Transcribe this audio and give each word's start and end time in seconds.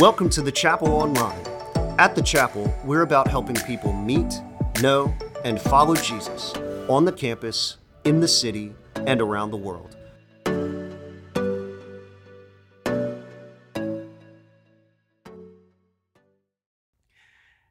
Welcome 0.00 0.28
to 0.30 0.42
the 0.42 0.50
Chapel 0.50 0.88
Online. 0.88 1.40
At 2.00 2.16
the 2.16 2.20
Chapel, 2.20 2.74
we're 2.84 3.02
about 3.02 3.28
helping 3.28 3.54
people 3.54 3.92
meet, 3.92 4.42
know, 4.82 5.14
and 5.44 5.60
follow 5.60 5.94
Jesus 5.94 6.52
on 6.88 7.04
the 7.04 7.12
campus, 7.12 7.76
in 8.02 8.18
the 8.18 8.26
city, 8.26 8.74
and 9.06 9.20
around 9.20 9.52
the 9.52 9.56
world. 9.56 9.96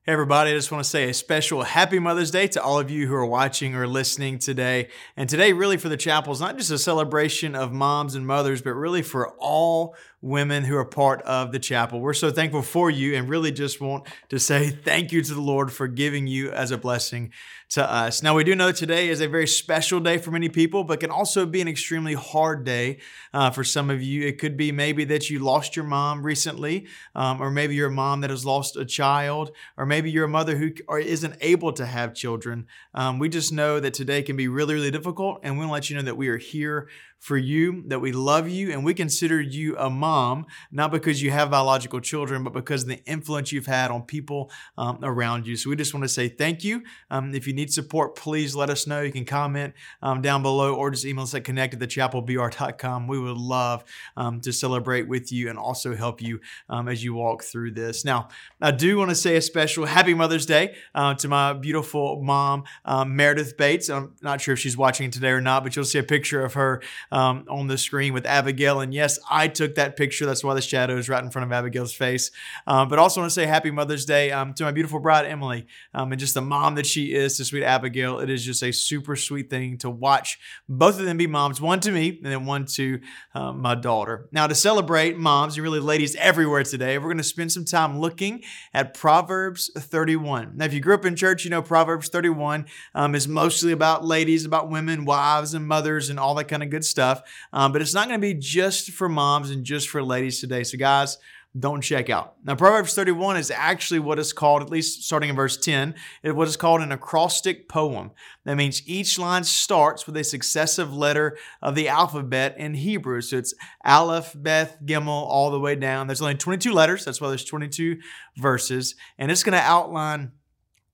Hey, 0.06 0.12
everybody, 0.12 0.52
I 0.52 0.54
just 0.54 0.72
want 0.72 0.84
to 0.84 0.90
say 0.90 1.10
a 1.10 1.14
special 1.14 1.64
happy 1.64 1.98
Mother's 2.00 2.32
Day 2.32 2.48
to 2.48 2.62
all 2.62 2.80
of 2.80 2.92
you 2.92 3.08
who 3.08 3.16
are 3.16 3.26
watching 3.26 3.74
or 3.76 3.88
listening 3.88 4.38
today. 4.38 4.90
And 5.16 5.30
today, 5.30 5.54
really, 5.54 5.78
for 5.78 5.88
the 5.88 5.98
chapel 5.98 6.32
is 6.32 6.42
not 6.42 6.58
just 6.58 6.72
a 6.72 6.78
celebration 6.78 7.56
of 7.56 7.72
moms 7.72 8.16
and 8.16 8.28
mothers, 8.28 8.62
but 8.62 8.74
really 8.74 9.02
for 9.02 9.30
all 9.40 9.96
women 10.24 10.64
who 10.64 10.78
are 10.78 10.86
part 10.86 11.22
of 11.24 11.52
the 11.52 11.60
chapel. 11.60 12.00
We're 12.00 12.14
so 12.14 12.32
thankful 12.32 12.62
for 12.62 12.90
you 12.90 13.16
and 13.16 13.28
really 13.28 13.52
just 13.52 13.82
want 13.82 14.08
to 14.30 14.40
say 14.40 14.70
thank 14.70 15.12
you 15.12 15.22
to 15.22 15.34
the 15.34 15.42
Lord 15.42 15.72
for 15.72 15.86
giving 15.86 16.28
you 16.28 16.50
as 16.50 16.72
a 16.72 16.78
blessing 16.78 17.34
to 17.72 17.92
us. 17.92 18.24
Now, 18.24 18.34
we 18.34 18.46
do 18.46 18.56
know 18.56 18.72
today 18.72 19.10
is 19.10 19.20
a 19.20 19.28
very 19.28 19.48
special 19.48 20.00
day 20.00 20.18
for 20.18 20.32
many 20.32 20.48
people, 20.48 20.86
but 20.86 21.02
can 21.02 21.10
also 21.10 21.46
be 21.46 21.60
an 21.60 21.68
extremely 21.68 22.14
hard 22.14 22.64
day 22.64 23.00
uh, 23.34 23.50
for 23.50 23.66
some 23.66 23.90
of 23.90 24.02
you. 24.02 24.26
It 24.26 24.40
could 24.40 24.56
be 24.56 24.72
maybe 24.72 25.04
that 25.06 25.30
you 25.30 25.40
lost 25.40 25.76
your 25.76 25.84
mom 25.84 26.24
recently, 26.24 26.88
um, 27.16 27.42
or 27.42 27.52
maybe 27.52 27.76
you're 27.76 27.90
a 27.90 27.92
mom 27.92 28.22
that 28.22 28.30
has 28.30 28.46
lost 28.46 28.78
a 28.78 28.86
child, 28.86 29.52
or 29.76 29.86
maybe 29.86 30.10
you're 30.10 30.26
a 30.26 30.30
mother 30.30 30.56
who 30.56 30.72
isn't 30.96 31.36
able 31.42 31.74
to 31.74 31.86
have 31.86 32.14
children. 32.14 32.68
Um, 32.94 33.20
we 33.20 33.28
just 33.28 33.52
know 33.52 33.80
that 33.80 33.94
today 33.94 34.22
can 34.22 34.38
be 34.38 34.48
really, 34.48 34.76
really 34.76 34.92
difficult, 34.92 35.40
and 35.44 35.56
we 35.56 35.66
want 35.66 35.70
to 35.70 35.74
let 35.74 35.90
you 35.90 35.96
know 35.98 36.04
that 36.04 36.16
we 36.16 36.30
are 36.30 36.38
here 36.38 36.88
for 37.24 37.38
you, 37.38 37.86
that 37.88 38.00
we 38.00 38.12
love 38.12 38.50
you, 38.50 38.74
and 38.74 38.84
we 38.84 38.94
consider 38.94 39.40
you 39.40 39.78
a 39.78 39.90
mom, 39.90 40.46
not 40.74 40.92
because 40.92 41.22
you 41.22 41.32
have 41.32 41.50
biological 41.50 42.02
children, 42.02 42.44
but 42.44 42.52
because 42.52 42.84
of 42.84 42.90
the 42.90 43.02
influence 43.06 43.50
you've 43.50 43.66
had 43.66 43.92
on 43.92 44.02
people 44.02 44.52
um, 44.78 45.00
around 45.02 45.48
you. 45.48 45.56
So 45.56 45.70
we 45.70 45.78
just 45.78 45.94
want 45.94 46.04
to 46.04 46.10
say 46.10 46.28
thank 46.28 46.66
you. 46.66 46.84
Um, 47.10 47.34
if 47.34 47.48
you 47.48 47.54
need 47.54 47.72
support, 47.72 48.18
please 48.18 48.58
let 48.58 48.70
us 48.70 48.88
know. 48.88 49.00
You 49.00 49.14
can 49.14 49.24
comment 49.24 49.74
um, 50.02 50.22
down 50.22 50.42
below 50.42 50.76
or 50.76 50.92
just 50.92 51.06
email 51.06 51.24
us 51.24 51.34
at 51.34 51.46
connect 51.46 51.74
at 51.74 51.80
thechapelbr.com. 51.80 53.08
We 53.08 53.18
would 53.18 53.38
love 53.38 53.86
um, 54.18 54.42
to 54.42 54.52
celebrate 54.52 55.08
with 55.08 55.32
you 55.32 55.50
and 55.50 55.58
also 55.58 55.96
help 55.96 56.22
you 56.22 56.42
um, 56.68 56.90
as 56.90 57.06
you 57.06 57.14
walk 57.14 57.46
through 57.46 57.72
this. 57.72 58.04
Now, 58.04 58.28
I 58.60 58.72
do 58.72 58.98
want 58.98 59.12
to 59.12 59.16
say 59.16 59.38
a 59.38 59.42
special 59.42 59.86
happy 59.86 60.14
Mother's 60.14 60.46
Day 60.46 60.76
uh, 60.94 61.14
to 61.14 61.30
my 61.30 61.54
beautiful 61.54 62.22
mom, 62.22 62.66
um, 62.84 63.16
Meredith 63.16 63.56
Bates. 63.56 63.90
I'm 63.90 64.14
not 64.22 64.42
sure 64.42 64.56
if 64.56 64.60
she's 64.60 64.76
watching 64.76 65.10
today 65.10 65.30
or 65.30 65.40
not, 65.40 65.64
but 65.64 65.74
you'll 65.78 65.86
see 65.86 66.00
a 66.00 66.04
picture 66.04 66.44
of 66.44 66.56
her 66.56 66.82
um, 67.14 67.46
on 67.48 67.68
the 67.68 67.78
screen 67.78 68.12
with 68.12 68.26
Abigail. 68.26 68.82
And 68.82 68.92
yes, 68.92 69.20
I 69.30 69.48
took 69.48 69.76
that 69.76 69.96
picture. 69.96 70.26
That's 70.26 70.44
why 70.44 70.56
the 70.56 70.62
shadow 70.62 70.98
is 70.98 71.08
right 71.08 71.24
in 71.24 71.30
front 71.30 71.46
of 71.46 71.52
Abigail's 71.52 71.94
face. 71.94 72.32
Um, 72.66 72.90
but 72.90 72.98
also 72.98 73.22
want 73.22 73.30
to 73.30 73.34
say 73.34 73.46
Happy 73.46 73.70
Mother's 73.70 74.04
Day 74.04 74.32
um, 74.32 74.56
to 74.56 74.64
my 74.64 74.72
beautiful 74.72 75.00
bride, 75.00 75.28
Emily, 75.28 75.68
um, 75.94 76.12
and 76.12 76.20
just 76.20 76.34
the 76.34 76.42
mom 76.42 76.74
that 76.76 76.88
she 76.88 77.14
is 77.14 77.38
to 77.38 77.46
sweet 77.46 77.64
Abigail. 77.64 78.20
It 78.20 78.32
is 78.32 78.44
just 78.44 78.64
a 78.64 78.74
super 78.74 79.16
sweet 79.16 79.52
thing 79.52 79.78
to 79.78 79.92
watch 79.92 80.40
both 80.68 81.00
of 81.00 81.06
them 81.06 81.18
be 81.18 81.28
moms, 81.28 81.62
one 81.62 81.80
to 81.82 81.92
me 81.92 82.20
and 82.24 82.32
then 82.32 82.46
one 82.46 82.66
to 82.66 83.00
uh, 83.36 83.54
my 83.54 83.76
daughter. 83.76 84.28
Now, 84.32 84.48
to 84.48 84.56
celebrate 84.56 85.16
moms 85.16 85.56
and 85.56 85.64
really 85.64 85.80
ladies 85.80 86.16
everywhere 86.16 86.64
today, 86.64 86.98
we're 86.98 87.06
going 87.06 87.18
to 87.18 87.24
spend 87.24 87.52
some 87.52 87.66
time 87.66 88.00
looking 88.00 88.42
at 88.74 88.96
Proverbs 88.96 89.70
31. 89.78 90.54
Now, 90.56 90.66
if 90.66 90.74
you 90.74 90.80
grew 90.80 90.96
up 90.96 91.06
in 91.06 91.16
church, 91.16 91.44
you 91.44 91.52
know 91.52 91.62
Proverbs 91.62 92.10
31 92.10 92.66
um, 92.96 93.14
is 93.14 93.28
mostly 93.28 93.72
about 93.72 94.04
ladies, 94.04 94.46
about 94.46 94.72
women, 94.72 95.06
wives, 95.06 95.54
and 95.54 95.68
mothers, 95.68 96.10
and 96.10 96.20
all 96.20 96.34
that 96.36 96.46
kind 96.46 96.64
of 96.64 96.72
good 96.72 96.84
stuff 96.84 97.03
stuff. 97.04 97.24
Um, 97.52 97.72
but 97.72 97.82
it's 97.82 97.94
not 97.94 98.08
going 98.08 98.20
to 98.20 98.22
be 98.22 98.34
just 98.34 98.92
for 98.92 99.10
moms 99.10 99.50
and 99.50 99.64
just 99.64 99.90
for 99.90 100.04
ladies 100.04 100.40
today. 100.40 100.64
So, 100.64 100.78
guys, 100.78 101.18
don't 101.58 101.82
check 101.82 102.10
out. 102.10 102.36
Now, 102.44 102.56
Proverbs 102.56 102.96
31 102.96 103.38
is 103.38 103.52
actually 103.52 104.00
what 104.00 104.18
is 104.18 104.34
called, 104.34 104.64
at 104.64 104.72
least 104.72 105.04
starting 105.04 105.30
in 105.30 105.36
verse 105.36 105.56
10, 105.56 105.94
it 106.24 106.36
what 106.36 106.48
is 106.48 106.58
called 106.58 106.82
an 106.82 106.92
acrostic 106.92 107.70
poem. 107.70 108.10
That 108.46 108.56
means 108.56 108.82
each 108.88 109.20
line 109.20 109.44
starts 109.44 110.08
with 110.08 110.18
a 110.18 110.24
successive 110.24 110.96
letter 110.96 111.38
of 111.62 111.76
the 111.76 111.90
alphabet 111.90 112.56
in 112.58 112.74
Hebrew. 112.74 113.22
So 113.22 113.38
it's 113.38 113.54
Aleph, 113.86 114.34
Beth, 114.36 114.78
Gimel, 114.84 115.10
all 115.10 115.52
the 115.52 115.60
way 115.60 115.76
down. 115.76 116.08
There's 116.08 116.22
only 116.22 116.36
22 116.36 116.72
letters. 116.72 117.06
That's 117.06 117.22
why 117.22 117.30
there's 117.30 117.46
22 117.46 117.98
verses. 118.38 118.96
And 119.20 119.30
it's 119.30 119.44
going 119.44 119.54
to 119.54 119.64
outline 119.64 120.32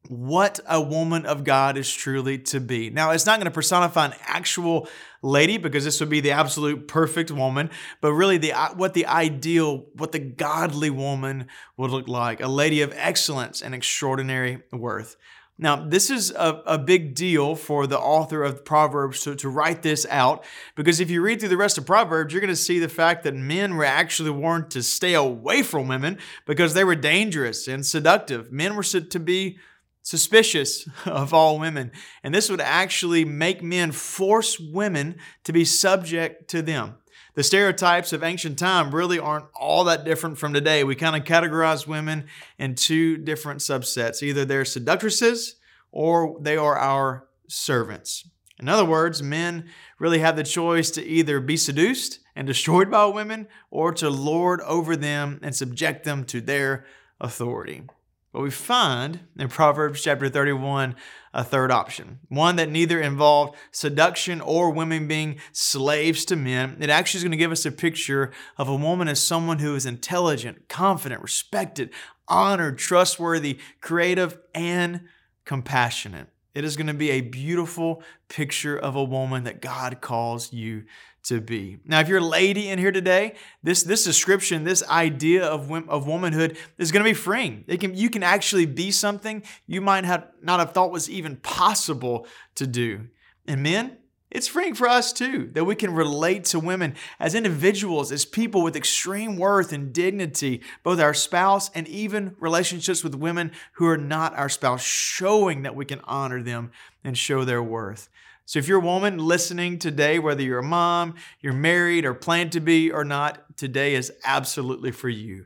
what 0.09 0.59
a 0.67 0.81
woman 0.81 1.27
of 1.27 1.43
God 1.43 1.77
is 1.77 1.93
truly 1.93 2.39
to 2.39 2.59
be. 2.59 2.89
Now, 2.89 3.11
it's 3.11 3.27
not 3.27 3.37
going 3.37 3.45
to 3.45 3.51
personify 3.51 4.07
an 4.07 4.15
actual 4.25 4.89
lady 5.21 5.57
because 5.57 5.85
this 5.85 5.99
would 5.99 6.09
be 6.09 6.19
the 6.19 6.31
absolute 6.31 6.87
perfect 6.87 7.29
woman, 7.29 7.69
but 8.01 8.13
really 8.13 8.39
the 8.39 8.53
uh, 8.53 8.73
what 8.73 8.95
the 8.95 9.05
ideal, 9.05 9.85
what 9.93 10.11
the 10.11 10.17
godly 10.17 10.89
woman 10.89 11.45
would 11.77 11.91
look 11.91 12.07
like, 12.07 12.41
a 12.41 12.47
lady 12.47 12.81
of 12.81 12.91
excellence 12.95 13.61
and 13.61 13.75
extraordinary 13.75 14.63
worth. 14.71 15.15
Now, 15.59 15.75
this 15.75 16.09
is 16.09 16.31
a, 16.31 16.63
a 16.65 16.77
big 16.79 17.13
deal 17.13 17.53
for 17.53 17.85
the 17.85 17.99
author 17.99 18.43
of 18.43 18.65
Proverbs 18.65 19.21
to, 19.23 19.35
to 19.35 19.49
write 19.49 19.83
this 19.83 20.07
out 20.09 20.43
because 20.75 20.99
if 20.99 21.11
you 21.11 21.21
read 21.21 21.39
through 21.39 21.49
the 21.49 21.57
rest 21.57 21.77
of 21.77 21.85
Proverbs, 21.85 22.33
you're 22.33 22.41
going 22.41 22.47
to 22.47 22.55
see 22.55 22.79
the 22.79 22.89
fact 22.89 23.23
that 23.25 23.35
men 23.35 23.75
were 23.75 23.85
actually 23.85 24.31
warned 24.31 24.71
to 24.71 24.81
stay 24.81 25.13
away 25.13 25.61
from 25.61 25.87
women 25.87 26.17
because 26.47 26.73
they 26.73 26.83
were 26.83 26.95
dangerous 26.95 27.67
and 27.67 27.85
seductive. 27.85 28.51
Men 28.51 28.75
were 28.75 28.81
said 28.81 29.11
to 29.11 29.19
be 29.19 29.59
suspicious 30.01 30.87
of 31.05 31.33
all 31.33 31.59
women. 31.59 31.91
And 32.23 32.33
this 32.33 32.49
would 32.49 32.61
actually 32.61 33.25
make 33.25 33.61
men 33.63 33.91
force 33.91 34.59
women 34.59 35.17
to 35.43 35.53
be 35.53 35.65
subject 35.65 36.49
to 36.49 36.61
them. 36.61 36.95
The 37.35 37.43
stereotypes 37.43 38.11
of 38.11 38.23
ancient 38.23 38.59
time 38.59 38.93
really 38.93 39.19
aren't 39.19 39.45
all 39.57 39.85
that 39.85 40.03
different 40.03 40.37
from 40.37 40.53
today. 40.53 40.83
We 40.83 40.95
kind 40.95 41.15
of 41.15 41.23
categorize 41.23 41.87
women 41.87 42.25
in 42.57 42.75
two 42.75 43.17
different 43.17 43.61
subsets 43.61 44.23
either 44.23 44.45
they're 44.45 44.65
seductresses 44.65 45.55
or 45.91 46.37
they 46.41 46.57
are 46.57 46.77
our 46.77 47.27
servants. 47.47 48.27
In 48.59 48.67
other 48.67 48.83
words, 48.83 49.23
men 49.23 49.69
really 49.99 50.19
have 50.19 50.35
the 50.35 50.43
choice 50.43 50.91
to 50.91 51.05
either 51.05 51.39
be 51.39 51.55
seduced 51.55 52.19
and 52.35 52.45
destroyed 52.45 52.91
by 52.91 53.05
women 53.05 53.47
or 53.71 53.93
to 53.93 54.09
lord 54.09 54.59
over 54.61 54.95
them 54.95 55.39
and 55.41 55.55
subject 55.55 56.03
them 56.03 56.25
to 56.25 56.41
their 56.41 56.85
authority. 57.21 57.83
But 58.31 58.41
we 58.41 58.51
find 58.51 59.21
in 59.37 59.47
Proverbs 59.47 60.03
chapter 60.03 60.29
31 60.29 60.95
a 61.33 61.43
third 61.43 61.71
option, 61.71 62.19
one 62.27 62.57
that 62.57 62.69
neither 62.69 63.01
involved 63.01 63.55
seduction 63.71 64.39
or 64.39 64.69
women 64.69 65.07
being 65.07 65.39
slaves 65.51 66.25
to 66.25 66.35
men. 66.35 66.77
It 66.79 66.91
actually 66.91 67.19
is 67.19 67.23
going 67.23 67.31
to 67.31 67.37
give 67.37 67.51
us 67.51 67.65
a 67.65 67.71
picture 67.71 68.31
of 68.57 68.69
a 68.69 68.75
woman 68.75 69.07
as 69.07 69.19
someone 69.19 69.59
who 69.59 69.73
is 69.73 69.85
intelligent, 69.85 70.69
confident, 70.69 71.23
respected, 71.23 71.89
honored, 72.27 72.77
trustworthy, 72.77 73.59
creative, 73.81 74.37
and 74.53 75.01
compassionate. 75.45 76.27
It 76.53 76.63
is 76.63 76.75
going 76.75 76.87
to 76.87 76.93
be 76.93 77.11
a 77.11 77.21
beautiful 77.21 78.03
picture 78.27 78.77
of 78.77 78.95
a 78.95 79.03
woman 79.03 79.43
that 79.45 79.61
God 79.61 80.01
calls 80.01 80.53
you 80.53 80.83
to 81.23 81.41
be. 81.41 81.79
Now, 81.85 81.99
if 81.99 82.07
you're 82.07 82.19
a 82.19 82.23
lady 82.23 82.69
in 82.69 82.79
here 82.79 82.91
today, 82.91 83.35
this, 83.63 83.83
this 83.83 84.03
description, 84.03 84.63
this 84.63 84.87
idea 84.87 85.45
of, 85.45 85.71
of 85.89 86.07
womanhood 86.07 86.57
is 86.77 86.91
going 86.91 87.03
to 87.03 87.09
be 87.09 87.13
freeing. 87.13 87.63
It 87.67 87.79
can, 87.79 87.95
you 87.95 88.09
can 88.09 88.23
actually 88.23 88.65
be 88.65 88.91
something 88.91 89.43
you 89.67 89.81
might 89.81 90.05
have 90.05 90.27
not 90.41 90.59
have 90.59 90.71
thought 90.71 90.91
was 90.91 91.09
even 91.09 91.37
possible 91.37 92.25
to 92.55 92.65
do. 92.65 93.07
And 93.47 93.63
men, 93.63 93.97
it's 94.31 94.47
freeing 94.47 94.75
for 94.75 94.87
us 94.87 95.11
too, 95.11 95.49
that 95.53 95.65
we 95.65 95.75
can 95.75 95.93
relate 95.93 96.45
to 96.45 96.59
women 96.59 96.95
as 97.19 97.33
individuals, 97.33 98.11
as 98.11 98.25
people 98.25 98.61
with 98.61 98.75
extreme 98.75 99.37
worth 99.37 99.73
and 99.73 99.91
dignity, 99.91 100.61
both 100.83 100.99
our 100.99 101.15
spouse 101.15 101.71
and 101.73 101.87
even 101.87 102.35
relationships 102.39 103.03
with 103.03 103.15
women 103.15 103.51
who 103.73 103.87
are 103.87 103.97
not 103.97 104.37
our 104.37 104.49
spouse, 104.49 104.83
showing 104.83 105.63
that 105.63 105.75
we 105.75 105.85
can 105.85 106.01
honor 106.03 106.43
them 106.43 106.71
and 107.03 107.17
show 107.17 107.43
their 107.43 107.63
worth. 107.63 108.07
So 108.49 108.57
if 108.57 108.67
you're 108.67 108.79
a 108.79 108.83
woman 108.83 109.19
listening 109.19 109.77
today, 109.77 110.17
whether 110.17 110.41
you're 110.41 110.57
a 110.57 110.63
mom, 110.63 111.13
you're 111.39 111.53
married, 111.53 112.03
or 112.03 112.15
plan 112.15 112.49
to 112.49 112.59
be 112.59 112.89
or 112.91 113.03
not, 113.03 113.55
today 113.57 113.93
is 113.93 114.11
absolutely 114.25 114.89
for 114.89 115.07
you. 115.07 115.45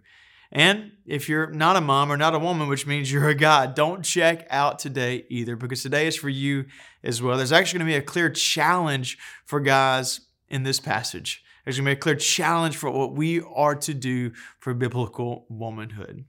And 0.54 0.94
if 1.06 1.28
you're 1.28 1.50
not 1.50 1.76
a 1.76 1.82
mom 1.82 2.14
or 2.14 2.16
not 2.16 2.34
a 2.34 2.40
woman, 2.40 2.70
which 2.70 2.88
means 2.88 3.12
you're 3.12 3.28
a 3.28 3.36
guy, 3.36 3.66
don't 3.66 4.06
check 4.06 4.48
out 4.50 4.80
today 4.80 5.26
either 5.28 5.58
because 5.58 5.84
today 5.84 6.08
is 6.08 6.16
for 6.16 6.30
you 6.30 6.64
as 7.04 7.22
well. 7.22 7.36
There's 7.36 7.52
actually 7.52 7.80
going 7.80 7.88
to 7.90 7.94
be 7.94 7.98
a 7.98 8.02
clear 8.02 8.30
challenge 8.30 9.18
for 9.44 9.60
guys 9.60 10.22
in 10.48 10.64
this 10.64 10.80
passage. 10.80 11.44
There's 11.66 11.76
going 11.76 11.84
to 11.84 11.90
be 11.90 11.98
a 11.98 12.02
clear 12.02 12.16
challenge 12.16 12.78
for 12.78 12.90
what 12.90 13.16
we 13.16 13.42
are 13.42 13.76
to 13.76 13.94
do 13.94 14.32
for 14.60 14.74
biblical 14.74 15.46
womanhood. 15.50 16.24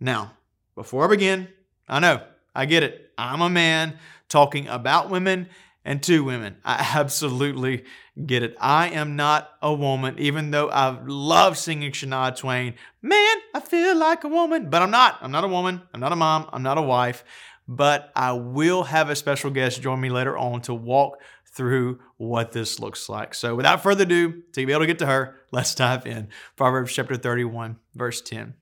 Now, 0.00 0.32
before 0.74 1.04
I 1.04 1.08
begin, 1.08 1.46
I 1.88 2.00
know, 2.00 2.24
I 2.52 2.66
get 2.66 2.82
it. 2.82 3.12
I'm 3.16 3.42
a 3.42 3.48
man 3.48 3.96
talking 4.28 4.66
about 4.66 5.08
women 5.08 5.48
and 5.84 6.02
two 6.02 6.24
women. 6.24 6.56
I 6.64 6.92
absolutely 6.94 7.84
get 8.26 8.42
it. 8.42 8.56
I 8.60 8.88
am 8.88 9.16
not 9.16 9.50
a 9.62 9.72
woman, 9.72 10.16
even 10.18 10.50
though 10.50 10.68
I 10.70 10.98
love 11.04 11.56
singing 11.56 11.92
Shania 11.92 12.36
Twain. 12.36 12.74
Man, 13.02 13.36
I 13.54 13.60
feel 13.60 13.96
like 13.96 14.24
a 14.24 14.28
woman, 14.28 14.70
but 14.70 14.82
I'm 14.82 14.90
not. 14.90 15.18
I'm 15.20 15.30
not 15.30 15.44
a 15.44 15.48
woman. 15.48 15.82
I'm 15.94 16.00
not 16.00 16.12
a 16.12 16.16
mom. 16.16 16.48
I'm 16.52 16.62
not 16.62 16.78
a 16.78 16.82
wife. 16.82 17.24
But 17.66 18.10
I 18.16 18.32
will 18.32 18.84
have 18.84 19.10
a 19.10 19.16
special 19.16 19.50
guest 19.50 19.80
join 19.80 20.00
me 20.00 20.10
later 20.10 20.36
on 20.36 20.60
to 20.62 20.74
walk 20.74 21.20
through 21.46 22.00
what 22.16 22.52
this 22.52 22.78
looks 22.78 23.08
like. 23.08 23.34
So 23.34 23.54
without 23.54 23.82
further 23.82 24.04
ado, 24.04 24.42
to 24.52 24.66
be 24.66 24.72
able 24.72 24.80
to 24.80 24.86
get 24.86 24.98
to 25.00 25.06
her, 25.06 25.36
let's 25.50 25.74
dive 25.74 26.06
in. 26.06 26.28
Proverbs 26.56 26.92
chapter 26.92 27.16
31, 27.16 27.76
verse 27.94 28.20
10. 28.20 28.54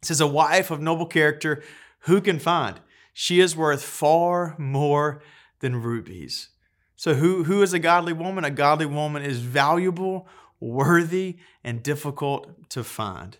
It 0.00 0.06
says, 0.06 0.20
A 0.20 0.26
wife 0.26 0.70
of 0.70 0.80
noble 0.80 1.06
character, 1.06 1.62
who 2.00 2.20
can 2.20 2.38
find? 2.38 2.80
She 3.12 3.40
is 3.40 3.54
worth 3.54 3.82
far 3.82 4.56
more 4.58 5.22
than 5.60 5.82
rubies. 5.82 6.48
So, 7.02 7.14
who, 7.14 7.42
who 7.42 7.62
is 7.62 7.72
a 7.72 7.80
godly 7.80 8.12
woman? 8.12 8.44
A 8.44 8.50
godly 8.52 8.86
woman 8.86 9.24
is 9.24 9.40
valuable, 9.40 10.28
worthy, 10.60 11.38
and 11.64 11.82
difficult 11.82 12.70
to 12.70 12.84
find. 12.84 13.38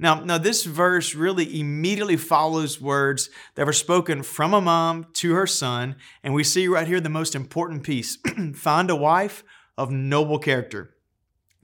Now, 0.00 0.24
now 0.24 0.36
this 0.36 0.64
verse 0.64 1.14
really 1.14 1.60
immediately 1.60 2.16
follows 2.16 2.80
words 2.80 3.30
that 3.54 3.66
were 3.66 3.72
spoken 3.72 4.24
from 4.24 4.52
a 4.52 4.60
mom 4.60 5.06
to 5.12 5.32
her 5.34 5.46
son, 5.46 5.94
and 6.24 6.34
we 6.34 6.42
see 6.42 6.66
right 6.66 6.88
here 6.88 6.98
the 6.98 7.08
most 7.08 7.36
important 7.36 7.84
piece: 7.84 8.18
find 8.56 8.90
a 8.90 8.96
wife 8.96 9.44
of 9.78 9.92
noble 9.92 10.40
character. 10.40 10.93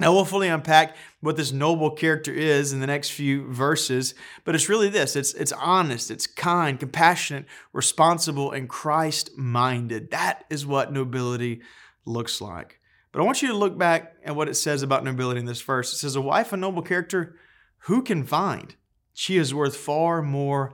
Now, 0.00 0.14
we'll 0.14 0.25
fully 0.25 0.49
unpack 0.49 0.97
what 1.20 1.37
this 1.37 1.52
noble 1.52 1.91
character 1.91 2.32
is 2.32 2.73
in 2.73 2.81
the 2.81 2.87
next 2.87 3.11
few 3.11 3.52
verses, 3.52 4.14
but 4.44 4.55
it's 4.55 4.70
really 4.70 4.88
this 4.88 5.14
it's, 5.14 5.35
it's 5.35 5.52
honest, 5.52 6.11
it's 6.11 6.26
kind, 6.26 6.81
compassionate, 6.81 7.44
responsible, 7.75 8.50
and 8.50 8.67
Christ 8.67 9.37
minded. 9.37 10.11
That 10.11 10.44
is 10.49 10.64
what 10.64 10.91
nobility 10.91 11.61
looks 12.06 12.41
like. 12.41 12.81
But 13.12 13.20
I 13.20 13.25
want 13.25 13.43
you 13.43 13.49
to 13.49 13.55
look 13.55 13.76
back 13.76 14.14
at 14.25 14.35
what 14.35 14.49
it 14.49 14.55
says 14.55 14.82
about 14.82 15.05
nobility 15.05 15.38
in 15.38 15.47
this 15.47 15.61
verse. 15.61 15.93
It 15.93 15.97
says, 15.97 16.17
A 16.17 16.20
wife 16.23 16.55
of 16.55 16.61
noble 16.61 16.82
character 16.82 17.37
who 17.85 18.02
can 18.02 18.25
find? 18.25 18.75
She 19.12 19.37
is 19.37 19.52
worth 19.52 19.76
far 19.76 20.23
more 20.23 20.73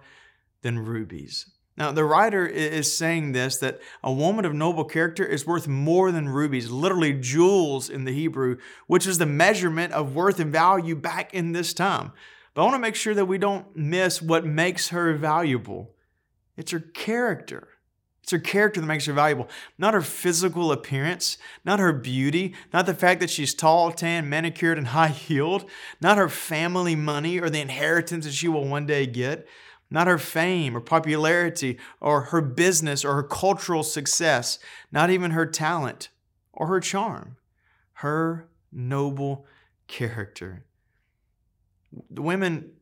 than 0.62 0.78
rubies. 0.78 1.50
Now, 1.76 1.92
the 1.92 2.04
writer 2.04 2.46
is 2.46 2.96
saying 2.96 3.32
this 3.32 3.58
that 3.58 3.80
a 4.02 4.12
woman 4.12 4.44
of 4.44 4.54
noble 4.54 4.84
character 4.84 5.24
is 5.24 5.46
worth 5.46 5.68
more 5.68 6.10
than 6.10 6.28
rubies, 6.28 6.70
literally 6.70 7.12
jewels 7.12 7.90
in 7.90 8.04
the 8.04 8.12
Hebrew, 8.12 8.56
which 8.86 9.06
is 9.06 9.18
the 9.18 9.26
measurement 9.26 9.92
of 9.92 10.14
worth 10.14 10.40
and 10.40 10.50
value 10.50 10.94
back 10.94 11.34
in 11.34 11.52
this 11.52 11.74
time. 11.74 12.12
But 12.54 12.62
I 12.62 12.64
want 12.64 12.76
to 12.76 12.80
make 12.80 12.94
sure 12.94 13.14
that 13.14 13.26
we 13.26 13.36
don't 13.36 13.76
miss 13.76 14.22
what 14.22 14.46
makes 14.46 14.88
her 14.88 15.14
valuable 15.14 15.92
it's 16.56 16.72
her 16.72 16.80
character. 16.80 17.68
It's 18.22 18.32
her 18.32 18.38
character 18.40 18.80
that 18.80 18.86
makes 18.86 19.06
her 19.06 19.12
valuable, 19.12 19.48
not 19.78 19.94
her 19.94 20.00
physical 20.00 20.72
appearance, 20.72 21.38
not 21.64 21.78
her 21.78 21.92
beauty, 21.92 22.54
not 22.72 22.86
the 22.86 22.94
fact 22.94 23.20
that 23.20 23.30
she's 23.30 23.54
tall, 23.54 23.92
tan, 23.92 24.28
manicured, 24.28 24.78
and 24.78 24.86
high 24.88 25.08
heeled, 25.08 25.70
not 26.00 26.18
her 26.18 26.28
family 26.28 26.96
money 26.96 27.38
or 27.38 27.48
the 27.48 27.60
inheritance 27.60 28.24
that 28.24 28.32
she 28.32 28.48
will 28.48 28.66
one 28.66 28.86
day 28.86 29.06
get, 29.06 29.46
not 29.90 30.06
her 30.06 30.18
fame 30.18 30.76
or 30.76 30.80
popularity 30.80 31.78
or 32.00 32.22
her 32.22 32.40
business 32.40 33.04
or 33.04 33.14
her 33.14 33.22
cultural 33.22 33.82
success, 33.82 34.58
not 34.90 35.10
even 35.10 35.30
her 35.30 35.46
talent 35.46 36.08
or 36.52 36.66
her 36.66 36.80
charm, 36.80 37.36
her 37.94 38.48
noble 38.72 39.46
character. 39.86 40.64
The 42.10 42.22
women 42.22 42.72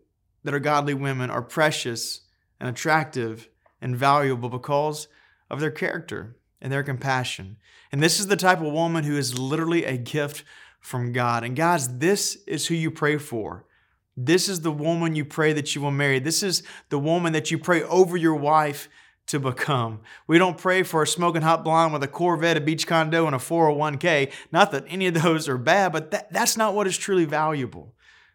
that 0.43 0.55
are 0.55 0.61
godly 0.61 0.95
women 0.95 1.31
are 1.31 1.43
precious 1.43 2.23
and 2.59 2.69
attractive 2.69 3.49
and 3.81 3.97
valuable 3.97 4.49
because 4.49 5.09
of 5.51 5.61
their 5.61 5.71
character 5.71 6.37
and 6.61 6.73
their 6.73 6.83
compassion. 6.83 7.57
And 7.93 8.03
this 8.03 8.19
is 8.19 8.27
the 8.27 8.37
type 8.37 8.61
of 8.61 8.73
woman 8.73 9.05
who 9.05 9.17
is 9.17 9.39
literally 9.39 9.85
a 9.85 9.99
gift 9.99 10.45
from 10.81 11.13
God. 11.13 11.45
And 11.45 11.55
guys, 11.55 11.99
this 11.99 12.37
is 12.47 12.67
who 12.67 12.75
you 12.75 12.91
pray 12.91 13.19
for. 13.19 13.67
This 14.17 14.49
is 14.49 14.61
the 14.61 14.71
woman 14.73 15.17
you 15.17 15.25
pray 15.25 15.53
that 15.53 15.75
you 15.75 15.81
will 15.81 15.91
marry. 15.91 16.19
This 16.19 16.43
is 16.43 16.63
the 16.89 16.99
woman 16.99 17.33
that 17.33 17.51
you 17.51 17.59
pray 17.59 17.83
over 17.83 18.17
your 18.17 18.35
wife 18.35 18.89
to 19.27 19.41
become. 19.41 20.01
We 20.27 20.39
don't 20.39 20.59
pray 20.59 20.83
for 20.83 21.03
a 21.03 21.07
smoking 21.07 21.43
hot 21.43 21.65
blonde 21.65 21.93
with 21.93 22.03
a 22.03 22.09
Corvette, 22.09 22.57
a 22.57 22.61
beach 22.61 22.87
condo, 22.87 23.27
and 23.27 23.35
a 23.35 23.39
401k. 23.39 24.31
Not 24.53 24.71
that 24.73 24.85
any 24.89 25.07
of 25.07 25.15
those 25.15 25.49
are 25.49 25.59
bad, 25.59 25.93
but 25.93 26.11
that, 26.11 26.33
that's 26.33 26.57
not 26.57 26.75
what 26.75 26.87
is 26.87 26.97
truly 26.97 27.25
valuable. 27.25 27.95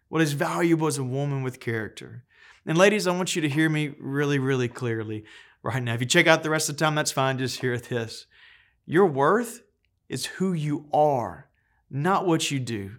What 0.09 0.21
is 0.21 0.33
valuable 0.33 0.87
is 0.87 0.97
a 0.97 1.03
woman 1.03 1.43
with 1.43 1.59
character. 1.59 2.25
And 2.65 2.77
ladies, 2.77 3.07
I 3.07 3.15
want 3.15 3.35
you 3.35 3.41
to 3.43 3.49
hear 3.49 3.69
me 3.69 3.93
really, 3.99 4.39
really 4.39 4.67
clearly 4.67 5.23
right 5.63 5.81
now. 5.81 5.93
If 5.93 6.01
you 6.01 6.07
check 6.07 6.27
out 6.27 6.43
the 6.43 6.49
rest 6.49 6.69
of 6.69 6.77
the 6.77 6.83
time, 6.83 6.95
that's 6.95 7.11
fine. 7.11 7.37
Just 7.37 7.61
hear 7.61 7.77
this. 7.77 8.25
Your 8.85 9.05
worth 9.05 9.61
is 10.09 10.25
who 10.25 10.53
you 10.53 10.87
are, 10.91 11.49
not 11.89 12.25
what 12.25 12.49
you 12.49 12.59
do. 12.59 12.97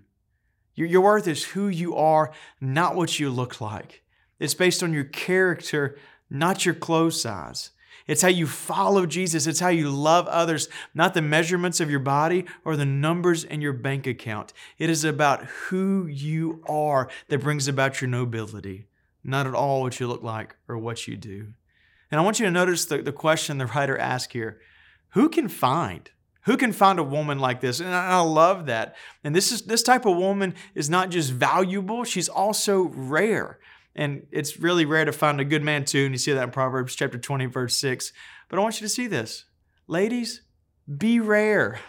Your, 0.81 0.89
your 0.89 1.01
worth 1.03 1.29
is 1.29 1.45
who 1.45 1.69
you 1.69 1.95
are, 1.95 2.33
not 2.59 2.97
what 2.97 3.21
you 3.21 3.29
look 3.29 3.61
like. 3.61 4.03
It's 4.39 4.55
based 4.55 4.83
on 4.83 4.95
your 4.95 5.05
character, 5.05 5.99
not 6.31 6.65
your 6.65 6.75
clothes 6.75 7.21
size. 7.21 7.73
It's 8.07 8.23
how 8.23 8.29
you 8.29 8.47
follow 8.47 9.05
Jesus. 9.05 9.47
It's 9.47 9.61
how 9.61 9.69
you 9.69 9.91
love 9.91 10.27
others, 10.29 10.71
not 10.95 11.13
the 11.13 11.21
measurements 11.21 11.81
of 11.81 11.91
your 11.91 12.01
body 12.01 12.47
or 12.65 12.77
the 12.77 12.87
numbers 12.87 13.45
in 13.45 13.61
your 13.61 13.75
bank 13.75 14.07
account. 14.07 14.55
It 14.79 14.89
is 14.89 15.05
about 15.05 15.45
who 15.45 16.07
you 16.07 16.65
are 16.67 17.11
that 17.29 17.43
brings 17.43 17.69
about 17.69 18.01
your 18.01 18.09
nobility, 18.09 18.87
not 19.23 19.47
at 19.47 19.55
all 19.55 19.83
what 19.83 20.01
you 20.01 20.09
look 20.09 20.23
like 20.23 20.57
or 20.67 20.79
what 20.79 21.07
you 21.07 21.19
do. 21.19 21.53
And 22.11 22.19
I 22.19 22.25
want 22.25 22.41
you 22.41 22.47
to 22.47 22.51
notice 22.51 22.87
the, 22.87 23.03
the 23.03 23.13
question 23.13 23.59
the 23.59 23.67
writer 23.67 23.99
asked 23.99 24.33
here 24.33 24.63
Who 25.11 25.29
can 25.29 25.49
find? 25.49 26.11
Who 26.45 26.57
can 26.57 26.73
find 26.73 26.99
a 26.99 27.05
woman 27.05 27.39
like 27.39 27.61
this? 27.61 27.81
And 27.81 27.95
I 27.95 28.21
love 28.21 28.67
that. 28.67 28.97
And 29.23 29.35
this 29.35 29.53
is 29.53 29.63
this 29.63 29.83
type 29.83 30.07
of 30.07 30.17
woman 30.17 30.55
is 30.75 30.89
not 30.89 31.11
just 31.11 31.33
valuable, 31.33 32.05
she's 32.05 32.29
also 32.29 32.91
rare. 32.95 33.59
And 33.95 34.27
it's 34.31 34.59
really 34.59 34.85
rare 34.85 35.05
to 35.05 35.13
find 35.13 35.41
a 35.41 35.45
good 35.45 35.63
man 35.63 35.85
too. 35.85 36.05
And 36.05 36.15
you 36.15 36.19
see 36.19 36.33
that 36.33 36.45
in 36.45 36.51
Proverbs 36.51 36.95
chapter 36.95 37.19
20, 37.19 37.47
verse 37.47 37.77
6. 37.77 38.13
But 38.49 38.59
I 38.59 38.63
want 38.63 38.81
you 38.81 38.87
to 38.87 38.93
see 38.93 39.07
this. 39.07 39.45
Ladies, 39.87 40.43
be 40.99 41.21
rare, 41.21 41.81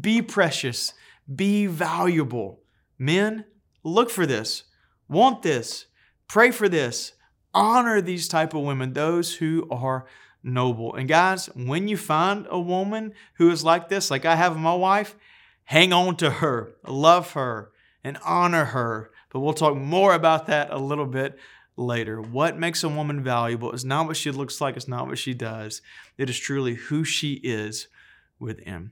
be 0.00 0.22
precious, 0.22 0.92
be 1.34 1.66
valuable. 1.66 2.60
Men, 2.98 3.46
look 3.82 4.10
for 4.10 4.26
this, 4.26 4.64
want 5.08 5.42
this, 5.42 5.86
pray 6.28 6.50
for 6.50 6.68
this, 6.68 7.12
honor 7.54 8.00
these 8.00 8.28
type 8.28 8.54
of 8.54 8.62
women, 8.62 8.92
those 8.92 9.34
who 9.36 9.66
are 9.70 10.06
noble. 10.42 10.94
And 10.94 11.08
guys, 11.08 11.46
when 11.54 11.88
you 11.88 11.96
find 11.96 12.46
a 12.50 12.60
woman 12.60 13.12
who 13.34 13.50
is 13.50 13.64
like 13.64 13.88
this, 13.88 14.10
like 14.10 14.24
I 14.24 14.36
have 14.36 14.56
my 14.56 14.74
wife, 14.74 15.16
hang 15.64 15.92
on 15.92 16.16
to 16.16 16.30
her, 16.30 16.74
love 16.86 17.32
her, 17.32 17.70
and 18.04 18.18
honor 18.24 18.66
her. 18.66 19.10
But 19.30 19.40
we'll 19.40 19.54
talk 19.54 19.76
more 19.76 20.14
about 20.14 20.46
that 20.46 20.70
a 20.70 20.78
little 20.78 21.06
bit 21.06 21.38
later. 21.76 22.20
What 22.20 22.58
makes 22.58 22.84
a 22.84 22.88
woman 22.88 23.22
valuable 23.22 23.72
is 23.72 23.84
not 23.84 24.06
what 24.06 24.16
she 24.16 24.30
looks 24.30 24.60
like, 24.60 24.76
it's 24.76 24.88
not 24.88 25.06
what 25.06 25.18
she 25.18 25.34
does. 25.34 25.80
It 26.18 26.28
is 26.28 26.38
truly 26.38 26.74
who 26.74 27.04
she 27.04 27.34
is 27.34 27.88
within. 28.38 28.90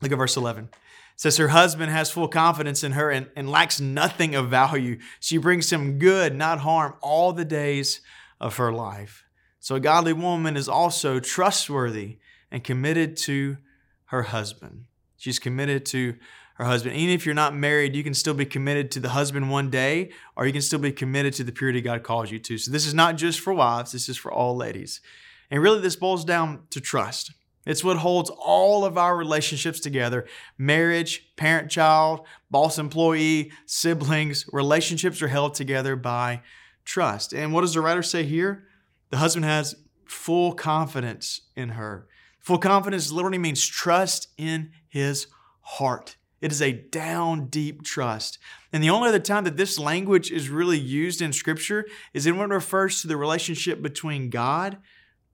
Look 0.00 0.12
at 0.12 0.18
verse 0.18 0.36
11 0.36 0.70
says 1.16 1.36
her 1.36 1.48
husband 1.48 1.92
has 1.92 2.10
full 2.10 2.26
confidence 2.26 2.82
in 2.82 2.92
her 2.92 3.10
and, 3.10 3.28
and 3.36 3.48
lacks 3.48 3.80
nothing 3.80 4.34
of 4.34 4.48
value. 4.50 4.98
She 5.20 5.36
brings 5.36 5.72
him 5.72 5.98
good, 5.98 6.34
not 6.34 6.60
harm, 6.60 6.94
all 7.00 7.32
the 7.32 7.44
days 7.44 8.00
of 8.40 8.56
her 8.56 8.72
life. 8.72 9.24
So 9.62 9.76
a 9.76 9.80
godly 9.80 10.12
woman 10.12 10.56
is 10.56 10.68
also 10.68 11.20
trustworthy 11.20 12.18
and 12.50 12.64
committed 12.64 13.16
to 13.18 13.58
her 14.06 14.24
husband. 14.24 14.86
She's 15.16 15.38
committed 15.38 15.86
to 15.86 16.16
her 16.56 16.64
husband. 16.64 16.96
Even 16.96 17.14
if 17.14 17.24
you're 17.24 17.32
not 17.32 17.54
married, 17.54 17.94
you 17.94 18.02
can 18.02 18.12
still 18.12 18.34
be 18.34 18.44
committed 18.44 18.90
to 18.90 18.98
the 18.98 19.10
husband 19.10 19.52
one 19.52 19.70
day, 19.70 20.10
or 20.36 20.46
you 20.48 20.52
can 20.52 20.62
still 20.62 20.80
be 20.80 20.90
committed 20.90 21.32
to 21.34 21.44
the 21.44 21.52
purity 21.52 21.80
God 21.80 22.02
calls 22.02 22.32
you 22.32 22.40
to. 22.40 22.58
So 22.58 22.72
this 22.72 22.84
is 22.84 22.92
not 22.92 23.16
just 23.16 23.38
for 23.38 23.54
wives, 23.54 23.92
this 23.92 24.08
is 24.08 24.16
for 24.16 24.32
all 24.32 24.56
ladies. 24.56 25.00
And 25.48 25.62
really, 25.62 25.80
this 25.80 25.94
boils 25.94 26.24
down 26.24 26.64
to 26.70 26.80
trust. 26.80 27.32
It's 27.64 27.84
what 27.84 27.98
holds 27.98 28.30
all 28.30 28.84
of 28.84 28.98
our 28.98 29.16
relationships 29.16 29.78
together 29.78 30.26
marriage, 30.58 31.36
parent 31.36 31.70
child, 31.70 32.26
boss 32.50 32.80
employee, 32.80 33.52
siblings. 33.64 34.44
Relationships 34.52 35.22
are 35.22 35.28
held 35.28 35.54
together 35.54 35.94
by 35.94 36.42
trust. 36.84 37.32
And 37.32 37.52
what 37.52 37.60
does 37.60 37.74
the 37.74 37.80
writer 37.80 38.02
say 38.02 38.24
here? 38.24 38.66
The 39.12 39.18
husband 39.18 39.44
has 39.44 39.76
full 40.06 40.54
confidence 40.54 41.42
in 41.54 41.68
her. 41.70 42.08
Full 42.40 42.56
confidence 42.56 43.12
literally 43.12 43.36
means 43.36 43.64
trust 43.64 44.28
in 44.38 44.70
his 44.88 45.26
heart. 45.60 46.16
It 46.40 46.50
is 46.50 46.62
a 46.62 46.72
down 46.72 47.48
deep 47.48 47.84
trust. 47.84 48.38
And 48.72 48.82
the 48.82 48.88
only 48.88 49.10
other 49.10 49.18
time 49.18 49.44
that 49.44 49.58
this 49.58 49.78
language 49.78 50.32
is 50.32 50.48
really 50.48 50.78
used 50.78 51.20
in 51.20 51.34
Scripture 51.34 51.86
is 52.14 52.26
when 52.26 52.50
it 52.50 52.54
refers 52.54 53.02
to 53.02 53.06
the 53.06 53.18
relationship 53.18 53.82
between 53.82 54.30
God 54.30 54.78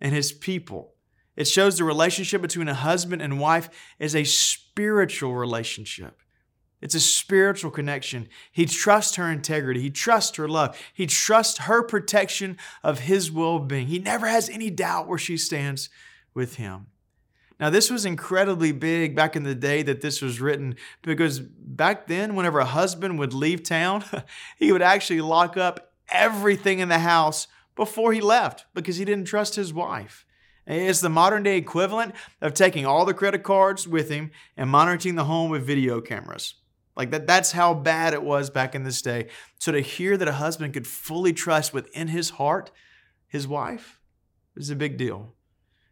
and 0.00 0.12
his 0.12 0.32
people. 0.32 0.94
It 1.36 1.46
shows 1.46 1.78
the 1.78 1.84
relationship 1.84 2.42
between 2.42 2.66
a 2.66 2.74
husband 2.74 3.22
and 3.22 3.38
wife 3.38 3.70
is 4.00 4.16
a 4.16 4.24
spiritual 4.24 5.36
relationship. 5.36 6.20
It's 6.80 6.94
a 6.94 7.00
spiritual 7.00 7.70
connection. 7.70 8.28
He 8.52 8.64
trusts 8.64 9.16
her 9.16 9.30
integrity. 9.30 9.80
He 9.80 9.90
trusts 9.90 10.36
her 10.36 10.48
love. 10.48 10.78
He 10.94 11.06
trusts 11.06 11.60
her 11.60 11.82
protection 11.82 12.56
of 12.82 13.00
his 13.00 13.30
well 13.30 13.58
being. 13.58 13.88
He 13.88 13.98
never 13.98 14.26
has 14.26 14.48
any 14.48 14.70
doubt 14.70 15.08
where 15.08 15.18
she 15.18 15.36
stands 15.36 15.88
with 16.34 16.56
him. 16.56 16.86
Now, 17.60 17.70
this 17.70 17.90
was 17.90 18.04
incredibly 18.04 18.70
big 18.70 19.16
back 19.16 19.34
in 19.34 19.42
the 19.42 19.54
day 19.54 19.82
that 19.82 20.00
this 20.00 20.22
was 20.22 20.40
written 20.40 20.76
because 21.02 21.40
back 21.40 22.06
then, 22.06 22.36
whenever 22.36 22.60
a 22.60 22.64
husband 22.64 23.18
would 23.18 23.34
leave 23.34 23.64
town, 23.64 24.04
he 24.56 24.70
would 24.70 24.82
actually 24.82 25.20
lock 25.20 25.56
up 25.56 25.92
everything 26.08 26.78
in 26.78 26.88
the 26.88 27.00
house 27.00 27.48
before 27.74 28.12
he 28.12 28.20
left 28.20 28.66
because 28.74 28.96
he 28.96 29.04
didn't 29.04 29.24
trust 29.24 29.56
his 29.56 29.72
wife. 29.74 30.24
It's 30.68 31.00
the 31.00 31.08
modern 31.08 31.42
day 31.42 31.56
equivalent 31.56 32.14
of 32.40 32.52
taking 32.54 32.84
all 32.86 33.04
the 33.04 33.14
credit 33.14 33.42
cards 33.42 33.88
with 33.88 34.10
him 34.10 34.30
and 34.56 34.68
monitoring 34.70 35.14
the 35.14 35.24
home 35.24 35.50
with 35.50 35.66
video 35.66 36.00
cameras. 36.00 36.54
Like 36.98 37.12
that 37.12 37.28
that's 37.28 37.52
how 37.52 37.72
bad 37.74 38.12
it 38.12 38.22
was 38.22 38.50
back 38.50 38.74
in 38.74 38.82
this 38.82 39.00
day. 39.00 39.28
So 39.58 39.70
to 39.70 39.80
hear 39.80 40.16
that 40.16 40.26
a 40.26 40.32
husband 40.32 40.74
could 40.74 40.86
fully 40.86 41.32
trust 41.32 41.72
within 41.72 42.08
his 42.08 42.30
heart 42.30 42.72
his 43.28 43.46
wife 43.46 44.00
is 44.56 44.70
a 44.70 44.76
big 44.76 44.96
deal. 44.96 45.34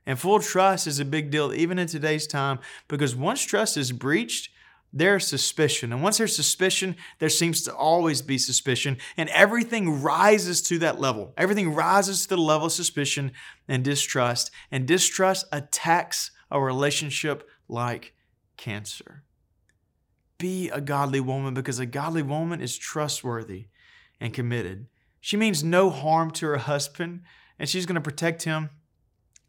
And 0.04 0.18
full 0.18 0.40
trust 0.40 0.86
is 0.86 0.98
a 0.98 1.04
big 1.04 1.30
deal 1.30 1.52
even 1.52 1.78
in 1.78 1.86
today's 1.86 2.26
time 2.26 2.58
because 2.88 3.14
once 3.14 3.42
trust 3.42 3.76
is 3.76 3.92
breached, 3.92 4.50
there's 4.92 5.26
suspicion. 5.26 5.92
And 5.92 6.02
once 6.02 6.18
there's 6.18 6.34
suspicion, 6.34 6.96
there 7.18 7.28
seems 7.28 7.62
to 7.62 7.75
always 7.75 8.22
be 8.22 8.38
suspicion. 8.38 8.96
And 9.16 9.28
everything 9.28 10.00
rises 10.02 10.62
to 10.62 10.78
that 10.78 11.00
level. 11.00 11.34
Everything 11.36 11.75
rises 11.75 12.22
to 12.22 12.28
the 12.30 12.40
level 12.40 12.66
of 12.66 12.72
suspicion 12.72 13.32
and 13.68 13.84
distrust. 13.84 14.50
And 14.70 14.86
distrust 14.86 15.46
attacks 15.52 16.30
a 16.50 16.60
relationship 16.60 17.48
like 17.68 18.14
cancer. 18.56 19.25
Be 20.38 20.68
a 20.70 20.80
godly 20.80 21.20
woman 21.20 21.54
because 21.54 21.78
a 21.78 21.86
godly 21.86 22.22
woman 22.22 22.60
is 22.60 22.76
trustworthy 22.76 23.66
and 24.20 24.34
committed. 24.34 24.86
She 25.20 25.36
means 25.36 25.64
no 25.64 25.90
harm 25.90 26.30
to 26.32 26.46
her 26.46 26.58
husband, 26.58 27.22
and 27.58 27.68
she's 27.68 27.86
going 27.86 27.94
to 27.94 28.00
protect 28.00 28.44
him 28.44 28.70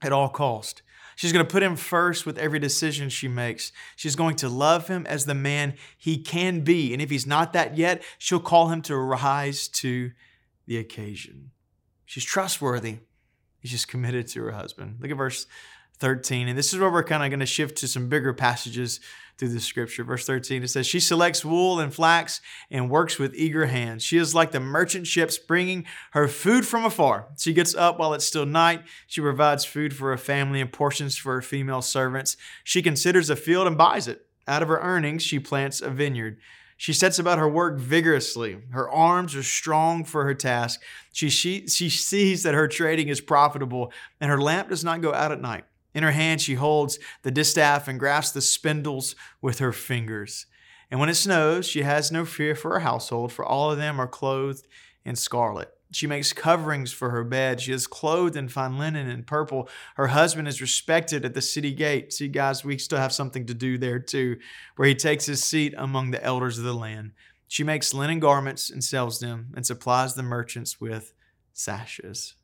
at 0.01 0.11
all 0.11 0.29
cost. 0.29 0.81
She's 1.15 1.33
going 1.33 1.45
to 1.45 1.51
put 1.51 1.63
him 1.63 1.75
first 1.75 2.25
with 2.27 2.37
every 2.37 2.59
decision 2.59 3.09
she 3.09 3.27
makes. 3.27 3.71
She's 3.95 4.15
going 4.15 4.35
to 4.37 4.49
love 4.49 4.87
him 4.87 5.05
as 5.07 5.25
the 5.25 5.33
man 5.33 5.73
he 5.97 6.19
can 6.19 6.61
be. 6.61 6.93
And 6.93 7.01
if 7.01 7.09
he's 7.09 7.25
not 7.25 7.53
that 7.53 7.75
yet, 7.75 8.03
she'll 8.19 8.39
call 8.39 8.69
him 8.69 8.83
to 8.83 8.95
rise 8.95 9.67
to 9.69 10.11
the 10.67 10.77
occasion. 10.77 11.51
She's 12.05 12.23
trustworthy. 12.23 12.99
She's 13.63 13.85
committed 13.85 14.27
to 14.27 14.43
her 14.43 14.51
husband. 14.51 14.97
Look 15.01 15.11
at 15.11 15.17
verse 15.17 15.47
13. 15.99 16.47
And 16.47 16.57
this 16.57 16.73
is 16.73 16.79
where 16.79 16.91
we're 16.91 17.03
kind 17.03 17.23
of 17.23 17.29
going 17.29 17.39
to 17.39 17.45
shift 17.45 17.77
to 17.79 17.87
some 17.87 18.09
bigger 18.09 18.33
passages 18.33 18.99
through 19.37 19.49
the 19.49 19.59
scripture. 19.59 20.03
Verse 20.03 20.25
13, 20.25 20.63
it 20.63 20.69
says, 20.69 20.87
She 20.87 20.99
selects 20.99 21.45
wool 21.45 21.79
and 21.79 21.93
flax 21.93 22.41
and 22.71 22.89
works 22.89 23.19
with 23.19 23.35
eager 23.35 23.67
hands. 23.67 24.03
She 24.03 24.17
is 24.17 24.33
like 24.33 24.51
the 24.51 24.59
merchant 24.59 25.07
ships 25.07 25.37
bringing 25.37 25.85
her 26.11 26.27
food 26.27 26.65
from 26.65 26.85
afar. 26.85 27.27
She 27.37 27.53
gets 27.53 27.75
up 27.75 27.99
while 27.99 28.13
it's 28.13 28.25
still 28.25 28.45
night. 28.45 28.83
She 29.05 29.21
provides 29.21 29.65
food 29.65 29.95
for 29.95 30.09
her 30.09 30.17
family 30.17 30.61
and 30.61 30.71
portions 30.71 31.17
for 31.17 31.35
her 31.35 31.41
female 31.41 31.81
servants. 31.81 32.37
She 32.63 32.81
considers 32.81 33.29
a 33.29 33.35
field 33.35 33.67
and 33.67 33.77
buys 33.77 34.07
it. 34.07 34.25
Out 34.47 34.63
of 34.63 34.69
her 34.69 34.79
earnings, 34.79 35.23
she 35.23 35.39
plants 35.39 35.81
a 35.81 35.89
vineyard. 35.89 36.39
She 36.77 36.93
sets 36.93 37.17
about 37.17 37.39
her 37.39 37.49
work 37.49 37.79
vigorously. 37.79 38.59
Her 38.69 38.89
arms 38.89 39.35
are 39.35 39.43
strong 39.43 40.03
for 40.03 40.23
her 40.23 40.35
task. 40.35 40.81
She, 41.11 41.29
she, 41.29 41.67
she 41.67 41.89
sees 41.89 42.43
that 42.43 42.53
her 42.53 42.67
trading 42.67 43.09
is 43.09 43.19
profitable, 43.19 43.91
and 44.21 44.29
her 44.29 44.39
lamp 44.39 44.69
does 44.69 44.83
not 44.83 45.01
go 45.01 45.11
out 45.11 45.31
at 45.31 45.41
night. 45.41 45.65
In 45.97 46.03
her 46.03 46.11
hand, 46.11 46.41
she 46.41 46.53
holds 46.53 46.99
the 47.23 47.31
distaff 47.31 47.87
and 47.87 47.99
grasps 47.99 48.31
the 48.31 48.41
spindles 48.41 49.15
with 49.41 49.57
her 49.57 49.73
fingers. 49.73 50.45
And 50.91 50.99
when 50.99 51.09
it 51.09 51.15
snows, 51.15 51.67
she 51.67 51.81
has 51.81 52.11
no 52.11 52.23
fear 52.23 52.53
for 52.53 52.73
her 52.73 52.81
household, 52.81 53.33
for 53.33 53.43
all 53.43 53.71
of 53.71 53.79
them 53.79 53.99
are 53.99 54.07
clothed 54.07 54.67
in 55.03 55.15
scarlet. 55.15 55.71
She 55.91 56.05
makes 56.05 56.33
coverings 56.33 56.91
for 56.91 57.09
her 57.09 57.23
bed. 57.23 57.61
She 57.61 57.73
is 57.73 57.87
clothed 57.87 58.35
in 58.35 58.47
fine 58.47 58.77
linen 58.77 59.09
and 59.09 59.25
purple. 59.25 59.69
Her 59.95 60.09
husband 60.09 60.47
is 60.47 60.61
respected 60.61 61.25
at 61.25 61.33
the 61.33 61.41
city 61.41 61.73
gate. 61.73 62.13
See, 62.13 62.27
guys, 62.27 62.63
we 62.63 62.77
still 62.77 62.99
have 62.99 63.11
something 63.11 63.47
to 63.47 63.55
do 63.55 63.79
there 63.79 63.97
too, 63.97 64.37
where 64.75 64.87
he 64.87 64.93
takes 64.93 65.25
his 65.25 65.43
seat 65.43 65.73
among 65.75 66.11
the 66.11 66.23
elders 66.23 66.59
of 66.59 66.63
the 66.63 66.75
land. 66.75 67.13
She 67.47 67.63
makes 67.63 67.91
linen 67.91 68.19
garments 68.19 68.69
and 68.69 68.83
sells 68.83 69.19
them 69.19 69.51
and 69.55 69.65
supplies 69.65 70.13
the 70.13 70.21
merchants 70.21 70.79
with 70.79 71.15
sashes. 71.53 72.35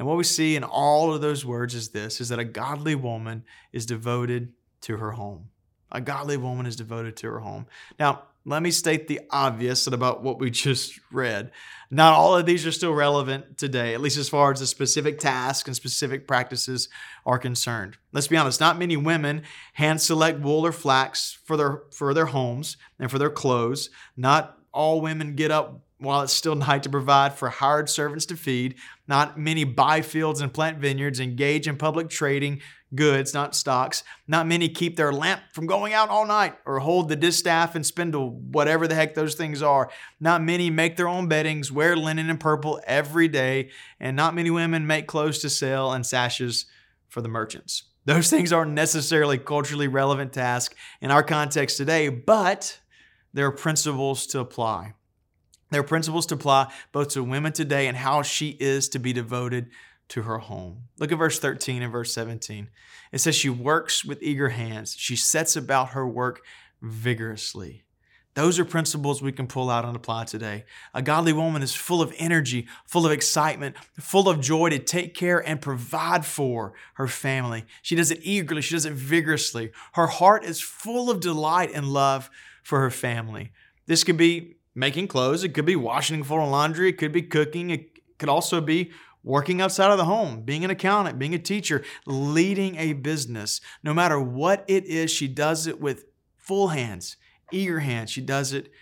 And 0.00 0.08
what 0.08 0.16
we 0.16 0.24
see 0.24 0.56
in 0.56 0.64
all 0.64 1.12
of 1.12 1.20
those 1.20 1.44
words 1.44 1.74
is 1.74 1.90
this 1.90 2.22
is 2.22 2.30
that 2.30 2.38
a 2.38 2.44
godly 2.44 2.94
woman 2.94 3.44
is 3.70 3.84
devoted 3.84 4.54
to 4.80 4.96
her 4.96 5.10
home. 5.10 5.50
A 5.92 6.00
godly 6.00 6.38
woman 6.38 6.64
is 6.64 6.74
devoted 6.74 7.18
to 7.18 7.26
her 7.26 7.40
home. 7.40 7.66
Now, 7.98 8.22
let 8.46 8.62
me 8.62 8.70
state 8.70 9.08
the 9.08 9.20
obvious 9.28 9.86
about 9.86 10.22
what 10.22 10.38
we 10.38 10.50
just 10.50 10.98
read. 11.12 11.50
Not 11.90 12.14
all 12.14 12.34
of 12.34 12.46
these 12.46 12.66
are 12.66 12.72
still 12.72 12.94
relevant 12.94 13.58
today, 13.58 13.92
at 13.92 14.00
least 14.00 14.16
as 14.16 14.30
far 14.30 14.50
as 14.50 14.60
the 14.60 14.66
specific 14.66 15.18
tasks 15.18 15.68
and 15.68 15.76
specific 15.76 16.26
practices 16.26 16.88
are 17.26 17.38
concerned. 17.38 17.98
Let's 18.10 18.28
be 18.28 18.38
honest, 18.38 18.58
not 18.58 18.78
many 18.78 18.96
women 18.96 19.42
hand 19.74 20.00
select 20.00 20.40
wool 20.40 20.64
or 20.64 20.72
flax 20.72 21.36
for 21.44 21.58
their 21.58 21.82
for 21.92 22.14
their 22.14 22.26
homes 22.26 22.78
and 22.98 23.10
for 23.10 23.18
their 23.18 23.28
clothes. 23.28 23.90
Not 24.16 24.56
all 24.72 25.02
women 25.02 25.36
get 25.36 25.50
up 25.50 25.82
while 26.00 26.22
it's 26.22 26.32
still 26.32 26.54
night 26.56 26.82
to 26.82 26.88
provide 26.88 27.34
for 27.34 27.48
hired 27.48 27.88
servants 27.88 28.26
to 28.26 28.36
feed. 28.36 28.74
Not 29.10 29.36
many 29.36 29.64
buy 29.64 30.02
fields 30.02 30.40
and 30.40 30.54
plant 30.54 30.78
vineyards, 30.78 31.18
engage 31.18 31.66
in 31.66 31.76
public 31.76 32.10
trading 32.10 32.60
goods, 32.94 33.34
not 33.34 33.56
stocks. 33.56 34.04
Not 34.28 34.46
many 34.46 34.68
keep 34.68 34.94
their 34.94 35.12
lamp 35.12 35.42
from 35.52 35.66
going 35.66 35.92
out 35.92 36.10
all 36.10 36.24
night 36.24 36.54
or 36.64 36.78
hold 36.78 37.08
the 37.08 37.16
distaff 37.16 37.74
and 37.74 37.84
spindle, 37.84 38.30
whatever 38.30 38.86
the 38.86 38.94
heck 38.94 39.16
those 39.16 39.34
things 39.34 39.62
are. 39.62 39.90
Not 40.20 40.44
many 40.44 40.70
make 40.70 40.96
their 40.96 41.08
own 41.08 41.26
beddings, 41.26 41.72
wear 41.72 41.96
linen 41.96 42.30
and 42.30 42.38
purple 42.38 42.80
every 42.86 43.26
day, 43.26 43.70
and 43.98 44.14
not 44.14 44.36
many 44.36 44.48
women 44.48 44.86
make 44.86 45.08
clothes 45.08 45.40
to 45.40 45.50
sell 45.50 45.92
and 45.92 46.06
sashes 46.06 46.66
for 47.08 47.20
the 47.20 47.28
merchants. 47.28 47.82
Those 48.04 48.30
things 48.30 48.52
aren't 48.52 48.70
necessarily 48.70 49.38
culturally 49.38 49.88
relevant 49.88 50.32
tasks 50.32 50.76
in 51.00 51.10
our 51.10 51.24
context 51.24 51.78
today, 51.78 52.10
but 52.10 52.78
there 53.34 53.46
are 53.46 53.50
principles 53.50 54.28
to 54.28 54.38
apply. 54.38 54.94
There 55.70 55.80
are 55.80 55.84
principles 55.84 56.26
to 56.26 56.34
apply 56.34 56.72
both 56.92 57.08
to 57.10 57.22
women 57.22 57.52
today 57.52 57.86
and 57.86 57.96
how 57.96 58.22
she 58.22 58.56
is 58.60 58.88
to 58.90 58.98
be 58.98 59.12
devoted 59.12 59.70
to 60.08 60.22
her 60.22 60.38
home. 60.38 60.88
Look 60.98 61.12
at 61.12 61.18
verse 61.18 61.38
13 61.38 61.82
and 61.82 61.92
verse 61.92 62.12
17. 62.12 62.68
It 63.12 63.18
says, 63.18 63.36
She 63.36 63.48
works 63.48 64.04
with 64.04 64.22
eager 64.22 64.50
hands, 64.50 64.94
she 64.98 65.16
sets 65.16 65.56
about 65.56 65.90
her 65.90 66.06
work 66.06 66.42
vigorously. 66.82 67.84
Those 68.34 68.60
are 68.60 68.64
principles 68.64 69.20
we 69.20 69.32
can 69.32 69.48
pull 69.48 69.70
out 69.70 69.84
and 69.84 69.96
apply 69.96 70.24
today. 70.24 70.64
A 70.94 71.02
godly 71.02 71.32
woman 71.32 71.62
is 71.62 71.74
full 71.74 72.00
of 72.00 72.14
energy, 72.16 72.68
full 72.86 73.04
of 73.04 73.10
excitement, 73.10 73.76
full 73.98 74.28
of 74.28 74.40
joy 74.40 74.70
to 74.70 74.78
take 74.78 75.14
care 75.14 75.46
and 75.46 75.60
provide 75.60 76.24
for 76.24 76.74
her 76.94 77.08
family. 77.08 77.64
She 77.82 77.96
does 77.96 78.12
it 78.12 78.20
eagerly, 78.22 78.62
she 78.62 78.74
does 78.76 78.86
it 78.86 78.92
vigorously. 78.92 79.72
Her 79.94 80.06
heart 80.06 80.44
is 80.44 80.60
full 80.60 81.10
of 81.10 81.20
delight 81.20 81.72
and 81.74 81.88
love 81.88 82.30
for 82.62 82.80
her 82.80 82.90
family. 82.90 83.50
This 83.86 84.04
could 84.04 84.16
be 84.16 84.56
making 84.80 85.06
clothes, 85.06 85.44
it 85.44 85.54
could 85.54 85.66
be 85.66 85.76
washing 85.76 86.22
of 86.22 86.30
laundry, 86.30 86.88
it 86.88 86.98
could 86.98 87.12
be 87.12 87.22
cooking, 87.22 87.70
it 87.70 88.18
could 88.18 88.28
also 88.28 88.60
be 88.60 88.90
working 89.22 89.60
outside 89.60 89.90
of 89.90 89.98
the 89.98 90.04
home, 90.06 90.42
being 90.42 90.64
an 90.64 90.70
accountant, 90.70 91.18
being 91.18 91.34
a 91.34 91.38
teacher, 91.38 91.84
leading 92.06 92.76
a 92.76 92.94
business. 92.94 93.60
No 93.82 93.92
matter 93.94 94.18
what 94.18 94.64
it 94.66 94.86
is, 94.86 95.10
she 95.10 95.28
does 95.28 95.66
it 95.66 95.80
with 95.80 96.06
full 96.36 96.68
hands, 96.68 97.16
eager 97.52 97.80
hands. 97.80 98.10
She 98.10 98.22
does 98.22 98.52
it 98.52 98.72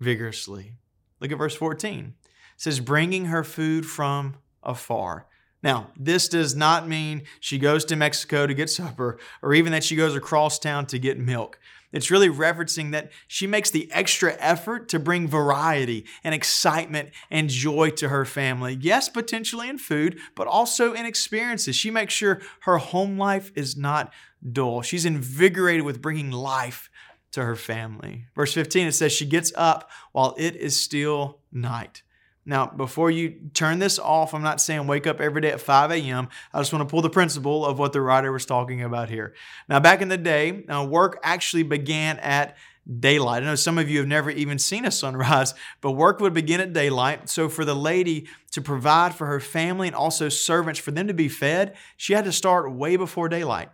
vigorously. 0.00 0.74
Look 1.20 1.32
at 1.32 1.38
verse 1.38 1.56
14. 1.56 2.14
It 2.24 2.24
says, 2.56 2.80
bringing 2.80 3.26
her 3.26 3.44
food 3.44 3.84
from 3.84 4.36
afar. 4.62 5.26
Now, 5.62 5.90
this 5.96 6.28
does 6.28 6.54
not 6.54 6.86
mean 6.86 7.24
she 7.40 7.58
goes 7.58 7.84
to 7.86 7.96
Mexico 7.96 8.46
to 8.46 8.54
get 8.54 8.70
supper 8.70 9.18
or 9.42 9.54
even 9.54 9.72
that 9.72 9.82
she 9.82 9.96
goes 9.96 10.14
across 10.14 10.58
town 10.58 10.86
to 10.86 10.98
get 11.00 11.18
milk. 11.18 11.58
It's 11.92 12.10
really 12.10 12.28
referencing 12.28 12.92
that 12.92 13.10
she 13.26 13.46
makes 13.46 13.70
the 13.70 13.90
extra 13.92 14.36
effort 14.38 14.88
to 14.90 14.98
bring 14.98 15.26
variety 15.26 16.04
and 16.22 16.34
excitement 16.34 17.10
and 17.30 17.48
joy 17.48 17.90
to 17.90 18.08
her 18.08 18.24
family. 18.24 18.76
Yes, 18.80 19.08
potentially 19.08 19.68
in 19.68 19.78
food, 19.78 20.18
but 20.34 20.46
also 20.46 20.92
in 20.92 21.06
experiences. 21.06 21.76
She 21.76 21.90
makes 21.90 22.12
sure 22.12 22.40
her 22.62 22.78
home 22.78 23.18
life 23.18 23.50
is 23.54 23.76
not 23.76 24.12
dull. 24.52 24.82
She's 24.82 25.06
invigorated 25.06 25.84
with 25.84 26.02
bringing 26.02 26.30
life 26.30 26.90
to 27.32 27.44
her 27.44 27.56
family. 27.56 28.26
Verse 28.34 28.52
15, 28.52 28.88
it 28.88 28.92
says, 28.92 29.12
She 29.12 29.26
gets 29.26 29.52
up 29.56 29.90
while 30.12 30.34
it 30.38 30.56
is 30.56 30.78
still 30.78 31.38
night. 31.52 32.02
Now, 32.48 32.66
before 32.66 33.10
you 33.10 33.50
turn 33.52 33.78
this 33.78 33.98
off, 33.98 34.32
I'm 34.32 34.40
not 34.40 34.58
saying 34.58 34.86
wake 34.86 35.06
up 35.06 35.20
every 35.20 35.42
day 35.42 35.50
at 35.50 35.60
5 35.60 35.90
a.m. 35.90 36.30
I 36.54 36.60
just 36.60 36.72
want 36.72 36.88
to 36.88 36.90
pull 36.90 37.02
the 37.02 37.10
principle 37.10 37.66
of 37.66 37.78
what 37.78 37.92
the 37.92 38.00
writer 38.00 38.32
was 38.32 38.46
talking 38.46 38.82
about 38.82 39.10
here. 39.10 39.34
Now, 39.68 39.80
back 39.80 40.00
in 40.00 40.08
the 40.08 40.16
day, 40.16 40.64
uh, 40.64 40.82
work 40.86 41.20
actually 41.22 41.62
began 41.64 42.18
at 42.20 42.56
daylight. 43.00 43.42
I 43.42 43.46
know 43.46 43.54
some 43.54 43.76
of 43.76 43.90
you 43.90 43.98
have 43.98 44.08
never 44.08 44.30
even 44.30 44.58
seen 44.58 44.86
a 44.86 44.90
sunrise, 44.90 45.52
but 45.82 45.90
work 45.90 46.20
would 46.20 46.32
begin 46.32 46.62
at 46.62 46.72
daylight. 46.72 47.28
So, 47.28 47.50
for 47.50 47.66
the 47.66 47.76
lady 47.76 48.26
to 48.52 48.62
provide 48.62 49.14
for 49.14 49.26
her 49.26 49.40
family 49.40 49.86
and 49.86 49.94
also 49.94 50.30
servants, 50.30 50.80
for 50.80 50.90
them 50.90 51.06
to 51.06 51.14
be 51.14 51.28
fed, 51.28 51.76
she 51.98 52.14
had 52.14 52.24
to 52.24 52.32
start 52.32 52.72
way 52.72 52.96
before 52.96 53.28
daylight. 53.28 53.68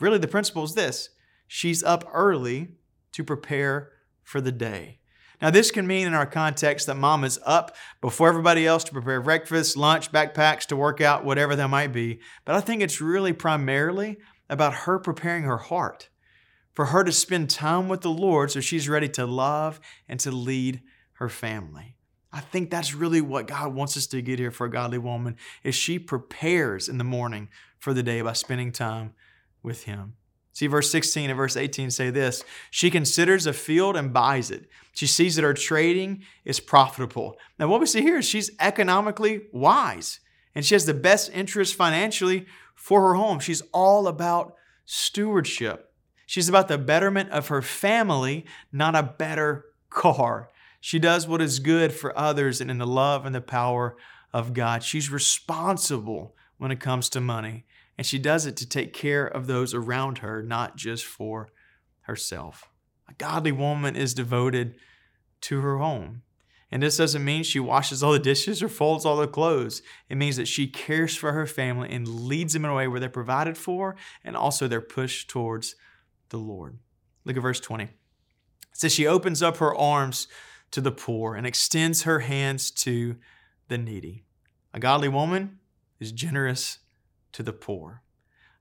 Really, 0.00 0.16
the 0.16 0.28
principle 0.28 0.64
is 0.64 0.72
this 0.72 1.10
she's 1.46 1.84
up 1.84 2.08
early 2.14 2.68
to 3.12 3.22
prepare 3.22 3.92
for 4.22 4.40
the 4.40 4.52
day. 4.52 4.97
Now, 5.40 5.50
this 5.50 5.70
can 5.70 5.86
mean 5.86 6.06
in 6.06 6.14
our 6.14 6.26
context 6.26 6.86
that 6.86 6.96
mom 6.96 7.22
is 7.22 7.38
up 7.44 7.76
before 8.00 8.28
everybody 8.28 8.66
else 8.66 8.82
to 8.84 8.92
prepare 8.92 9.20
breakfast, 9.20 9.76
lunch, 9.76 10.10
backpacks, 10.10 10.66
to 10.66 10.76
work 10.76 11.00
out, 11.00 11.24
whatever 11.24 11.54
that 11.54 11.68
might 11.68 11.92
be. 11.92 12.18
But 12.44 12.56
I 12.56 12.60
think 12.60 12.82
it's 12.82 13.00
really 13.00 13.32
primarily 13.32 14.18
about 14.48 14.74
her 14.74 14.98
preparing 14.98 15.44
her 15.44 15.58
heart 15.58 16.08
for 16.74 16.86
her 16.86 17.04
to 17.04 17.12
spend 17.12 17.50
time 17.50 17.88
with 17.88 18.00
the 18.00 18.10
Lord 18.10 18.50
so 18.50 18.60
she's 18.60 18.88
ready 18.88 19.08
to 19.10 19.26
love 19.26 19.80
and 20.08 20.18
to 20.20 20.30
lead 20.30 20.80
her 21.14 21.28
family. 21.28 21.96
I 22.32 22.40
think 22.40 22.70
that's 22.70 22.94
really 22.94 23.20
what 23.20 23.46
God 23.46 23.74
wants 23.74 23.96
us 23.96 24.06
to 24.08 24.20
get 24.22 24.38
here 24.38 24.50
for 24.50 24.66
a 24.66 24.70
godly 24.70 24.98
woman 24.98 25.36
is 25.64 25.74
she 25.74 25.98
prepares 25.98 26.88
in 26.88 26.98
the 26.98 27.04
morning 27.04 27.48
for 27.78 27.94
the 27.94 28.02
day 28.02 28.20
by 28.20 28.32
spending 28.32 28.70
time 28.70 29.14
with 29.62 29.84
him. 29.84 30.14
See, 30.52 30.66
verse 30.66 30.90
16 30.90 31.30
and 31.30 31.36
verse 31.36 31.56
18 31.56 31.90
say 31.90 32.10
this 32.10 32.44
She 32.70 32.90
considers 32.90 33.46
a 33.46 33.52
field 33.52 33.96
and 33.96 34.12
buys 34.12 34.50
it. 34.50 34.68
She 34.92 35.06
sees 35.06 35.36
that 35.36 35.44
her 35.44 35.54
trading 35.54 36.24
is 36.44 36.60
profitable. 36.60 37.36
Now, 37.58 37.68
what 37.68 37.80
we 37.80 37.86
see 37.86 38.02
here 38.02 38.18
is 38.18 38.24
she's 38.24 38.50
economically 38.58 39.42
wise 39.52 40.20
and 40.54 40.64
she 40.64 40.74
has 40.74 40.86
the 40.86 40.94
best 40.94 41.30
interest 41.32 41.76
financially 41.76 42.46
for 42.74 43.02
her 43.02 43.14
home. 43.14 43.38
She's 43.38 43.62
all 43.72 44.08
about 44.08 44.56
stewardship. 44.84 45.92
She's 46.26 46.48
about 46.48 46.68
the 46.68 46.78
betterment 46.78 47.30
of 47.30 47.48
her 47.48 47.62
family, 47.62 48.44
not 48.72 48.96
a 48.96 49.02
better 49.02 49.66
car. 49.88 50.50
She 50.80 50.98
does 50.98 51.26
what 51.26 51.40
is 51.40 51.58
good 51.58 51.92
for 51.92 52.16
others 52.18 52.60
and 52.60 52.70
in 52.70 52.78
the 52.78 52.86
love 52.86 53.24
and 53.24 53.34
the 53.34 53.40
power 53.40 53.96
of 54.32 54.52
God. 54.52 54.82
She's 54.82 55.10
responsible 55.10 56.34
when 56.56 56.70
it 56.70 56.80
comes 56.80 57.08
to 57.10 57.20
money, 57.20 57.64
and 57.98 58.06
she 58.06 58.18
does 58.18 58.46
it 58.46 58.56
to 58.56 58.68
take 58.68 58.92
care 58.92 59.26
of 59.26 59.48
those 59.48 59.74
around 59.74 60.18
her, 60.18 60.40
not 60.40 60.76
just 60.76 61.04
for 61.04 61.50
herself. 62.02 62.70
A 63.08 63.14
godly 63.14 63.50
woman 63.50 63.96
is 63.96 64.14
devoted 64.14 64.76
to 65.42 65.60
her 65.60 65.78
home. 65.78 66.22
And 66.70 66.82
this 66.82 66.98
doesn't 66.98 67.24
mean 67.24 67.42
she 67.42 67.58
washes 67.58 68.02
all 68.02 68.12
the 68.12 68.18
dishes 68.18 68.62
or 68.62 68.68
folds 68.68 69.04
all 69.04 69.16
the 69.16 69.26
clothes. 69.26 69.82
It 70.08 70.16
means 70.16 70.36
that 70.36 70.46
she 70.46 70.68
cares 70.68 71.16
for 71.16 71.32
her 71.32 71.46
family 71.46 71.90
and 71.90 72.06
leads 72.06 72.52
them 72.52 72.64
in 72.64 72.70
a 72.70 72.74
way 72.74 72.86
where 72.86 73.00
they're 73.00 73.08
provided 73.08 73.58
for 73.58 73.96
and 74.22 74.36
also 74.36 74.68
they're 74.68 74.80
pushed 74.80 75.28
towards 75.28 75.74
the 76.28 76.36
Lord. 76.36 76.78
Look 77.24 77.36
at 77.36 77.42
verse 77.42 77.60
20. 77.60 77.84
It 77.84 77.90
says, 78.74 78.92
She 78.94 79.06
opens 79.06 79.42
up 79.42 79.56
her 79.56 79.74
arms 79.74 80.28
to 80.70 80.80
the 80.80 80.92
poor 80.92 81.34
and 81.34 81.46
extends 81.46 82.02
her 82.02 82.20
hands 82.20 82.70
to 82.70 83.16
the 83.68 83.78
needy. 83.78 84.24
A 84.74 84.78
godly 84.78 85.08
woman 85.08 85.58
is 85.98 86.12
generous 86.12 86.78
to 87.32 87.42
the 87.42 87.52
poor. 87.52 88.02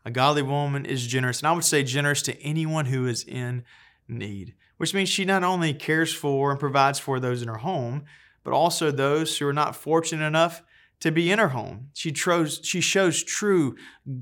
A 0.05 0.11
godly 0.11 0.41
woman 0.41 0.85
is 0.85 1.05
generous, 1.05 1.39
and 1.39 1.47
I 1.47 1.51
would 1.51 1.65
say 1.65 1.83
generous 1.83 2.21
to 2.23 2.41
anyone 2.41 2.85
who 2.85 3.07
is 3.07 3.23
in 3.23 3.63
need 4.07 4.55
which 4.77 4.93
means 4.93 5.09
she 5.09 5.25
not 5.25 5.43
only 5.43 5.73
cares 5.73 6.13
for 6.13 6.51
and 6.51 6.59
provides 6.59 6.99
for 6.99 7.19
those 7.19 7.41
in 7.41 7.47
her 7.47 7.57
home, 7.57 8.05
but 8.43 8.53
also 8.53 8.89
those 8.89 9.37
who 9.37 9.47
are 9.47 9.53
not 9.53 9.75
fortunate 9.75 10.25
enough 10.25 10.63
to 10.99 11.11
be 11.11 11.31
in 11.31 11.39
her 11.39 11.49
home. 11.49 11.89
She, 11.93 12.13
shows, 12.13 12.61
she 12.63 12.81
shows 12.81 13.23
true 13.23 13.75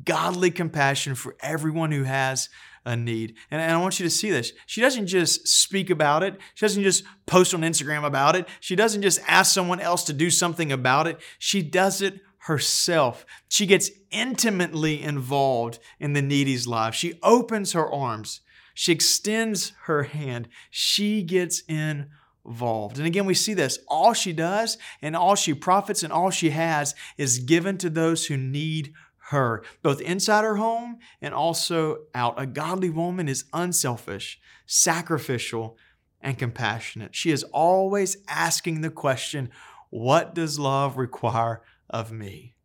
godly 0.04 0.52
compassion 0.52 1.16
for 1.16 1.36
everyone 1.42 1.92
who 1.92 2.04
has 2.04 2.50
a 2.86 2.96
need. 2.96 3.36
And, 3.50 3.62
and 3.62 3.72
I 3.72 3.78
want 3.78 4.00
you 4.00 4.06
to 4.06 4.10
see 4.10 4.30
this. 4.30 4.52
She 4.66 4.82
doesn't 4.82 5.08
just 5.08 5.48
speak 5.48 5.90
about 5.90 6.24
it, 6.24 6.38
she 6.54 6.66
doesn't 6.66 6.84
just 6.84 7.04
post 7.26 7.54
on 7.54 7.62
Instagram 7.62 8.04
about 8.04 8.36
it, 8.36 8.48
she 8.60 8.76
doesn't 8.76 9.02
just 9.02 9.20
ask 9.28 9.54
someone 9.54 9.80
else 9.80 10.04
to 10.06 10.14
do 10.14 10.30
something 10.30 10.72
about 10.72 11.08
it. 11.08 11.20
She 11.40 11.62
does 11.62 12.02
it 12.02 12.20
herself. 12.46 13.26
She 13.48 13.66
gets 13.66 13.90
intimately 14.12 15.02
involved 15.02 15.80
in 16.00 16.14
the 16.14 16.22
needy's 16.22 16.68
life. 16.68 16.96
She 16.96 17.20
opens 17.24 17.74
her 17.74 17.92
arms 17.92 18.42
she 18.76 18.92
extends 18.92 19.72
her 19.86 20.04
hand. 20.04 20.50
She 20.70 21.24
gets 21.24 21.62
involved. 21.62 22.98
And 22.98 23.08
again, 23.08 23.26
we 23.26 23.34
see 23.34 23.56
this. 23.56 23.80
All 23.88 24.14
she 24.14 24.34
does 24.34 24.78
and 25.02 25.16
all 25.16 25.36
she 25.36 25.54
profits 25.54 26.04
and 26.04 26.14
all 26.14 26.30
she 26.30 26.50
has 26.52 26.94
is 27.18 27.40
given 27.40 27.78
to 27.80 27.90
those 27.90 28.28
who 28.28 28.38
need 28.38 28.94
her, 29.30 29.64
both 29.82 30.02
inside 30.02 30.44
her 30.44 30.58
home 30.58 31.00
and 31.22 31.34
also 31.34 32.00
out. 32.14 32.40
A 32.40 32.46
godly 32.46 32.90
woman 32.90 33.30
is 33.30 33.46
unselfish, 33.54 34.40
sacrificial, 34.68 35.78
and 36.20 36.38
compassionate. 36.38 37.16
She 37.16 37.32
is 37.32 37.44
always 37.46 38.18
asking 38.28 38.82
the 38.82 38.90
question, 38.90 39.50
What 39.90 40.36
does 40.36 40.60
love 40.60 40.98
require 40.98 41.62
of 41.90 42.12
me? 42.12 42.56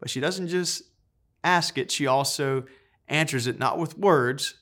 But 0.00 0.10
she 0.10 0.20
doesn't 0.20 0.48
just 0.48 0.82
ask 1.44 1.78
it, 1.78 1.90
she 1.90 2.06
also 2.06 2.64
answers 3.08 3.46
it 3.46 3.58
not 3.58 3.78
with 3.78 3.98
words, 3.98 4.54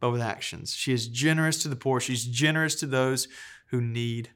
but 0.00 0.10
with 0.10 0.20
actions. 0.20 0.74
She 0.74 0.92
is 0.92 1.06
generous 1.06 1.62
to 1.62 1.68
the 1.68 1.76
poor. 1.76 2.00
She's 2.00 2.24
generous 2.24 2.74
to 2.76 2.86
those 2.86 3.28
who 3.68 3.80
need 3.80 4.30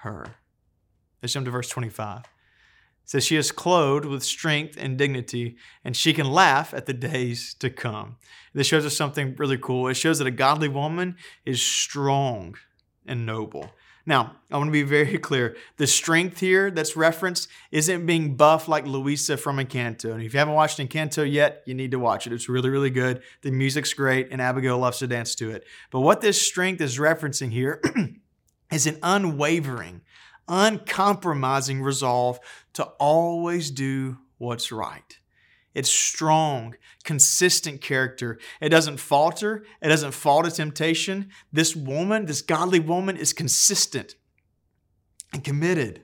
her. 0.00 0.36
Let's 1.22 1.34
jump 1.34 1.44
to 1.44 1.50
verse 1.50 1.68
25. 1.68 2.20
It 2.20 2.26
says, 3.04 3.26
She 3.26 3.36
is 3.36 3.52
clothed 3.52 4.06
with 4.06 4.22
strength 4.22 4.76
and 4.78 4.96
dignity, 4.96 5.56
and 5.84 5.94
she 5.94 6.14
can 6.14 6.30
laugh 6.30 6.72
at 6.72 6.86
the 6.86 6.94
days 6.94 7.54
to 7.58 7.68
come. 7.68 8.16
This 8.54 8.66
shows 8.66 8.86
us 8.86 8.96
something 8.96 9.34
really 9.36 9.58
cool. 9.58 9.88
It 9.88 9.94
shows 9.94 10.18
that 10.18 10.26
a 10.26 10.32
godly 10.32 10.68
woman 10.68 11.16
is 11.44 11.60
strong 11.60 12.56
and 13.06 13.26
noble. 13.26 13.70
Now, 14.06 14.36
I 14.50 14.56
want 14.56 14.68
to 14.68 14.72
be 14.72 14.82
very 14.82 15.18
clear. 15.30 15.56
The 15.76 15.86
strength 15.86 16.40
here 16.40 16.70
that's 16.70 16.96
referenced 16.96 17.48
isn't 17.70 18.06
being 18.06 18.36
buff 18.36 18.68
like 18.68 18.86
Luisa 18.86 19.36
from 19.36 19.58
Encanto. 19.58 20.12
And 20.12 20.22
if 20.22 20.32
you 20.32 20.38
haven't 20.38 20.54
watched 20.54 20.78
Encanto 20.78 21.30
yet, 21.30 21.62
you 21.66 21.74
need 21.74 21.90
to 21.92 21.98
watch 21.98 22.26
it. 22.26 22.32
It's 22.32 22.48
really, 22.48 22.70
really 22.70 22.90
good. 22.90 23.22
The 23.42 23.50
music's 23.50 23.92
great, 23.92 24.28
and 24.30 24.40
Abigail 24.40 24.78
loves 24.78 24.98
to 24.98 25.06
dance 25.06 25.34
to 25.36 25.50
it. 25.50 25.64
But 25.90 26.00
what 26.00 26.20
this 26.20 26.40
strength 26.40 26.80
is 26.80 26.98
referencing 26.98 27.52
here 27.52 27.80
is 28.72 28.86
an 28.86 28.98
unwavering, 29.02 30.00
uncompromising 30.48 31.82
resolve 31.82 32.40
to 32.72 32.84
always 32.98 33.70
do 33.70 34.18
what's 34.38 34.72
right. 34.72 35.19
It's 35.74 35.90
strong, 35.90 36.74
consistent 37.04 37.80
character. 37.80 38.38
It 38.60 38.70
doesn't 38.70 38.98
falter. 38.98 39.64
It 39.80 39.88
doesn't 39.88 40.12
fall 40.12 40.42
to 40.42 40.50
temptation. 40.50 41.30
This 41.52 41.76
woman, 41.76 42.26
this 42.26 42.42
godly 42.42 42.80
woman, 42.80 43.16
is 43.16 43.32
consistent 43.32 44.16
and 45.32 45.44
committed, 45.44 46.02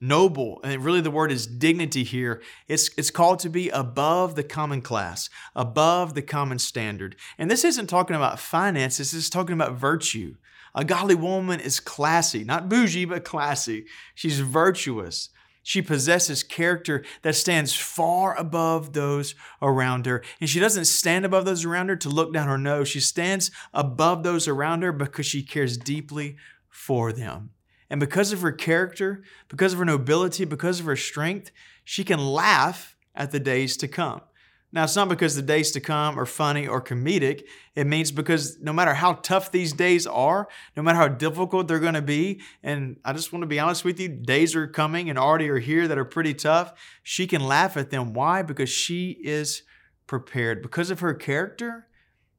noble. 0.00 0.60
And 0.62 0.84
really, 0.84 1.00
the 1.00 1.10
word 1.10 1.32
is 1.32 1.46
dignity 1.46 2.04
here. 2.04 2.40
It's, 2.68 2.90
it's 2.96 3.10
called 3.10 3.40
to 3.40 3.50
be 3.50 3.68
above 3.70 4.36
the 4.36 4.44
common 4.44 4.82
class, 4.82 5.28
above 5.56 6.14
the 6.14 6.22
common 6.22 6.60
standard. 6.60 7.16
And 7.38 7.50
this 7.50 7.64
isn't 7.64 7.88
talking 7.88 8.16
about 8.16 8.38
finances, 8.38 9.10
this 9.12 9.24
is 9.24 9.30
talking 9.30 9.54
about 9.54 9.72
virtue. 9.72 10.36
A 10.74 10.84
godly 10.84 11.16
woman 11.16 11.58
is 11.58 11.80
classy, 11.80 12.44
not 12.44 12.68
bougie, 12.68 13.04
but 13.04 13.24
classy. 13.24 13.86
She's 14.14 14.38
virtuous. 14.38 15.30
She 15.68 15.82
possesses 15.82 16.42
character 16.42 17.04
that 17.20 17.34
stands 17.34 17.74
far 17.74 18.34
above 18.38 18.94
those 18.94 19.34
around 19.60 20.06
her. 20.06 20.24
And 20.40 20.48
she 20.48 20.60
doesn't 20.60 20.86
stand 20.86 21.26
above 21.26 21.44
those 21.44 21.62
around 21.66 21.90
her 21.90 21.96
to 21.96 22.08
look 22.08 22.32
down 22.32 22.48
her 22.48 22.56
nose. 22.56 22.88
She 22.88 23.00
stands 23.00 23.50
above 23.74 24.22
those 24.22 24.48
around 24.48 24.80
her 24.80 24.92
because 24.92 25.26
she 25.26 25.42
cares 25.42 25.76
deeply 25.76 26.38
for 26.70 27.12
them. 27.12 27.50
And 27.90 28.00
because 28.00 28.32
of 28.32 28.40
her 28.40 28.50
character, 28.50 29.22
because 29.48 29.74
of 29.74 29.78
her 29.78 29.84
nobility, 29.84 30.46
because 30.46 30.80
of 30.80 30.86
her 30.86 30.96
strength, 30.96 31.50
she 31.84 32.02
can 32.02 32.18
laugh 32.18 32.96
at 33.14 33.30
the 33.30 33.38
days 33.38 33.76
to 33.76 33.88
come. 33.88 34.22
Now, 34.70 34.84
it's 34.84 34.96
not 34.96 35.08
because 35.08 35.34
the 35.34 35.40
days 35.40 35.70
to 35.72 35.80
come 35.80 36.18
are 36.20 36.26
funny 36.26 36.66
or 36.66 36.82
comedic. 36.82 37.44
It 37.74 37.86
means 37.86 38.10
because 38.10 38.60
no 38.60 38.72
matter 38.72 38.92
how 38.92 39.14
tough 39.14 39.50
these 39.50 39.72
days 39.72 40.06
are, 40.06 40.46
no 40.76 40.82
matter 40.82 40.98
how 40.98 41.08
difficult 41.08 41.68
they're 41.68 41.78
going 41.78 41.94
to 41.94 42.02
be, 42.02 42.42
and 42.62 42.98
I 43.02 43.14
just 43.14 43.32
want 43.32 43.44
to 43.44 43.46
be 43.46 43.58
honest 43.58 43.82
with 43.82 43.98
you, 43.98 44.08
days 44.08 44.54
are 44.54 44.66
coming 44.66 45.08
and 45.08 45.18
already 45.18 45.48
are 45.48 45.58
here 45.58 45.88
that 45.88 45.96
are 45.96 46.04
pretty 46.04 46.34
tough. 46.34 46.74
She 47.02 47.26
can 47.26 47.42
laugh 47.42 47.78
at 47.78 47.90
them. 47.90 48.12
Why? 48.12 48.42
Because 48.42 48.68
she 48.68 49.12
is 49.22 49.62
prepared. 50.06 50.60
Because 50.60 50.90
of 50.90 51.00
her 51.00 51.14
character, 51.14 51.86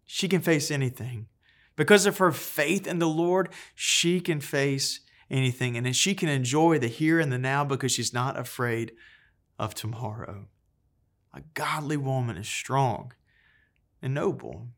she 0.06 0.28
can 0.28 0.42
face 0.42 0.70
anything. 0.70 1.28
Because 1.76 2.06
of 2.06 2.20
her 2.20 2.32
faith 2.32 2.86
in 2.86 3.00
the 3.00 3.08
Lord, 3.08 3.50
she 3.74 4.20
can 4.22 4.40
face 4.40 5.00
anything. 5.32 5.78
And 5.78 5.96
she 5.96 6.14
can 6.14 6.30
enjoy 6.30 6.78
the 6.78 6.90
here 6.90 7.20
and 7.20 7.32
the 7.32 7.40
now 7.40 7.64
because 7.64 7.92
she's 7.92 8.14
not 8.14 8.38
afraid 8.38 8.92
of 9.58 9.74
tomorrow. 9.74 10.46
A 11.34 11.42
godly 11.54 11.98
woman 11.98 12.38
is 12.38 12.48
strong 12.48 13.14
and 14.02 14.14
noble. 14.14 14.70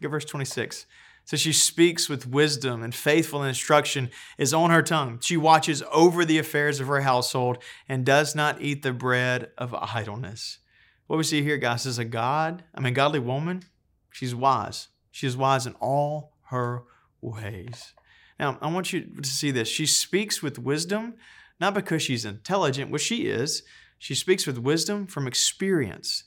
Look 0.00 0.06
at 0.06 0.10
verse 0.10 0.24
26. 0.24 0.86
So 1.24 1.36
she 1.38 1.52
speaks 1.52 2.08
with 2.08 2.26
wisdom 2.26 2.82
and 2.82 2.94
faithful 2.94 3.42
instruction 3.42 4.10
is 4.36 4.52
on 4.52 4.70
her 4.70 4.82
tongue. 4.82 5.18
She 5.20 5.38
watches 5.38 5.82
over 5.90 6.24
the 6.24 6.38
affairs 6.38 6.80
of 6.80 6.86
her 6.88 7.00
household 7.00 7.58
and 7.88 8.04
does 8.04 8.34
not 8.34 8.60
eat 8.60 8.82
the 8.82 8.92
bread 8.92 9.50
of 9.56 9.74
idleness. 9.74 10.58
What 11.06 11.16
we 11.16 11.22
see 11.22 11.42
here, 11.42 11.56
guys, 11.56 11.86
is 11.86 11.98
a 11.98 12.04
God, 12.04 12.64
I 12.74 12.80
mean, 12.80 12.94
godly 12.94 13.20
woman. 13.20 13.62
She's 14.10 14.34
wise. 14.34 14.88
She 15.10 15.26
is 15.26 15.36
wise 15.36 15.66
in 15.66 15.74
all 15.74 16.34
her 16.48 16.84
ways. 17.20 17.94
Now, 18.38 18.58
I 18.60 18.70
want 18.70 18.92
you 18.92 19.02
to 19.22 19.28
see 19.28 19.50
this. 19.50 19.68
She 19.68 19.86
speaks 19.86 20.42
with 20.42 20.58
wisdom, 20.58 21.14
not 21.60 21.74
because 21.74 22.02
she's 22.02 22.24
intelligent, 22.24 22.90
which 22.90 23.02
she 23.02 23.26
is, 23.26 23.62
she 24.04 24.14
speaks 24.14 24.46
with 24.46 24.58
wisdom 24.58 25.06
from 25.06 25.26
experience. 25.26 26.24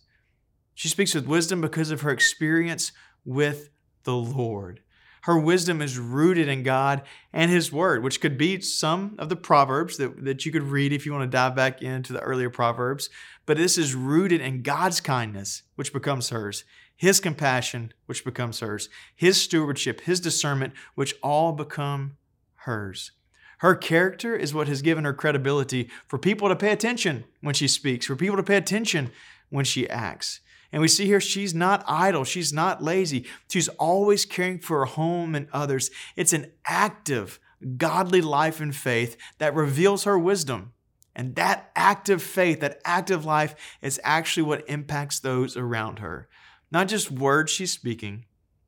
She 0.74 0.88
speaks 0.88 1.14
with 1.14 1.28
wisdom 1.28 1.62
because 1.62 1.92
of 1.92 2.02
her 2.02 2.10
experience 2.10 2.92
with 3.24 3.70
the 4.04 4.16
Lord. 4.16 4.82
Her 5.22 5.38
wisdom 5.38 5.80
is 5.84 6.00
rooted 6.00 6.48
in 6.48 6.64
God 6.64 7.04
and 7.32 7.52
His 7.52 7.72
Word, 7.72 8.02
which 8.02 8.20
could 8.20 8.36
be 8.36 8.62
some 8.62 9.14
of 9.20 9.30
the 9.30 9.36
Proverbs 9.36 9.98
that, 9.98 10.26
that 10.26 10.44
you 10.44 10.52
could 10.52 10.64
read 10.64 10.92
if 10.92 11.06
you 11.06 11.14
want 11.14 11.30
to 11.30 11.38
dive 11.38 11.56
back 11.56 11.84
into 11.84 12.14
the 12.14 12.20
earlier 12.22 12.50
Proverbs. 12.50 13.12
But 13.46 13.58
this 13.58 13.78
is 13.78 13.94
rooted 13.94 14.42
in 14.42 14.64
God's 14.64 15.00
kindness, 15.00 15.62
which 15.76 15.94
becomes 15.94 16.32
hers, 16.32 16.64
His 16.96 17.20
compassion, 17.20 17.94
which 18.08 18.26
becomes 18.26 18.60
hers, 18.60 18.90
His 19.16 19.40
stewardship, 19.40 20.02
His 20.02 20.20
discernment, 20.20 20.74
which 20.96 21.14
all 21.22 21.52
become 21.52 22.18
hers. 22.56 23.12
Her 23.58 23.76
character 23.76 24.36
is 24.36 24.54
what 24.54 24.68
has 24.68 24.82
given 24.82 25.04
her 25.04 25.14
credibility 25.14 25.90
for 26.08 26.20
people 26.20 26.48
to 26.48 26.56
pay 26.56 26.72
attention 26.72 27.26
when 27.42 27.56
she 27.56 27.68
speaks, 27.68 28.06
for 28.06 28.16
people 28.16 28.38
to 28.38 28.44
pay 28.44 28.58
attention 28.58 29.12
when 29.50 29.66
she 29.66 29.90
acts. 29.90 30.42
And 30.72 30.82
we 30.82 30.88
see 30.88 31.06
here 31.06 31.22
she's 31.22 31.54
not 31.56 31.84
idle, 31.88 32.24
she's 32.24 32.54
not 32.54 32.84
lazy. 32.84 33.26
She's 33.50 33.70
always 33.70 34.26
caring 34.26 34.60
for 34.60 34.80
her 34.80 34.86
home 34.86 35.34
and 35.34 35.48
others. 35.54 35.90
It's 36.16 36.34
an 36.34 36.52
active, 36.66 37.40
godly 37.78 38.22
life 38.22 38.60
and 38.60 38.76
faith 38.76 39.18
that 39.38 39.56
reveals 39.56 40.04
her 40.04 40.20
wisdom. 40.20 40.74
And 41.16 41.36
that 41.36 41.72
active 41.76 42.22
faith, 42.22 42.60
that 42.60 42.80
active 42.86 43.26
life, 43.26 43.56
is 43.82 44.00
actually 44.04 44.44
what 44.44 44.70
impacts 44.70 45.20
those 45.20 45.58
around 45.58 46.00
her. 46.00 46.28
Not 46.70 46.88
just 46.88 47.10
words 47.10 47.52
she's 47.52 47.72
speaking, 47.72 48.26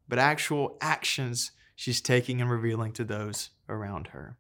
but 0.07 0.17
actual 0.17 0.77
actions 0.81 1.51
she's 1.75 2.01
taking 2.01 2.41
and 2.41 2.49
revealing 2.49 2.91
to 2.93 3.03
those 3.03 3.51
around 3.67 4.07
her. 4.07 4.37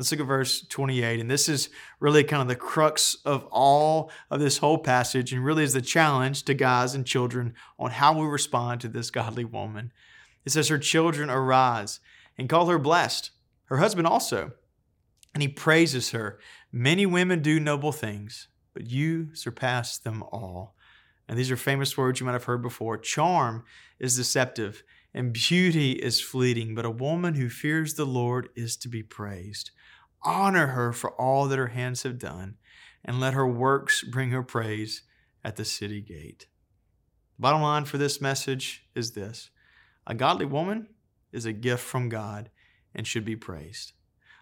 Let's 0.00 0.10
look 0.12 0.20
at 0.20 0.26
verse 0.26 0.62
28. 0.62 1.20
And 1.20 1.30
this 1.30 1.46
is 1.46 1.68
really 1.98 2.24
kind 2.24 2.40
of 2.40 2.48
the 2.48 2.56
crux 2.56 3.18
of 3.26 3.44
all 3.50 4.10
of 4.30 4.40
this 4.40 4.56
whole 4.56 4.78
passage, 4.78 5.30
and 5.30 5.44
really 5.44 5.62
is 5.62 5.74
the 5.74 5.82
challenge 5.82 6.44
to 6.44 6.54
guys 6.54 6.94
and 6.94 7.04
children 7.04 7.52
on 7.78 7.90
how 7.90 8.18
we 8.18 8.24
respond 8.24 8.80
to 8.80 8.88
this 8.88 9.10
godly 9.10 9.44
woman. 9.44 9.92
It 10.46 10.52
says, 10.52 10.68
Her 10.68 10.78
children 10.78 11.28
arise 11.28 12.00
and 12.38 12.48
call 12.48 12.68
her 12.68 12.78
blessed, 12.78 13.30
her 13.66 13.76
husband 13.76 14.06
also. 14.06 14.52
And 15.34 15.42
he 15.42 15.48
praises 15.48 16.12
her. 16.12 16.38
Many 16.72 17.04
women 17.04 17.42
do 17.42 17.60
noble 17.60 17.92
things, 17.92 18.48
but 18.72 18.86
you 18.86 19.34
surpass 19.34 19.98
them 19.98 20.22
all. 20.32 20.76
And 21.28 21.38
these 21.38 21.50
are 21.50 21.58
famous 21.58 21.98
words 21.98 22.20
you 22.20 22.26
might 22.26 22.32
have 22.32 22.44
heard 22.44 22.62
before. 22.62 22.96
Charm 22.96 23.64
is 23.98 24.16
deceptive, 24.16 24.82
and 25.12 25.32
beauty 25.32 25.92
is 25.92 26.20
fleeting, 26.20 26.74
but 26.74 26.84
a 26.84 26.90
woman 26.90 27.34
who 27.34 27.48
fears 27.48 27.94
the 27.94 28.06
Lord 28.06 28.48
is 28.54 28.76
to 28.78 28.88
be 28.88 29.02
praised. 29.02 29.70
Honor 30.22 30.68
her 30.68 30.92
for 30.92 31.10
all 31.12 31.48
that 31.48 31.58
her 31.58 31.68
hands 31.68 32.02
have 32.02 32.18
done, 32.18 32.56
and 33.04 33.18
let 33.18 33.34
her 33.34 33.46
works 33.46 34.04
bring 34.04 34.30
her 34.30 34.42
praise 34.42 35.02
at 35.42 35.56
the 35.56 35.64
city 35.64 36.00
gate. 36.00 36.46
Bottom 37.38 37.62
line 37.62 37.86
for 37.86 37.98
this 37.98 38.20
message 38.20 38.86
is 38.94 39.12
this 39.12 39.50
a 40.06 40.14
godly 40.14 40.44
woman 40.44 40.88
is 41.32 41.46
a 41.46 41.52
gift 41.52 41.82
from 41.82 42.08
God 42.08 42.50
and 42.94 43.06
should 43.06 43.24
be 43.24 43.36
praised. 43.36 43.92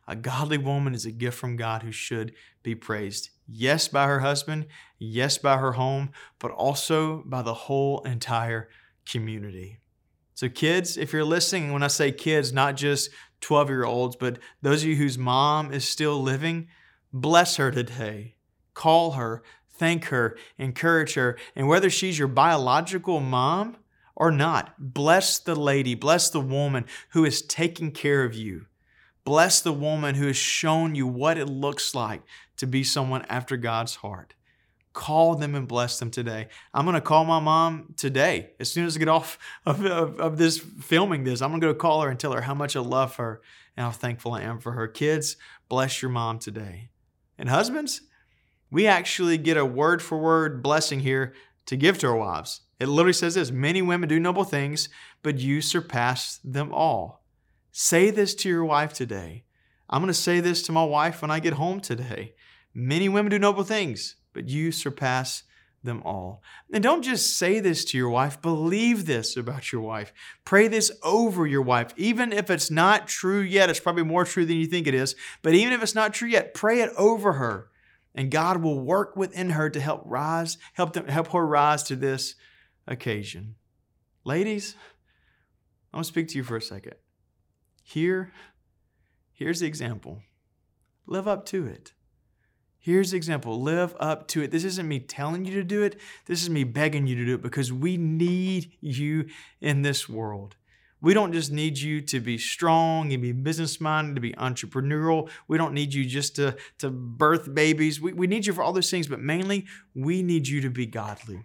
A 0.06 0.16
godly 0.16 0.58
woman 0.58 0.94
is 0.94 1.04
a 1.04 1.12
gift 1.12 1.38
from 1.38 1.56
God 1.56 1.82
who 1.82 1.92
should 1.92 2.32
be 2.62 2.74
praised. 2.74 3.28
Yes, 3.46 3.88
by 3.88 4.06
her 4.06 4.20
husband, 4.20 4.66
yes, 4.98 5.36
by 5.36 5.58
her 5.58 5.72
home, 5.72 6.10
but 6.38 6.50
also 6.50 7.22
by 7.26 7.42
the 7.42 7.54
whole 7.54 8.00
entire 8.00 8.68
community. 9.04 9.80
So, 10.38 10.48
kids, 10.48 10.96
if 10.96 11.12
you're 11.12 11.24
listening, 11.24 11.72
when 11.72 11.82
I 11.82 11.88
say 11.88 12.12
kids, 12.12 12.52
not 12.52 12.76
just 12.76 13.10
12 13.40 13.70
year 13.70 13.84
olds, 13.84 14.14
but 14.14 14.38
those 14.62 14.84
of 14.84 14.88
you 14.88 14.94
whose 14.94 15.18
mom 15.18 15.72
is 15.72 15.84
still 15.84 16.22
living, 16.22 16.68
bless 17.12 17.56
her 17.56 17.72
today. 17.72 18.36
Call 18.72 19.10
her, 19.14 19.42
thank 19.68 20.04
her, 20.04 20.38
encourage 20.56 21.14
her. 21.14 21.36
And 21.56 21.66
whether 21.66 21.90
she's 21.90 22.20
your 22.20 22.28
biological 22.28 23.18
mom 23.18 23.78
or 24.14 24.30
not, 24.30 24.76
bless 24.78 25.40
the 25.40 25.56
lady, 25.56 25.96
bless 25.96 26.30
the 26.30 26.38
woman 26.38 26.84
who 27.08 27.24
is 27.24 27.42
taking 27.42 27.90
care 27.90 28.22
of 28.22 28.32
you. 28.32 28.66
Bless 29.24 29.60
the 29.60 29.72
woman 29.72 30.14
who 30.14 30.28
has 30.28 30.36
shown 30.36 30.94
you 30.94 31.08
what 31.08 31.36
it 31.36 31.46
looks 31.46 31.96
like 31.96 32.22
to 32.58 32.66
be 32.68 32.84
someone 32.84 33.22
after 33.28 33.56
God's 33.56 33.96
heart 33.96 34.34
call 34.98 35.36
them 35.36 35.54
and 35.54 35.68
bless 35.68 36.00
them 36.00 36.10
today. 36.10 36.48
I'm 36.74 36.84
going 36.84 36.96
to 36.96 37.00
call 37.00 37.24
my 37.24 37.38
mom 37.38 37.94
today. 37.96 38.50
As 38.58 38.72
soon 38.72 38.84
as 38.84 38.96
I 38.96 38.98
get 38.98 39.08
off 39.08 39.38
of, 39.64 39.84
of, 39.86 40.18
of, 40.18 40.38
this 40.38 40.58
filming 40.58 41.22
this, 41.22 41.40
I'm 41.40 41.50
going 41.50 41.60
to 41.60 41.68
go 41.68 41.74
call 41.74 42.02
her 42.02 42.10
and 42.10 42.18
tell 42.18 42.32
her 42.32 42.40
how 42.40 42.54
much 42.54 42.74
I 42.74 42.80
love 42.80 43.14
her 43.14 43.40
and 43.76 43.84
how 43.84 43.92
thankful 43.92 44.32
I 44.32 44.42
am 44.42 44.58
for 44.58 44.72
her. 44.72 44.88
Kids, 44.88 45.36
bless 45.68 46.02
your 46.02 46.10
mom 46.10 46.40
today. 46.40 46.90
And 47.38 47.48
husbands, 47.48 48.00
we 48.72 48.88
actually 48.88 49.38
get 49.38 49.56
a 49.56 49.64
word 49.64 50.02
for 50.02 50.18
word 50.18 50.64
blessing 50.64 50.98
here 50.98 51.32
to 51.66 51.76
give 51.76 51.96
to 51.98 52.08
our 52.08 52.16
wives. 52.16 52.62
It 52.80 52.88
literally 52.88 53.12
says 53.12 53.36
this 53.36 53.52
Many 53.52 53.82
women 53.82 54.08
do 54.08 54.18
noble 54.18 54.42
things, 54.42 54.88
but 55.22 55.38
you 55.38 55.60
surpass 55.60 56.40
them 56.42 56.74
all. 56.74 57.22
Say 57.70 58.10
this 58.10 58.34
to 58.34 58.48
your 58.48 58.64
wife 58.64 58.92
today. 58.92 59.44
I'm 59.88 60.02
going 60.02 60.08
to 60.08 60.14
say 60.14 60.40
this 60.40 60.64
to 60.64 60.72
my 60.72 60.84
wife 60.84 61.22
when 61.22 61.30
I 61.30 61.38
get 61.38 61.52
home 61.52 61.80
today. 61.80 62.34
Many 62.74 63.08
women 63.08 63.30
do 63.30 63.38
noble 63.38 63.62
things, 63.62 64.16
but 64.38 64.48
you 64.48 64.70
surpass 64.70 65.42
them 65.82 66.00
all. 66.04 66.44
And 66.72 66.80
don't 66.80 67.02
just 67.02 67.36
say 67.36 67.58
this 67.58 67.84
to 67.86 67.98
your 67.98 68.08
wife, 68.08 68.40
believe 68.40 69.04
this 69.04 69.36
about 69.36 69.72
your 69.72 69.80
wife. 69.80 70.12
Pray 70.44 70.68
this 70.68 70.92
over 71.02 71.44
your 71.44 71.62
wife. 71.62 71.92
Even 71.96 72.32
if 72.32 72.50
it's 72.50 72.70
not 72.70 73.08
true 73.08 73.40
yet, 73.40 73.68
it's 73.68 73.80
probably 73.80 74.04
more 74.04 74.24
true 74.24 74.46
than 74.46 74.56
you 74.56 74.66
think 74.66 74.86
it 74.86 74.94
is, 74.94 75.16
but 75.42 75.54
even 75.54 75.72
if 75.72 75.82
it's 75.82 75.96
not 75.96 76.14
true 76.14 76.28
yet, 76.28 76.54
pray 76.54 76.82
it 76.82 76.92
over 76.96 77.32
her. 77.32 77.68
And 78.14 78.30
God 78.30 78.62
will 78.62 78.78
work 78.78 79.16
within 79.16 79.50
her 79.50 79.68
to 79.70 79.80
help 79.80 80.02
rise, 80.04 80.56
help 80.74 80.92
them 80.92 81.08
help 81.08 81.32
her 81.32 81.44
rise 81.44 81.82
to 81.84 81.96
this 81.96 82.36
occasion. 82.86 83.56
Ladies, 84.22 84.76
I'm 85.92 85.98
gonna 85.98 86.04
speak 86.04 86.28
to 86.28 86.36
you 86.36 86.44
for 86.44 86.56
a 86.56 86.62
second. 86.62 86.94
Here, 87.82 88.30
here's 89.32 89.58
the 89.58 89.66
example. 89.66 90.22
Live 91.06 91.26
up 91.26 91.44
to 91.46 91.66
it. 91.66 91.92
Here's 92.78 93.10
the 93.10 93.16
example 93.16 93.60
live 93.60 93.94
up 93.98 94.28
to 94.28 94.42
it. 94.42 94.50
This 94.50 94.64
isn't 94.64 94.88
me 94.88 95.00
telling 95.00 95.44
you 95.44 95.54
to 95.54 95.64
do 95.64 95.82
it, 95.82 95.98
this 96.26 96.42
is 96.42 96.50
me 96.50 96.64
begging 96.64 97.06
you 97.06 97.16
to 97.16 97.24
do 97.24 97.34
it 97.34 97.42
because 97.42 97.72
we 97.72 97.96
need 97.96 98.72
you 98.80 99.26
in 99.60 99.82
this 99.82 100.08
world. 100.08 100.56
We 101.00 101.14
don't 101.14 101.32
just 101.32 101.52
need 101.52 101.78
you 101.78 102.00
to 102.02 102.18
be 102.18 102.38
strong 102.38 103.12
and 103.12 103.22
be 103.22 103.30
business 103.30 103.80
minded, 103.80 104.16
to 104.16 104.20
be 104.20 104.32
entrepreneurial. 104.32 105.30
We 105.46 105.56
don't 105.56 105.72
need 105.72 105.94
you 105.94 106.04
just 106.04 106.36
to, 106.36 106.56
to 106.78 106.90
birth 106.90 107.54
babies. 107.54 108.00
We, 108.00 108.12
we 108.12 108.26
need 108.26 108.46
you 108.46 108.52
for 108.52 108.62
all 108.62 108.72
those 108.72 108.90
things, 108.90 109.06
but 109.06 109.20
mainly 109.20 109.66
we 109.94 110.22
need 110.22 110.48
you 110.48 110.60
to 110.60 110.70
be 110.70 110.86
godly. 110.86 111.44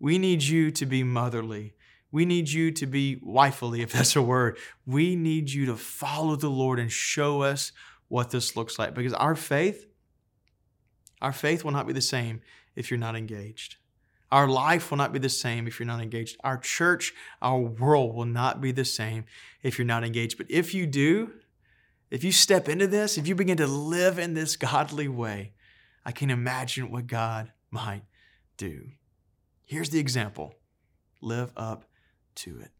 We 0.00 0.18
need 0.18 0.42
you 0.42 0.70
to 0.70 0.86
be 0.86 1.02
motherly. 1.02 1.74
We 2.10 2.24
need 2.24 2.50
you 2.50 2.70
to 2.72 2.86
be 2.86 3.20
wifely, 3.22 3.82
if 3.82 3.92
that's 3.92 4.16
a 4.16 4.22
word. 4.22 4.58
We 4.86 5.16
need 5.16 5.50
you 5.50 5.66
to 5.66 5.76
follow 5.76 6.36
the 6.36 6.50
Lord 6.50 6.78
and 6.78 6.90
show 6.90 7.42
us 7.42 7.72
what 8.08 8.30
this 8.30 8.56
looks 8.56 8.78
like 8.78 8.94
because 8.94 9.14
our 9.14 9.34
faith 9.34 9.86
our 11.22 11.32
faith 11.32 11.64
will 11.64 11.70
not 11.70 11.86
be 11.86 11.92
the 11.92 12.02
same 12.02 12.42
if 12.76 12.90
you're 12.90 12.98
not 12.98 13.16
engaged. 13.16 13.76
Our 14.32 14.48
life 14.48 14.90
will 14.90 14.98
not 14.98 15.12
be 15.12 15.18
the 15.18 15.28
same 15.28 15.66
if 15.66 15.78
you're 15.78 15.86
not 15.86 16.02
engaged. 16.02 16.36
Our 16.42 16.58
church, 16.58 17.12
our 17.40 17.58
world 17.58 18.14
will 18.14 18.26
not 18.26 18.60
be 18.60 18.72
the 18.72 18.84
same 18.84 19.24
if 19.62 19.78
you're 19.78 19.86
not 19.86 20.04
engaged. 20.04 20.36
But 20.36 20.50
if 20.50 20.74
you 20.74 20.86
do, 20.86 21.30
if 22.10 22.24
you 22.24 22.32
step 22.32 22.68
into 22.68 22.86
this, 22.86 23.16
if 23.16 23.28
you 23.28 23.34
begin 23.34 23.58
to 23.58 23.66
live 23.66 24.18
in 24.18 24.34
this 24.34 24.56
godly 24.56 25.06
way, 25.06 25.52
I 26.04 26.12
can 26.12 26.28
imagine 26.28 26.90
what 26.90 27.06
God 27.06 27.52
might 27.70 28.02
do. 28.56 28.88
Here's 29.64 29.90
the 29.90 30.00
example 30.00 30.54
live 31.20 31.52
up 31.56 31.84
to 32.34 32.58
it. 32.58 32.70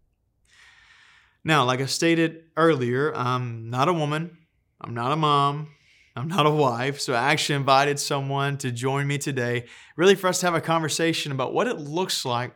Now, 1.45 1.65
like 1.65 1.81
I 1.81 1.87
stated 1.87 2.45
earlier, 2.57 3.15
I'm 3.15 3.71
not 3.71 3.89
a 3.89 3.93
woman, 3.93 4.39
I'm 4.81 4.95
not 4.95 5.13
a 5.13 5.17
mom, 5.17 5.69
I'm 6.15 6.29
not 6.29 6.45
a 6.45 6.51
wife, 6.51 7.01
so 7.01 7.15
I 7.15 7.33
actually 7.33 7.55
invited 7.55 7.99
someone 7.99 8.59
to 8.59 8.71
join 8.71 9.07
me 9.07 9.17
today, 9.17 9.65
really 9.97 10.15
for 10.15 10.29
us 10.29 10.41
to 10.41 10.47
have 10.47 10.55
a 10.55 10.61
conversation 10.61 11.33
about 11.33 11.55
what 11.55 11.67
it 11.67 11.79
looks 11.79 12.27
like 12.27 12.55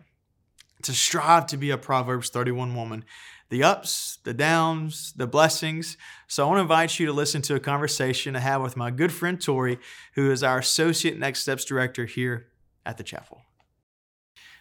to 0.82 0.92
strive 0.92 1.46
to 1.46 1.56
be 1.56 1.70
a 1.70 1.78
Proverbs 1.78 2.28
31 2.28 2.74
woman. 2.74 3.04
The 3.48 3.62
ups, 3.62 4.18
the 4.24 4.34
downs, 4.34 5.14
the 5.16 5.26
blessings. 5.26 5.96
So 6.26 6.44
I 6.44 6.48
want 6.48 6.58
to 6.58 6.62
invite 6.62 6.98
you 6.98 7.06
to 7.06 7.12
listen 7.12 7.40
to 7.42 7.54
a 7.54 7.60
conversation 7.60 8.36
I 8.36 8.40
have 8.40 8.60
with 8.60 8.76
my 8.76 8.90
good 8.90 9.12
friend 9.12 9.40
Tori, 9.40 9.78
who 10.14 10.30
is 10.30 10.42
our 10.42 10.58
Associate 10.58 11.18
Next 11.18 11.40
Steps 11.40 11.64
Director 11.64 12.04
here 12.06 12.48
at 12.84 12.98
the 12.98 13.04
chapel. 13.04 13.40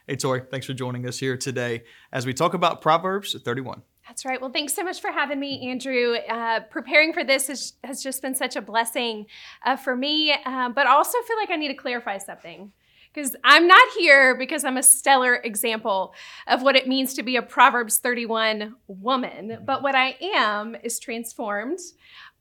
Hey, 0.07 0.15
Tori, 0.15 0.43
thanks 0.49 0.67
for 0.67 0.73
joining 0.73 1.07
us 1.07 1.17
here 1.17 1.35
today 1.35 1.83
as 2.13 2.25
we 2.25 2.33
talk 2.33 2.53
about 2.53 2.81
Proverbs 2.81 3.35
31. 3.43 3.81
That's 4.15 4.23
right. 4.23 4.39
Well, 4.39 4.49
thanks 4.49 4.73
so 4.73 4.81
much 4.81 5.01
for 5.01 5.11
having 5.11 5.41
me, 5.41 5.69
Andrew. 5.69 6.15
Uh, 6.15 6.61
preparing 6.61 7.11
for 7.11 7.25
this 7.25 7.47
has, 7.47 7.73
has 7.83 8.01
just 8.01 8.21
been 8.21 8.33
such 8.33 8.55
a 8.55 8.61
blessing 8.61 9.25
uh, 9.65 9.75
for 9.75 9.93
me, 9.93 10.31
uh, 10.31 10.69
but 10.69 10.87
also 10.87 11.17
feel 11.27 11.35
like 11.35 11.49
I 11.49 11.57
need 11.57 11.67
to 11.67 11.73
clarify 11.73 12.17
something 12.17 12.71
because 13.13 13.35
I'm 13.43 13.67
not 13.67 13.85
here 13.97 14.33
because 14.33 14.63
I'm 14.63 14.77
a 14.77 14.83
stellar 14.83 15.35
example 15.35 16.13
of 16.47 16.61
what 16.61 16.77
it 16.77 16.87
means 16.87 17.13
to 17.15 17.23
be 17.23 17.35
a 17.35 17.41
Proverbs 17.41 17.97
31 17.97 18.75
woman, 18.87 19.59
but 19.65 19.83
what 19.83 19.95
I 19.95 20.15
am 20.21 20.77
is 20.81 20.97
transformed 20.97 21.79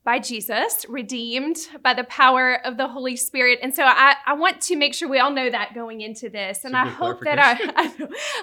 by 0.05 0.19
Jesus, 0.19 0.85
redeemed 0.87 1.57
by 1.81 1.95
the 1.95 2.03
power 2.03 2.63
of 2.63 2.77
the 2.77 2.87
Holy 2.87 3.15
Spirit. 3.15 3.57
And 3.63 3.73
so 3.73 3.83
I, 3.83 4.13
I 4.27 4.35
want 4.35 4.61
to 4.61 4.75
make 4.75 4.93
sure 4.93 5.09
we 5.09 5.17
all 5.17 5.31
know 5.31 5.49
that 5.49 5.73
going 5.73 6.01
into 6.01 6.29
this. 6.29 6.63
And 6.63 6.77
I 6.77 6.87
hope 6.87 7.21
that 7.21 7.39
our, 7.39 7.45
I, 7.75 7.85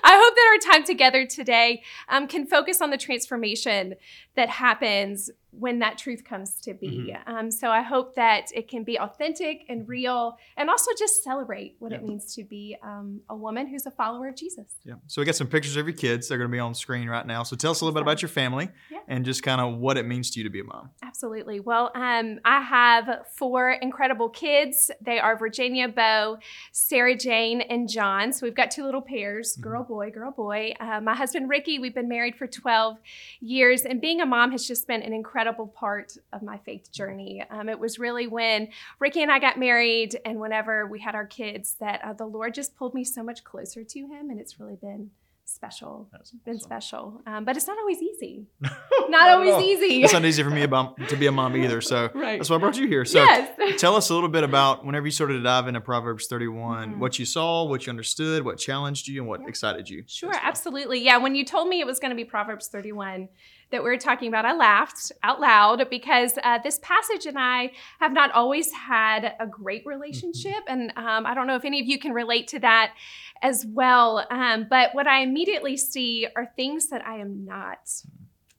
I, 0.04 0.16
hope 0.16 0.34
that 0.34 0.60
our 0.66 0.72
time 0.72 0.84
together 0.84 1.24
today 1.24 1.84
um, 2.08 2.26
can 2.26 2.46
focus 2.46 2.82
on 2.82 2.90
the 2.90 2.98
transformation 2.98 3.94
that 4.34 4.48
happens 4.48 5.30
when 5.52 5.78
that 5.80 5.98
truth 5.98 6.24
comes 6.24 6.54
to 6.62 6.74
be. 6.74 7.12
Mm-hmm. 7.12 7.34
Um, 7.34 7.50
so 7.50 7.68
I 7.68 7.82
hope 7.82 8.14
that 8.16 8.50
it 8.54 8.68
can 8.68 8.84
be 8.84 8.98
authentic 8.98 9.64
and 9.68 9.86
real, 9.86 10.38
and 10.56 10.70
also 10.70 10.90
just 10.98 11.22
celebrate 11.22 11.76
what 11.78 11.92
yeah. 11.92 11.98
it 11.98 12.04
means 12.04 12.34
to 12.34 12.44
be 12.44 12.76
um, 12.82 13.20
a 13.28 13.36
woman 13.36 13.66
who's 13.66 13.86
a 13.86 13.90
follower 13.90 14.28
of 14.28 14.36
Jesus. 14.36 14.66
Yeah. 14.84 14.94
So 15.06 15.20
we 15.20 15.26
got 15.26 15.36
some 15.36 15.46
pictures 15.46 15.76
of 15.76 15.86
your 15.86 15.96
kids. 15.96 16.28
They're 16.28 16.38
going 16.38 16.50
to 16.50 16.52
be 16.52 16.58
on 16.58 16.74
screen 16.74 17.08
right 17.08 17.26
now. 17.26 17.42
So 17.42 17.54
tell 17.54 17.70
us 17.70 17.80
a 17.80 17.84
little 17.84 17.94
bit 17.94 18.02
about 18.02 18.22
your 18.22 18.30
family 18.30 18.70
yeah. 18.90 18.98
and 19.08 19.24
just 19.24 19.42
kind 19.42 19.60
of 19.60 19.78
what 19.78 19.98
it 19.98 20.06
means 20.06 20.30
to 20.30 20.40
you 20.40 20.44
to 20.44 20.50
be 20.50 20.60
a 20.60 20.64
mom. 20.64 20.90
Absolutely. 21.02 21.60
Well, 21.60 21.90
um, 21.94 22.40
I 22.44 22.62
have 22.62 23.26
four 23.36 23.72
incredible 23.72 24.30
kids. 24.30 24.90
They 25.00 25.18
are 25.18 25.36
Virginia, 25.36 25.88
Bo, 25.88 26.38
Sarah 26.72 27.16
Jane, 27.16 27.60
and 27.60 27.88
John. 27.88 28.32
So 28.32 28.46
we've 28.46 28.54
got 28.54 28.70
two 28.70 28.84
little 28.84 29.02
pairs, 29.02 29.52
mm-hmm. 29.52 29.62
girl, 29.62 29.84
boy, 29.84 30.10
girl, 30.10 30.30
boy. 30.30 30.72
Uh, 30.80 31.00
my 31.00 31.14
husband 31.14 31.50
Ricky. 31.50 31.78
We've 31.78 31.94
been 31.94 32.08
married 32.08 32.36
for 32.36 32.46
12 32.46 32.96
years, 33.40 33.82
and 33.82 34.00
being 34.00 34.20
a 34.20 34.26
mom 34.26 34.52
has 34.52 34.66
just 34.66 34.86
been 34.86 35.02
an 35.02 35.12
incredible 35.12 35.41
incredible 35.42 35.66
part 35.66 36.12
of 36.32 36.40
my 36.42 36.56
faith 36.58 36.92
journey. 36.92 37.42
Um, 37.50 37.68
it 37.68 37.78
was 37.78 37.98
really 37.98 38.28
when 38.28 38.68
Ricky 39.00 39.22
and 39.22 39.30
I 39.30 39.40
got 39.40 39.58
married 39.58 40.16
and 40.24 40.38
whenever 40.38 40.86
we 40.86 41.00
had 41.00 41.16
our 41.16 41.26
kids 41.26 41.76
that 41.80 42.00
uh, 42.04 42.12
the 42.12 42.26
Lord 42.26 42.54
just 42.54 42.76
pulled 42.76 42.94
me 42.94 43.02
so 43.02 43.24
much 43.24 43.42
closer 43.42 43.82
to 43.82 43.98
Him, 43.98 44.30
and 44.30 44.38
it's 44.38 44.60
really 44.60 44.76
been 44.80 45.10
special. 45.44 46.08
That's 46.12 46.30
been 46.30 46.60
special, 46.60 47.20
um, 47.26 47.44
but 47.44 47.56
it's 47.56 47.66
not 47.66 47.76
always 47.76 48.00
easy. 48.00 48.46
not, 48.60 49.10
not 49.10 49.28
always 49.30 49.64
easy. 49.64 50.04
It's 50.04 50.12
not 50.12 50.24
easy 50.24 50.44
for 50.44 50.50
me 50.50 50.64
to 50.64 51.16
be 51.16 51.26
a 51.26 51.32
mom 51.32 51.56
either. 51.56 51.80
So 51.80 52.08
right. 52.14 52.38
that's 52.38 52.48
why 52.48 52.56
I 52.56 52.58
brought 52.60 52.78
you 52.78 52.86
here. 52.86 53.04
So 53.04 53.24
yes. 53.24 53.80
tell 53.80 53.96
us 53.96 54.10
a 54.10 54.14
little 54.14 54.28
bit 54.28 54.44
about 54.44 54.86
whenever 54.86 55.06
you 55.06 55.10
started 55.10 55.34
to 55.34 55.42
dive 55.42 55.66
into 55.66 55.80
Proverbs 55.80 56.28
31, 56.28 56.90
mm-hmm. 56.90 57.00
what 57.00 57.18
you 57.18 57.26
saw, 57.26 57.64
what 57.64 57.84
you 57.86 57.90
understood, 57.90 58.44
what 58.44 58.58
challenged 58.58 59.08
you, 59.08 59.20
and 59.20 59.28
what 59.28 59.40
yeah. 59.40 59.48
excited 59.48 59.90
you. 59.90 60.04
Sure, 60.06 60.34
absolutely. 60.40 61.04
Yeah, 61.04 61.16
when 61.18 61.34
you 61.34 61.44
told 61.44 61.68
me 61.68 61.80
it 61.80 61.86
was 61.86 61.98
going 61.98 62.10
to 62.10 62.16
be 62.16 62.24
Proverbs 62.24 62.68
31 62.68 63.28
that 63.72 63.82
we 63.82 63.90
are 63.90 63.98
talking 63.98 64.28
about, 64.28 64.44
I 64.44 64.54
laughed 64.54 65.10
out 65.22 65.40
loud 65.40 65.88
because 65.90 66.38
uh, 66.42 66.58
this 66.62 66.78
passage 66.82 67.26
and 67.26 67.38
I 67.38 67.72
have 67.98 68.12
not 68.12 68.30
always 68.32 68.70
had 68.72 69.34
a 69.40 69.46
great 69.46 69.84
relationship. 69.84 70.52
Mm-hmm. 70.68 70.72
And 70.72 70.92
um, 70.96 71.26
I 71.26 71.34
don't 71.34 71.46
know 71.46 71.56
if 71.56 71.64
any 71.64 71.80
of 71.80 71.86
you 71.86 71.98
can 71.98 72.12
relate 72.12 72.46
to 72.48 72.60
that 72.60 72.94
as 73.42 73.66
well. 73.66 74.24
Um, 74.30 74.66
but 74.70 74.94
what 74.94 75.06
I 75.06 75.22
immediately 75.22 75.76
see 75.76 76.28
are 76.36 76.52
things 76.54 76.88
that 76.88 77.04
I 77.06 77.16
am 77.16 77.44
not 77.44 77.90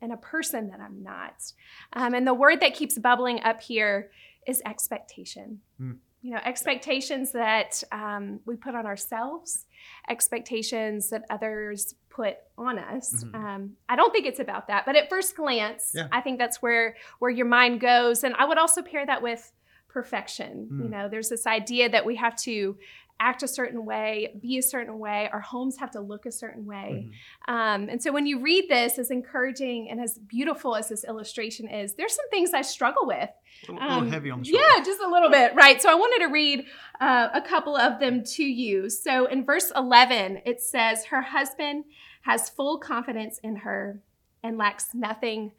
and 0.02 0.12
a 0.12 0.18
person 0.18 0.68
that 0.70 0.82
I'm 0.82 1.02
not. 1.02 1.54
Um, 1.94 2.14
and 2.14 2.28
the 2.28 2.34
word 2.34 2.60
that 2.60 2.74
keeps 2.74 3.00
bubbling 3.00 3.42
up 3.44 3.62
here 3.62 4.12
is 4.46 4.62
expectation. 4.66 5.62
Mm. 5.82 5.98
You 6.22 6.32
know, 6.32 6.40
expectations 6.44 7.32
that 7.34 7.84
um, 7.92 8.40
we 8.46 8.56
put 8.56 8.76
on 8.76 8.86
ourselves, 8.86 9.66
expectations 10.10 11.10
that 11.10 11.24
others 11.30 11.96
put 12.16 12.38
on 12.58 12.78
us. 12.78 13.24
Mm-hmm. 13.24 13.36
Um, 13.36 13.72
I 13.90 13.96
don't 13.96 14.12
think 14.12 14.26
it's 14.26 14.40
about 14.40 14.68
that, 14.68 14.86
but 14.86 14.96
at 14.96 15.10
first 15.10 15.36
glance, 15.36 15.92
yeah. 15.94 16.08
I 16.12 16.22
think 16.22 16.38
that's 16.38 16.62
where 16.62 16.96
where 17.20 17.32
your 17.32 17.46
mind 17.46 17.80
goes. 17.80 18.24
And 18.24 18.36
I 18.36 18.46
would 18.46 18.58
also 18.58 18.82
pair 18.82 19.06
that 19.06 19.22
with 19.22 19.52
perfection. 19.90 20.70
Mm. 20.72 20.84
You 20.84 20.90
know, 20.90 21.10
there's 21.10 21.30
this 21.30 21.46
idea 21.46 21.90
that 21.90 22.06
we 22.06 22.16
have 22.16 22.36
to 22.38 22.78
act 23.20 23.44
a 23.44 23.48
certain 23.48 23.86
way, 23.86 24.36
be 24.42 24.58
a 24.58 24.62
certain 24.62 25.00
way. 25.00 25.30
Our 25.32 25.40
homes 25.40 25.78
have 25.78 25.92
to 25.92 26.02
look 26.02 26.26
a 26.26 26.32
certain 26.32 26.66
way. 26.66 27.10
Mm-hmm. 27.48 27.54
Um, 27.54 27.90
and 27.90 28.02
so 28.02 28.12
when 28.12 28.26
you 28.26 28.42
read 28.42 28.70
this, 28.70 29.00
as 29.00 29.12
encouraging 29.12 29.90
and 29.90 30.02
as 30.02 30.18
beautiful 30.18 30.76
as 30.76 30.90
this 30.90 31.04
illustration 31.04 31.70
is, 31.70 31.94
there's 31.94 32.14
some 32.14 32.30
things 32.30 32.54
I 32.54 32.62
struggle 32.62 33.06
with. 33.06 33.30
A 33.70 33.72
little, 33.72 33.90
um, 33.90 34.12
heavy 34.12 34.30
on 34.30 34.40
the 34.40 34.46
shoulder. 34.46 34.62
Yeah, 34.62 34.84
just 34.84 35.02
a 35.02 35.08
little 35.08 35.30
bit, 35.30 35.56
right? 35.56 35.82
So 35.82 35.90
I 35.90 35.96
wanted 35.96 36.26
to 36.26 36.32
read 36.32 36.66
uh, 37.00 37.30
a 37.34 37.42
couple 37.42 37.78
of 37.78 38.00
them 38.00 38.24
to 38.24 38.44
you. 38.44 38.90
So 38.90 39.26
in 39.28 39.46
verse 39.46 39.72
11, 39.76 40.42
it 40.46 40.62
says, 40.62 41.06
Her 41.06 41.22
husband 41.22 41.86
has 42.24 42.50
full 42.50 42.78
confidence 42.80 43.40
in 43.44 43.58
her 43.58 44.02
and 44.44 44.58
lacks 44.58 44.90
nothing 44.94 45.54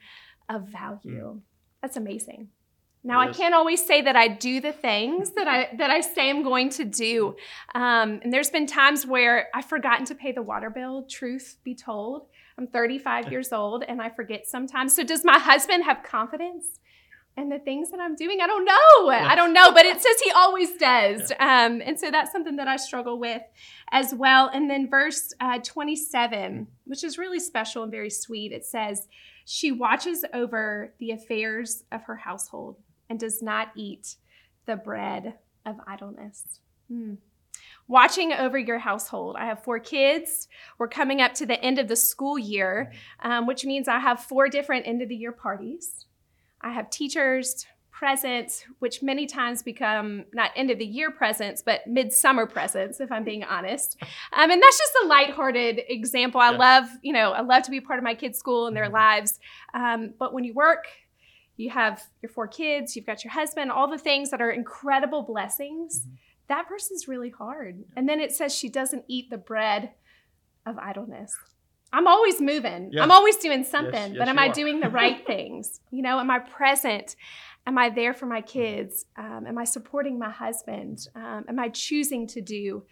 of 0.48 0.68
value. 0.68 1.36
Mm. 1.36 1.40
That's 1.80 1.96
amazing. 1.96 2.48
Now 3.06 3.22
yes. 3.22 3.34
I 3.34 3.38
can't 3.38 3.54
always 3.54 3.84
say 3.84 4.00
that 4.00 4.16
I 4.16 4.28
do 4.28 4.62
the 4.62 4.72
things 4.72 5.32
that 5.32 5.46
I 5.46 5.68
that 5.76 5.90
I 5.90 6.00
say 6.00 6.30
I'm 6.30 6.42
going 6.42 6.70
to 6.70 6.86
do, 6.86 7.36
um, 7.74 8.20
and 8.22 8.32
there's 8.32 8.48
been 8.48 8.66
times 8.66 9.06
where 9.06 9.48
I've 9.54 9.66
forgotten 9.66 10.06
to 10.06 10.14
pay 10.14 10.32
the 10.32 10.42
water 10.42 10.70
bill. 10.70 11.04
Truth 11.08 11.58
be 11.62 11.74
told, 11.74 12.26
I'm 12.56 12.66
35 12.66 13.30
years 13.30 13.52
old 13.52 13.84
and 13.86 14.00
I 14.00 14.08
forget 14.08 14.46
sometimes. 14.46 14.96
So 14.96 15.04
does 15.04 15.22
my 15.22 15.38
husband 15.38 15.84
have 15.84 16.02
confidence 16.02 16.80
in 17.36 17.50
the 17.50 17.58
things 17.58 17.90
that 17.90 18.00
I'm 18.00 18.14
doing? 18.14 18.38
I 18.40 18.46
don't 18.46 18.64
know. 18.64 19.10
Yes. 19.10 19.26
I 19.28 19.34
don't 19.34 19.52
know, 19.52 19.70
but 19.72 19.84
it 19.84 20.00
says 20.00 20.20
he 20.24 20.30
always 20.30 20.72
does, 20.78 21.30
yeah. 21.30 21.66
um, 21.66 21.82
and 21.84 22.00
so 22.00 22.10
that's 22.10 22.32
something 22.32 22.56
that 22.56 22.68
I 22.68 22.76
struggle 22.76 23.18
with 23.18 23.42
as 23.92 24.14
well. 24.14 24.50
And 24.52 24.70
then 24.70 24.88
verse 24.88 25.34
uh, 25.40 25.58
27, 25.58 26.68
which 26.84 27.04
is 27.04 27.18
really 27.18 27.40
special 27.40 27.82
and 27.82 27.92
very 27.92 28.10
sweet. 28.10 28.50
It 28.50 28.64
says. 28.64 29.08
She 29.46 29.72
watches 29.72 30.24
over 30.32 30.94
the 30.98 31.10
affairs 31.10 31.84
of 31.92 32.04
her 32.04 32.16
household 32.16 32.76
and 33.08 33.18
does 33.18 33.42
not 33.42 33.68
eat 33.76 34.16
the 34.66 34.76
bread 34.76 35.34
of 35.66 35.76
idleness. 35.86 36.60
Hmm. 36.88 37.14
Watching 37.86 38.32
over 38.32 38.58
your 38.58 38.78
household. 38.78 39.36
I 39.38 39.46
have 39.46 39.62
four 39.62 39.78
kids. 39.78 40.48
We're 40.78 40.88
coming 40.88 41.20
up 41.20 41.34
to 41.34 41.46
the 41.46 41.62
end 41.62 41.78
of 41.78 41.88
the 41.88 41.96
school 41.96 42.38
year, 42.38 42.92
um, 43.22 43.46
which 43.46 43.64
means 43.64 43.88
I 43.88 43.98
have 43.98 44.20
four 44.20 44.48
different 44.48 44.86
end 44.86 45.02
of 45.02 45.08
the 45.08 45.16
year 45.16 45.32
parties. 45.32 46.06
I 46.60 46.72
have 46.72 46.88
teachers, 46.88 47.66
presents, 47.94 48.64
which 48.80 49.02
many 49.02 49.24
times 49.24 49.62
become 49.62 50.24
not 50.32 50.50
end 50.56 50.70
of 50.70 50.78
the 50.78 50.84
year 50.84 51.12
presents, 51.12 51.62
but 51.62 51.86
midsummer 51.86 52.44
presents, 52.44 53.00
if 53.00 53.10
I'm 53.12 53.22
being 53.22 53.44
honest. 53.44 53.96
Um, 54.32 54.50
and 54.50 54.60
that's 54.60 54.78
just 54.78 54.92
a 55.04 55.06
lighthearted 55.06 55.80
example. 55.88 56.40
I 56.40 56.50
yeah. 56.50 56.58
love, 56.58 56.88
you 57.02 57.12
know, 57.12 57.30
I 57.30 57.42
love 57.42 57.62
to 57.62 57.70
be 57.70 57.80
part 57.80 57.98
of 57.98 58.04
my 58.04 58.14
kids' 58.14 58.36
school 58.36 58.66
and 58.66 58.76
their 58.76 58.86
mm-hmm. 58.86 58.94
lives. 58.94 59.38
Um, 59.74 60.14
but 60.18 60.34
when 60.34 60.42
you 60.42 60.54
work, 60.54 60.86
you 61.56 61.70
have 61.70 62.02
your 62.22 62.30
four 62.30 62.48
kids, 62.48 62.96
you've 62.96 63.06
got 63.06 63.24
your 63.24 63.32
husband, 63.32 63.70
all 63.70 63.88
the 63.88 63.98
things 63.98 64.30
that 64.30 64.40
are 64.40 64.50
incredible 64.50 65.22
blessings. 65.22 66.00
Mm-hmm. 66.00 66.14
That 66.48 66.68
person's 66.68 67.08
really 67.08 67.30
hard. 67.30 67.84
And 67.96 68.08
then 68.08 68.20
it 68.20 68.32
says 68.32 68.54
she 68.54 68.68
doesn't 68.68 69.04
eat 69.08 69.30
the 69.30 69.38
bread 69.38 69.92
of 70.66 70.78
idleness. 70.78 71.36
I'm 71.92 72.08
always 72.08 72.40
moving. 72.40 72.90
Yeah. 72.92 73.04
I'm 73.04 73.12
always 73.12 73.36
doing 73.36 73.62
something, 73.62 73.94
yes, 73.94 74.10
yes, 74.10 74.18
but 74.18 74.28
am 74.28 74.38
I 74.38 74.48
are. 74.48 74.52
doing 74.52 74.80
the 74.80 74.88
right 74.88 75.24
things? 75.26 75.80
You 75.90 76.02
know, 76.02 76.18
am 76.18 76.30
I 76.30 76.40
present? 76.40 77.14
Am 77.66 77.78
I 77.78 77.88
there 77.88 78.12
for 78.12 78.26
my 78.26 78.40
kids? 78.40 79.06
Um, 79.16 79.46
am 79.46 79.56
I 79.56 79.64
supporting 79.64 80.18
my 80.18 80.30
husband? 80.30 81.06
Um, 81.14 81.44
am 81.48 81.58
I 81.58 81.68
choosing 81.68 82.26
to 82.28 82.40
do 82.40 82.84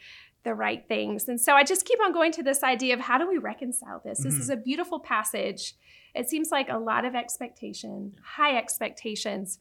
the 0.45 0.55
right 0.55 0.87
things? 0.87 1.29
And 1.29 1.41
so 1.41 1.55
I 1.55 1.65
just 1.65 1.85
keep 1.85 2.01
on 2.01 2.13
going 2.13 2.33
to 2.33 2.43
this 2.43 2.63
idea 2.63 2.95
of 2.95 3.01
how 3.01 3.19
do 3.19 3.29
we 3.29 3.39
reconcile 3.39 4.01
this? 4.05 4.21
Mm-hmm. 4.21 4.31
This 4.31 4.39
is 4.39 4.51
a 4.51 4.57
beautiful 4.57 5.01
passage 5.01 5.75
it 6.15 6.29
seems 6.29 6.51
like 6.51 6.69
a 6.69 6.79
lot 6.79 7.05
of 7.05 7.15
expectation, 7.15 8.17
high 8.23 8.57
expectations. 8.57 9.59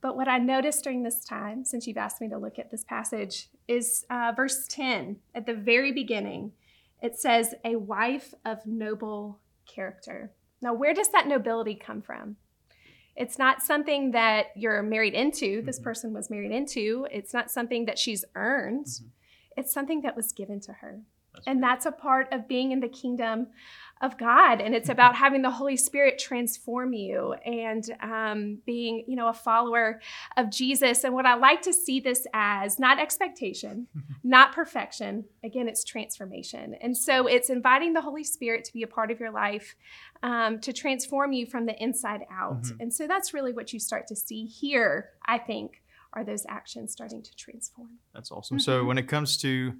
But 0.00 0.16
what 0.16 0.28
I 0.28 0.38
noticed 0.38 0.82
during 0.82 1.02
this 1.02 1.24
time, 1.24 1.64
since 1.64 1.86
you've 1.86 1.98
asked 1.98 2.20
me 2.20 2.28
to 2.28 2.38
look 2.38 2.58
at 2.58 2.70
this 2.70 2.84
passage, 2.84 3.48
is 3.68 4.04
uh, 4.10 4.32
verse 4.34 4.66
10 4.68 5.16
at 5.34 5.46
the 5.46 5.54
very 5.54 5.92
beginning. 5.92 6.52
It 7.02 7.18
says, 7.18 7.54
a 7.64 7.76
wife 7.76 8.34
of 8.44 8.66
noble 8.66 9.40
character. 9.66 10.32
Now, 10.60 10.74
where 10.74 10.94
does 10.94 11.08
that 11.10 11.26
nobility 11.26 11.74
come 11.74 12.02
from? 12.02 12.36
It's 13.16 13.38
not 13.38 13.62
something 13.62 14.12
that 14.12 14.46
you're 14.56 14.82
married 14.82 15.14
into, 15.14 15.62
this 15.62 15.76
mm-hmm. 15.76 15.84
person 15.84 16.12
was 16.12 16.30
married 16.30 16.52
into. 16.52 17.06
It's 17.10 17.34
not 17.34 17.50
something 17.50 17.84
that 17.86 17.98
she's 17.98 18.24
earned. 18.34 18.86
Mm-hmm. 18.86 19.06
It's 19.56 19.72
something 19.72 20.02
that 20.02 20.16
was 20.16 20.32
given 20.32 20.60
to 20.60 20.72
her. 20.74 21.00
That's 21.34 21.46
and 21.46 21.62
that's 21.62 21.86
a 21.86 21.92
part 21.92 22.32
of 22.32 22.48
being 22.48 22.72
in 22.72 22.80
the 22.80 22.88
kingdom 22.88 23.48
of 24.00 24.16
God, 24.16 24.60
and 24.60 24.74
it's 24.74 24.84
mm-hmm. 24.84 24.92
about 24.92 25.14
having 25.14 25.42
the 25.42 25.50
Holy 25.50 25.76
Spirit 25.76 26.18
transform 26.18 26.94
you 26.94 27.34
and 27.44 27.84
um, 28.02 28.58
being, 28.64 29.04
you 29.06 29.14
know, 29.14 29.28
a 29.28 29.34
follower 29.34 30.00
of 30.38 30.50
Jesus. 30.50 31.04
And 31.04 31.12
what 31.12 31.26
I 31.26 31.34
like 31.34 31.60
to 31.62 31.72
see 31.72 32.00
this 32.00 32.26
as 32.32 32.78
not 32.78 32.98
expectation, 32.98 33.88
not 34.24 34.54
perfection. 34.54 35.24
Again, 35.44 35.68
it's 35.68 35.84
transformation. 35.84 36.74
And 36.80 36.96
so 36.96 37.26
it's 37.26 37.50
inviting 37.50 37.92
the 37.92 38.00
Holy 38.00 38.24
Spirit 38.24 38.64
to 38.64 38.72
be 38.72 38.82
a 38.82 38.86
part 38.86 39.10
of 39.10 39.20
your 39.20 39.30
life 39.30 39.76
um, 40.22 40.60
to 40.60 40.72
transform 40.72 41.32
you 41.32 41.44
from 41.44 41.66
the 41.66 41.80
inside 41.82 42.22
out. 42.32 42.62
Mm-hmm. 42.62 42.80
And 42.80 42.94
so 42.94 43.06
that's 43.06 43.34
really 43.34 43.52
what 43.52 43.72
you 43.72 43.80
start 43.80 44.06
to 44.08 44.16
see 44.16 44.46
here. 44.46 45.10
I 45.26 45.38
think 45.38 45.82
are 46.12 46.24
those 46.24 46.44
actions 46.48 46.90
starting 46.92 47.22
to 47.22 47.36
transform. 47.36 47.98
That's 48.14 48.32
awesome. 48.32 48.56
Mm-hmm. 48.56 48.62
So 48.62 48.84
when 48.84 48.98
it 48.98 49.08
comes 49.08 49.36
to 49.38 49.74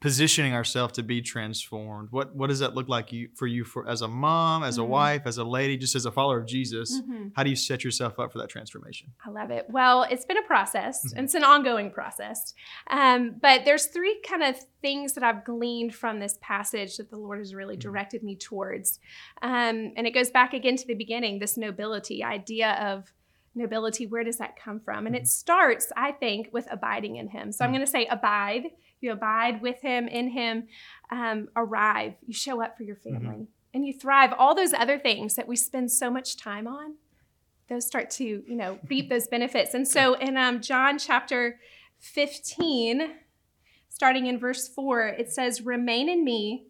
positioning 0.00 0.54
ourselves 0.54 0.94
to 0.94 1.02
be 1.02 1.20
transformed 1.20 2.08
what 2.10 2.34
what 2.34 2.48
does 2.48 2.60
that 2.60 2.74
look 2.74 2.88
like 2.88 3.12
you, 3.12 3.28
for 3.36 3.46
you 3.46 3.64
for 3.64 3.86
as 3.86 4.00
a 4.00 4.08
mom 4.08 4.62
as 4.62 4.76
mm-hmm. 4.76 4.84
a 4.84 4.86
wife 4.86 5.22
as 5.26 5.36
a 5.36 5.44
lady 5.44 5.76
just 5.76 5.94
as 5.94 6.06
a 6.06 6.10
follower 6.10 6.38
of 6.38 6.46
jesus 6.46 7.00
mm-hmm. 7.00 7.28
how 7.36 7.42
do 7.42 7.50
you 7.50 7.56
set 7.56 7.84
yourself 7.84 8.18
up 8.18 8.32
for 8.32 8.38
that 8.38 8.48
transformation 8.48 9.08
i 9.26 9.30
love 9.30 9.50
it 9.50 9.66
well 9.68 10.04
it's 10.10 10.24
been 10.24 10.38
a 10.38 10.42
process 10.42 11.04
mm-hmm. 11.06 11.22
it's 11.22 11.34
an 11.34 11.44
ongoing 11.44 11.90
process 11.90 12.54
um, 12.90 13.34
but 13.40 13.64
there's 13.66 13.86
three 13.86 14.18
kind 14.26 14.42
of 14.42 14.56
things 14.80 15.12
that 15.12 15.22
i've 15.22 15.44
gleaned 15.44 15.94
from 15.94 16.18
this 16.18 16.38
passage 16.40 16.96
that 16.96 17.10
the 17.10 17.18
lord 17.18 17.38
has 17.38 17.54
really 17.54 17.74
mm-hmm. 17.74 17.80
directed 17.90 18.22
me 18.22 18.34
towards 18.36 19.00
um, 19.42 19.92
and 19.96 20.06
it 20.06 20.14
goes 20.14 20.30
back 20.30 20.54
again 20.54 20.76
to 20.76 20.86
the 20.86 20.94
beginning 20.94 21.38
this 21.38 21.58
nobility 21.58 22.24
idea 22.24 22.72
of 22.80 23.12
nobility 23.54 24.06
where 24.06 24.24
does 24.24 24.38
that 24.38 24.56
come 24.56 24.78
from 24.78 25.06
and 25.06 25.16
it 25.16 25.22
mm-hmm. 25.22 25.26
starts 25.26 25.92
i 25.96 26.12
think 26.12 26.48
with 26.52 26.68
abiding 26.70 27.16
in 27.16 27.28
him 27.28 27.50
so 27.50 27.64
i'm 27.64 27.70
mm. 27.70 27.74
going 27.74 27.84
to 27.84 27.90
say 27.90 28.06
abide 28.06 28.70
you 29.00 29.12
abide 29.12 29.62
with 29.62 29.80
him, 29.80 30.08
in 30.08 30.28
him, 30.28 30.68
um, 31.10 31.48
arrive. 31.56 32.14
You 32.26 32.34
show 32.34 32.62
up 32.62 32.76
for 32.76 32.82
your 32.82 32.96
mm-hmm. 32.96 33.14
family 33.14 33.36
mm-hmm. 33.36 33.74
and 33.74 33.86
you 33.86 33.92
thrive. 33.92 34.32
All 34.38 34.54
those 34.54 34.72
other 34.72 34.98
things 34.98 35.34
that 35.34 35.48
we 35.48 35.56
spend 35.56 35.90
so 35.90 36.10
much 36.10 36.36
time 36.36 36.66
on, 36.66 36.96
those 37.68 37.86
start 37.86 38.10
to, 38.12 38.24
you 38.24 38.56
know, 38.56 38.78
reap 38.88 39.08
those 39.08 39.28
benefits. 39.28 39.74
And 39.74 39.86
so 39.86 40.14
in 40.14 40.36
um, 40.36 40.60
John 40.60 40.98
chapter 40.98 41.58
15, 42.00 43.10
starting 43.88 44.26
in 44.26 44.38
verse 44.38 44.68
4, 44.68 45.08
it 45.08 45.32
says, 45.32 45.62
Remain 45.62 46.08
in 46.08 46.24
me 46.24 46.66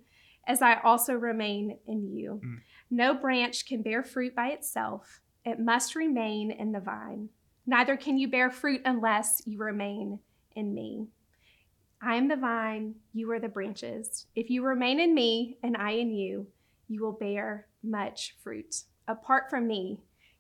as 0.47 0.63
I 0.63 0.81
also 0.81 1.15
remain 1.15 1.79
in 1.87 2.09
you. 2.09 2.41
Mm. 2.45 2.59
No 2.93 3.15
branch 3.15 3.67
can 3.67 3.83
bear 3.83 4.03
fruit 4.03 4.35
by 4.35 4.49
itself, 4.49 5.21
it 5.51 5.61
must 5.61 5.95
remain 5.95 6.51
in 6.51 6.73
the 6.73 6.81
vine. 6.81 7.29
Neither 7.67 7.97
can 7.97 8.17
you 8.17 8.29
bear 8.29 8.51
fruit 8.51 8.83
unless 8.85 9.43
you 9.45 9.59
remain 9.59 10.19
in 10.57 10.73
me. 10.75 11.09
I 12.03 12.15
am 12.15 12.29
the 12.29 12.37
vine, 12.37 12.95
you 13.13 13.31
are 13.31 13.39
the 13.39 13.49
branches. 13.49 14.27
If 14.35 14.49
you 14.49 14.65
remain 14.65 15.01
in 15.01 15.15
me 15.15 15.59
and 15.63 15.77
I 15.77 15.93
in 15.93 16.13
you, 16.13 16.47
you 16.89 17.03
will 17.03 17.13
bear 17.13 17.67
much 17.83 18.37
fruit. 18.43 18.85
Apart 19.07 19.51
from 19.51 19.67
me, 19.67 19.99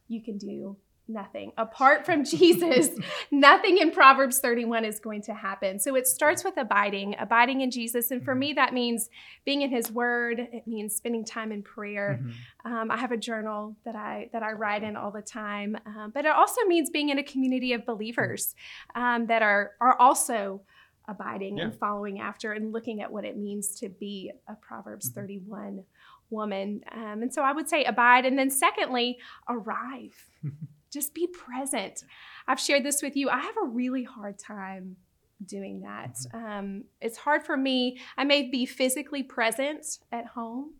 you 0.08 0.22
can 0.22 0.38
do 0.38 0.76
nothing. 1.10 1.52
Apart 1.58 2.06
from 2.06 2.24
Jesus, 2.24 2.90
nothing 3.30 3.78
in 3.78 3.90
Proverbs 3.90 4.38
31 4.38 4.84
is 4.84 5.00
going 5.00 5.22
to 5.22 5.34
happen. 5.34 5.78
So 5.78 5.94
it 5.96 6.06
starts 6.06 6.44
with 6.44 6.56
abiding, 6.56 7.16
abiding 7.18 7.60
in 7.60 7.70
Jesus. 7.70 8.10
And 8.10 8.24
for 8.24 8.34
me, 8.34 8.52
that 8.54 8.72
means 8.72 9.10
being 9.44 9.62
in 9.62 9.70
his 9.70 9.90
word. 9.90 10.40
It 10.52 10.66
means 10.66 10.94
spending 10.94 11.24
time 11.24 11.52
in 11.52 11.62
prayer. 11.62 12.20
Mm-hmm. 12.22 12.72
Um, 12.72 12.90
I 12.90 12.96
have 12.96 13.12
a 13.12 13.16
journal 13.16 13.76
that 13.84 13.96
I, 13.96 14.30
that 14.32 14.42
I 14.42 14.52
write 14.52 14.82
in 14.82 14.96
all 14.96 15.10
the 15.10 15.22
time. 15.22 15.76
Um, 15.86 16.12
but 16.14 16.24
it 16.24 16.32
also 16.32 16.62
means 16.66 16.90
being 16.90 17.08
in 17.10 17.18
a 17.18 17.24
community 17.24 17.72
of 17.72 17.84
believers 17.84 18.54
um, 18.94 19.26
that 19.26 19.42
are, 19.42 19.72
are 19.80 19.98
also 19.98 20.62
abiding 21.08 21.58
yeah. 21.58 21.64
and 21.64 21.74
following 21.74 22.20
after 22.20 22.52
and 22.52 22.72
looking 22.72 23.02
at 23.02 23.10
what 23.10 23.24
it 23.24 23.36
means 23.36 23.74
to 23.80 23.88
be 23.88 24.30
a 24.48 24.54
Proverbs 24.54 25.10
mm-hmm. 25.10 25.20
31 25.20 25.84
woman. 26.30 26.82
Um, 26.92 27.22
and 27.22 27.34
so 27.34 27.42
I 27.42 27.52
would 27.52 27.68
say 27.68 27.84
abide. 27.84 28.24
And 28.24 28.38
then 28.38 28.50
secondly, 28.50 29.18
arrive. 29.48 30.14
Just 30.90 31.14
be 31.14 31.26
present. 31.26 32.04
I've 32.46 32.60
shared 32.60 32.84
this 32.84 33.02
with 33.02 33.16
you. 33.16 33.28
I 33.28 33.38
have 33.40 33.56
a 33.62 33.66
really 33.66 34.04
hard 34.04 34.38
time 34.38 34.96
doing 35.44 35.80
that. 35.80 36.16
Mm-hmm. 36.34 36.44
Um, 36.44 36.84
it's 37.00 37.18
hard 37.18 37.42
for 37.42 37.56
me. 37.56 37.98
I 38.16 38.24
may 38.24 38.48
be 38.50 38.66
physically 38.66 39.22
present 39.22 39.98
at 40.12 40.26
home, 40.26 40.74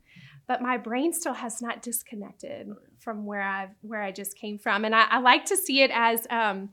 but 0.46 0.62
my 0.62 0.76
brain 0.76 1.12
still 1.12 1.34
has 1.34 1.62
not 1.62 1.82
disconnected 1.82 2.68
oh, 2.70 2.76
from 2.98 3.24
where 3.24 3.42
I 3.42 3.68
where 3.82 4.02
I 4.02 4.12
just 4.12 4.36
came 4.36 4.58
from. 4.58 4.84
And 4.84 4.94
I, 4.94 5.06
I 5.10 5.20
like 5.20 5.46
to 5.46 5.56
see 5.56 5.82
it 5.82 5.90
as 5.92 6.26
um, 6.30 6.70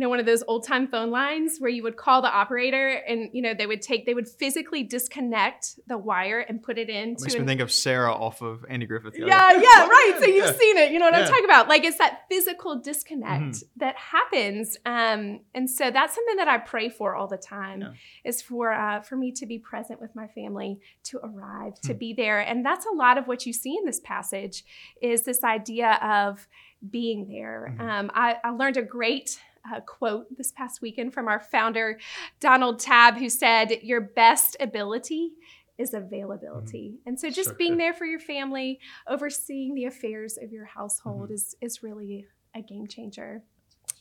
you 0.00 0.06
know, 0.06 0.08
one 0.08 0.18
of 0.18 0.24
those 0.24 0.42
old 0.48 0.66
time 0.66 0.88
phone 0.88 1.10
lines 1.10 1.58
where 1.58 1.68
you 1.68 1.82
would 1.82 1.98
call 1.98 2.22
the 2.22 2.32
operator 2.32 2.88
and, 3.06 3.28
you 3.34 3.42
know, 3.42 3.52
they 3.52 3.66
would 3.66 3.82
take, 3.82 4.06
they 4.06 4.14
would 4.14 4.26
physically 4.26 4.82
disconnect 4.82 5.78
the 5.88 5.98
wire 5.98 6.40
and 6.40 6.62
put 6.62 6.78
it 6.78 6.88
into. 6.88 7.22
Makes 7.22 7.34
an, 7.34 7.42
me 7.42 7.46
think 7.46 7.60
of 7.60 7.70
Sarah 7.70 8.14
off 8.14 8.40
of 8.40 8.64
Andy 8.70 8.86
Griffith. 8.86 9.12
Yeah, 9.14 9.26
yeah, 9.26 9.86
right. 9.86 10.16
So 10.18 10.24
you've 10.24 10.46
yeah. 10.46 10.52
seen 10.52 10.78
it. 10.78 10.90
You 10.90 11.00
know 11.00 11.04
what 11.04 11.12
yeah. 11.12 11.20
I'm 11.20 11.28
talking 11.28 11.44
about? 11.44 11.68
Like 11.68 11.84
it's 11.84 11.98
that 11.98 12.22
physical 12.30 12.80
disconnect 12.80 13.42
mm-hmm. 13.42 13.78
that 13.80 13.94
happens. 13.96 14.78
Um, 14.86 15.40
and 15.54 15.68
so 15.68 15.90
that's 15.90 16.14
something 16.14 16.36
that 16.36 16.48
I 16.48 16.56
pray 16.56 16.88
for 16.88 17.14
all 17.14 17.26
the 17.26 17.36
time 17.36 17.92
is 18.24 18.40
for, 18.40 18.72
uh, 18.72 19.02
for 19.02 19.16
me 19.16 19.32
to 19.32 19.44
be 19.44 19.58
present 19.58 20.00
with 20.00 20.16
my 20.16 20.28
family, 20.28 20.80
to 21.04 21.18
arrive, 21.18 21.78
to 21.82 21.92
hmm. 21.92 21.98
be 21.98 22.14
there. 22.14 22.40
And 22.40 22.64
that's 22.64 22.86
a 22.86 22.96
lot 22.96 23.18
of 23.18 23.28
what 23.28 23.44
you 23.44 23.52
see 23.52 23.76
in 23.76 23.84
this 23.84 24.00
passage 24.00 24.64
is 25.02 25.24
this 25.24 25.44
idea 25.44 25.98
of 26.02 26.48
being 26.88 27.28
there. 27.28 27.74
Mm-hmm. 27.74 27.86
Um, 27.86 28.10
I, 28.14 28.36
I 28.42 28.50
learned 28.50 28.78
a 28.78 28.82
great 28.82 29.38
uh, 29.70 29.80
quote 29.80 30.26
this 30.36 30.52
past 30.52 30.80
weekend 30.82 31.12
from 31.12 31.28
our 31.28 31.40
founder, 31.40 31.98
Donald 32.40 32.78
Tabb, 32.78 33.16
who 33.16 33.28
said, 33.28 33.78
Your 33.82 34.00
best 34.00 34.56
ability 34.60 35.32
is 35.78 35.94
availability. 35.94 36.90
Mm-hmm. 36.90 37.08
And 37.08 37.20
so 37.20 37.30
just 37.30 37.56
being 37.56 37.78
there 37.78 37.94
for 37.94 38.04
your 38.04 38.20
family, 38.20 38.80
overseeing 39.08 39.74
the 39.74 39.86
affairs 39.86 40.38
of 40.40 40.52
your 40.52 40.66
household 40.66 41.24
mm-hmm. 41.24 41.34
is, 41.34 41.56
is 41.60 41.82
really 41.82 42.26
a 42.54 42.60
game 42.60 42.86
changer. 42.86 43.42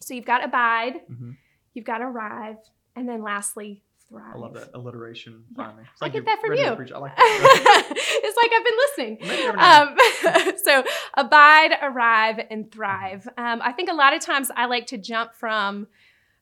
So 0.01 0.13
you've 0.13 0.25
got 0.25 0.43
abide, 0.43 1.01
mm-hmm. 1.09 1.31
you've 1.73 1.85
got 1.85 2.01
arrive, 2.01 2.57
and 2.95 3.07
then 3.07 3.23
lastly, 3.23 3.81
thrive. 4.09 4.35
I 4.35 4.37
love 4.37 4.53
that 4.55 4.71
alliteration 4.73 5.45
yeah, 5.57 5.71
I 6.01 6.05
like 6.05 6.13
get 6.13 6.25
that 6.25 6.41
from 6.41 6.55
you. 6.55 6.65
I 6.65 6.97
like 6.97 7.15
that. 7.15 7.93
it's 8.23 8.37
like 8.37 8.51
I've 8.53 8.65
been 8.65 8.77
listening. 8.87 9.57
Um, 9.59 10.55
so 10.63 10.83
abide, 11.15 11.77
arrive, 11.81 12.39
and 12.49 12.71
thrive. 12.71 13.27
Um, 13.37 13.61
I 13.61 13.71
think 13.71 13.89
a 13.89 13.93
lot 13.93 14.13
of 14.13 14.21
times 14.21 14.51
I 14.55 14.65
like 14.65 14.87
to 14.87 14.97
jump 14.97 15.33
from 15.33 15.87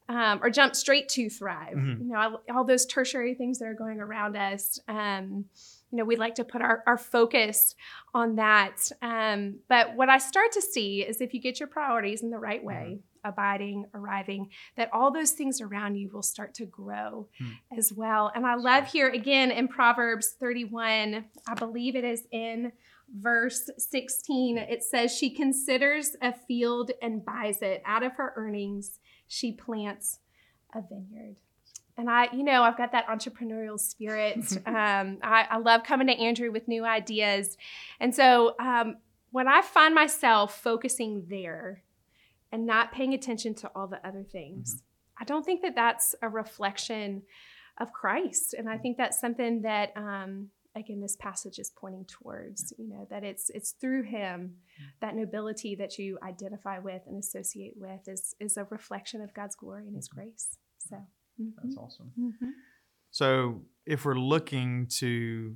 um, 0.10 0.40
or 0.42 0.50
jump 0.50 0.76
straight 0.76 1.10
to 1.10 1.30
thrive. 1.30 1.76
Mm-hmm. 1.76 2.04
You 2.04 2.14
know, 2.14 2.40
all 2.56 2.64
those 2.64 2.86
tertiary 2.86 3.34
things 3.34 3.60
that 3.60 3.66
are 3.66 3.74
going 3.74 4.00
around 4.00 4.36
us. 4.36 4.80
Um, 4.88 5.46
you 5.92 5.98
know, 5.98 6.06
we 6.06 6.16
like 6.16 6.36
to 6.36 6.44
put 6.44 6.62
our, 6.62 6.84
our 6.86 6.98
focus 6.98 7.76
on 8.14 8.36
that. 8.36 8.92
Um, 9.02 9.60
but 9.70 9.96
what 9.96 10.10
I 10.10 10.18
start 10.18 10.52
to 10.54 10.62
see 10.62 11.02
is 11.02 11.22
if 11.22 11.34
you 11.34 11.40
get 11.40 11.60
your 11.60 11.68
priorities 11.68 12.24
in 12.24 12.30
the 12.30 12.38
right 12.38 12.64
way, 12.64 13.00
mm-hmm. 13.00 13.17
Abiding, 13.24 13.86
arriving, 13.94 14.50
that 14.76 14.90
all 14.94 15.12
those 15.12 15.32
things 15.32 15.62
around 15.62 15.96
you 15.96 16.10
will 16.12 16.24
start 16.24 16.54
to 16.56 16.66
grow 16.66 17.28
mm. 17.42 17.78
as 17.78 17.92
well. 17.94 18.32
And 18.34 18.46
I 18.46 18.56
love 18.56 18.88
here 18.88 19.10
again 19.10 19.52
in 19.52 19.68
Proverbs 19.68 20.36
31, 20.40 21.26
I 21.48 21.54
believe 21.56 21.96
it 21.96 22.04
is 22.04 22.24
in 22.32 22.72
verse 23.14 23.70
16, 23.78 24.58
it 24.58 24.84
says, 24.84 25.16
She 25.16 25.30
considers 25.30 26.16
a 26.22 26.34
field 26.34 26.92
and 27.02 27.24
buys 27.24 27.62
it. 27.62 27.82
Out 27.86 28.04
of 28.04 28.14
her 28.14 28.34
earnings, 28.36 29.00
she 29.28 29.52
plants 29.52 30.20
a 30.74 30.82
vineyard 30.82 31.38
and 31.98 32.10
I, 32.10 32.30
you 32.32 32.44
know, 32.44 32.62
I've 32.62 32.78
got 32.78 32.92
that 32.92 33.08
entrepreneurial 33.08 33.80
spirit. 33.80 34.38
um, 34.66 35.18
I, 35.24 35.48
I, 35.50 35.58
love 35.58 35.84
coming 35.84 36.08
to 36.08 36.14
Andrew 36.14 36.52
with 36.52 36.68
new 36.68 36.86
ideas. 36.86 37.58
And 38.00 38.14
so 38.14 38.56
um, 38.60 38.98
when 39.32 39.48
I 39.48 39.62
find 39.62 39.96
myself 39.96 40.62
focusing 40.62 41.26
there 41.28 41.84
and 42.52 42.66
not 42.66 42.92
paying 42.92 43.14
attention 43.14 43.54
to 43.56 43.72
all 43.76 43.88
the 43.88 44.06
other 44.08 44.24
things, 44.24 44.76
mm-hmm. 44.76 45.24
I 45.24 45.26
don't 45.26 45.46
think 45.46 45.62
that 45.62 45.76
that's 45.76 46.16
a 46.22 46.30
reflection 46.30 47.24
of 47.80 47.94
Christ. 47.94 48.54
And 48.54 48.70
I 48.70 48.78
think 48.78 48.98
that's 48.98 49.20
something 49.20 49.62
that, 49.62 49.92
um, 49.96 50.50
again, 50.76 51.02
this 51.02 51.16
passage 51.16 51.60
is 51.60 51.72
pointing 51.76 52.06
towards, 52.06 52.74
you 52.78 52.88
know, 52.88 53.08
that 53.10 53.24
it's, 53.24 53.50
it's 53.50 53.72
through 53.72 54.04
him, 54.04 54.56
that 55.02 55.16
nobility 55.16 55.76
that 55.76 55.98
you 55.98 56.18
identify 56.24 56.80
with 56.80 57.02
and 57.08 57.18
associate 57.18 57.74
with 57.76 58.08
is, 58.08 58.36
is 58.40 58.58
a 58.58 58.66
reflection 58.70 59.22
of 59.22 59.34
God's 59.34 59.56
glory 59.56 59.88
and 59.88 59.96
his 59.96 60.10
mm-hmm. 60.10 60.22
grace. 60.22 60.58
So. 60.78 60.98
Mm-hmm. 61.42 61.50
That's 61.62 61.78
awesome. 61.78 62.12
Mm-hmm. 62.20 62.50
So 63.12 63.62
if 63.86 64.06
we're 64.06 64.16
looking 64.16 64.88
to 64.98 65.56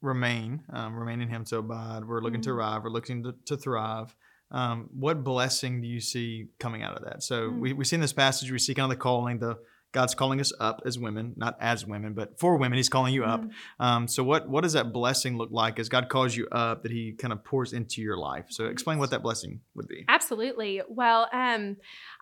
remain, 0.00 0.62
um, 0.72 0.96
remain 0.96 1.20
in 1.20 1.28
Him 1.28 1.44
to 1.46 1.58
abide, 1.58 2.04
we're 2.04 2.20
looking 2.20 2.40
mm-hmm. 2.40 2.50
to 2.50 2.56
arrive, 2.56 2.84
we're 2.84 2.90
looking 2.90 3.22
to, 3.24 3.34
to 3.46 3.56
thrive. 3.56 4.14
Um, 4.50 4.88
what 4.92 5.24
blessing 5.24 5.80
do 5.80 5.88
you 5.88 6.00
see 6.00 6.48
coming 6.58 6.82
out 6.82 6.96
of 6.96 7.04
that? 7.04 7.22
So 7.22 7.48
we, 7.50 7.72
mm. 7.72 7.76
we 7.76 7.84
see 7.84 7.96
in 7.96 8.00
this 8.00 8.12
passage, 8.12 8.50
we 8.50 8.58
see 8.58 8.74
kind 8.74 8.84
of 8.84 8.96
the 8.96 9.02
calling, 9.02 9.38
the 9.38 9.58
God's 9.94 10.14
calling 10.16 10.40
us 10.40 10.52
up 10.58 10.82
as 10.84 10.98
women, 10.98 11.34
not 11.36 11.56
as 11.60 11.86
women, 11.86 12.14
but 12.14 12.38
for 12.38 12.56
women, 12.56 12.76
He's 12.76 12.88
calling 12.88 13.14
you 13.14 13.24
up. 13.24 13.42
Mm-hmm. 13.42 13.82
Um, 13.82 14.08
so, 14.08 14.24
what 14.24 14.48
what 14.48 14.62
does 14.62 14.72
that 14.72 14.92
blessing 14.92 15.38
look 15.38 15.50
like 15.52 15.78
as 15.78 15.88
God 15.88 16.08
calls 16.08 16.36
you 16.36 16.48
up 16.50 16.82
that 16.82 16.90
He 16.90 17.12
kind 17.12 17.32
of 17.32 17.44
pours 17.44 17.72
into 17.72 18.02
your 18.02 18.18
life? 18.18 18.46
So, 18.48 18.66
explain 18.66 18.98
what 18.98 19.10
that 19.10 19.22
blessing 19.22 19.60
would 19.76 19.86
be. 19.86 20.04
Absolutely. 20.08 20.82
Well, 20.88 21.28
um, 21.32 21.76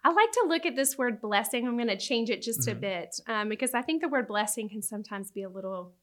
I 0.05 0.13
like 0.13 0.31
to 0.33 0.45
look 0.47 0.67
at 0.67 0.77
this 0.77 0.99
word 0.99 1.21
blessing. 1.21 1.67
I'm 1.67 1.77
going 1.77 1.89
to 1.89 1.97
change 1.97 2.29
it 2.29 2.43
just 2.43 2.61
mm-hmm. 2.61 2.77
a 2.77 2.81
bit 2.81 3.21
um, 3.27 3.49
because 3.49 3.73
I 3.73 3.81
think 3.81 4.03
the 4.03 4.09
word 4.09 4.29
blessing 4.29 4.69
can 4.69 4.83
sometimes 4.83 5.31
be 5.31 5.43
a 5.43 5.49
little 5.49 5.95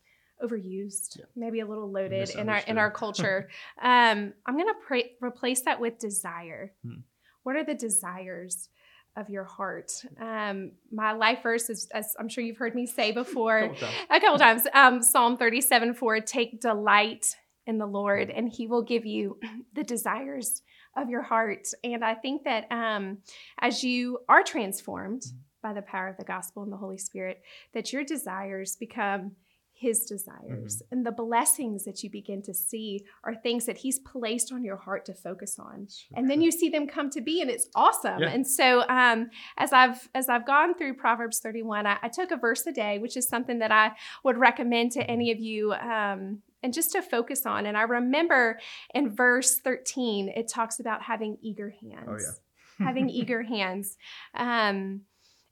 overused, 0.44 1.20
yeah. 1.20 1.26
maybe 1.36 1.60
a 1.60 1.66
little 1.66 1.92
loaded 1.92 2.30
in 2.32 2.50
our 2.50 2.62
in 2.68 2.78
our 2.78 2.92
culture. 2.92 3.50
um, 3.82 4.34
I'm 4.46 4.56
going 4.56 4.68
to 4.68 4.80
pre- 4.86 5.12
replace 5.22 5.62
that 5.62 5.80
with 5.80 6.00
desire. 6.00 6.74
Hmm. 6.84 7.02
What 7.44 7.56
are 7.56 7.64
the 7.64 7.76
desires? 7.76 8.70
of 9.16 9.30
your 9.30 9.44
heart. 9.44 9.92
Um, 10.22 10.72
my 10.92 11.12
life 11.12 11.40
verse 11.44 11.70
is, 11.70 11.88
as 11.94 12.16
I'm 12.20 12.30
sure 12.30 12.44
you've 12.44 12.58
heard 12.58 12.76
me 12.76 12.86
say 12.86 13.12
before 13.24 13.58
a 13.58 13.70
couple 13.70 13.80
times, 13.80 13.96
a 14.10 14.20
couple 14.20 14.38
times 14.38 14.68
um, 14.74 15.02
Psalm 15.02 15.38
37 15.38 15.94
4 15.96 16.22
Take 16.22 16.62
delight 16.62 17.36
in 17.66 17.78
the 17.78 17.86
Lord, 17.86 18.30
and 18.30 18.48
He 18.50 18.68
will 18.68 18.84
give 18.84 19.06
you 19.06 19.40
the 19.74 19.84
desires 19.84 20.62
of 20.96 21.10
your 21.10 21.22
heart. 21.22 21.68
And 21.84 22.04
I 22.04 22.16
think 22.16 22.44
that 22.44 22.72
um, 22.72 23.20
as 23.60 23.84
you 23.84 24.20
are 24.30 24.44
transformed 24.44 25.22
mm-hmm. 25.22 25.38
by 25.62 25.74
the 25.74 25.82
power 25.82 26.08
of 26.08 26.18
the 26.18 26.24
gospel 26.24 26.64
and 26.64 26.72
the 26.72 26.78
Holy 26.78 26.98
Spirit, 26.98 27.42
that 27.74 27.92
your 27.94 28.04
desires 28.04 28.76
become 28.76 29.32
his 29.80 30.04
desires. 30.04 30.76
Mm-hmm. 30.76 30.84
And 30.92 31.06
the 31.06 31.12
blessings 31.14 31.86
that 31.86 32.04
you 32.04 32.10
begin 32.10 32.42
to 32.42 32.54
see 32.54 33.06
are 33.24 33.34
things 33.34 33.66
that 33.66 33.78
he's 33.78 33.98
placed 34.00 34.52
on 34.52 34.62
your 34.62 34.76
heart 34.76 35.06
to 35.06 35.14
focus 35.14 35.58
on. 35.58 35.88
Sure. 35.90 36.18
And 36.18 36.30
then 36.30 36.42
you 36.42 36.52
see 36.52 36.68
them 36.68 36.86
come 36.86 37.10
to 37.12 37.22
be 37.22 37.42
and 37.42 37.50
it's 37.50 37.70
awesome. 37.76 38.20
Yeah. 38.20 38.30
And 38.30 38.46
so 38.46 38.84
um, 38.90 39.30
as 39.58 39.72
I've 39.72 40.10
as 40.14 40.28
I've 40.28 40.46
gone 40.46 40.76
through 40.76 40.96
Proverbs 40.96 41.40
31, 41.40 41.88
I, 41.88 41.98
I, 42.02 42.10
took 42.10 42.32
a 42.32 42.36
verse 42.36 42.68
a 42.68 42.74
day, 42.74 43.00
which 43.00 43.16
is 43.16 43.30
something 43.30 43.60
that 43.60 43.72
I 43.72 43.92
would 44.26 44.38
recommend 44.38 44.92
to 44.94 45.10
any 45.10 45.32
of 45.32 45.40
you 45.40 45.72
um, 45.72 46.42
and 46.62 46.74
just 46.74 46.92
to 46.92 47.02
focus 47.02 47.46
on. 47.46 47.66
And 47.66 47.78
I 47.78 47.84
remember 47.84 48.60
in 48.94 49.10
verse 49.10 49.60
13, 49.60 50.28
it 50.36 50.50
talks 50.50 50.82
about 50.82 51.04
having 51.04 51.38
eager 51.42 51.70
hands. 51.70 52.06
Oh, 52.06 52.18
yeah. 52.18 52.86
having 52.86 53.10
eager 53.10 53.44
hands. 53.56 53.96
Um, 54.34 55.02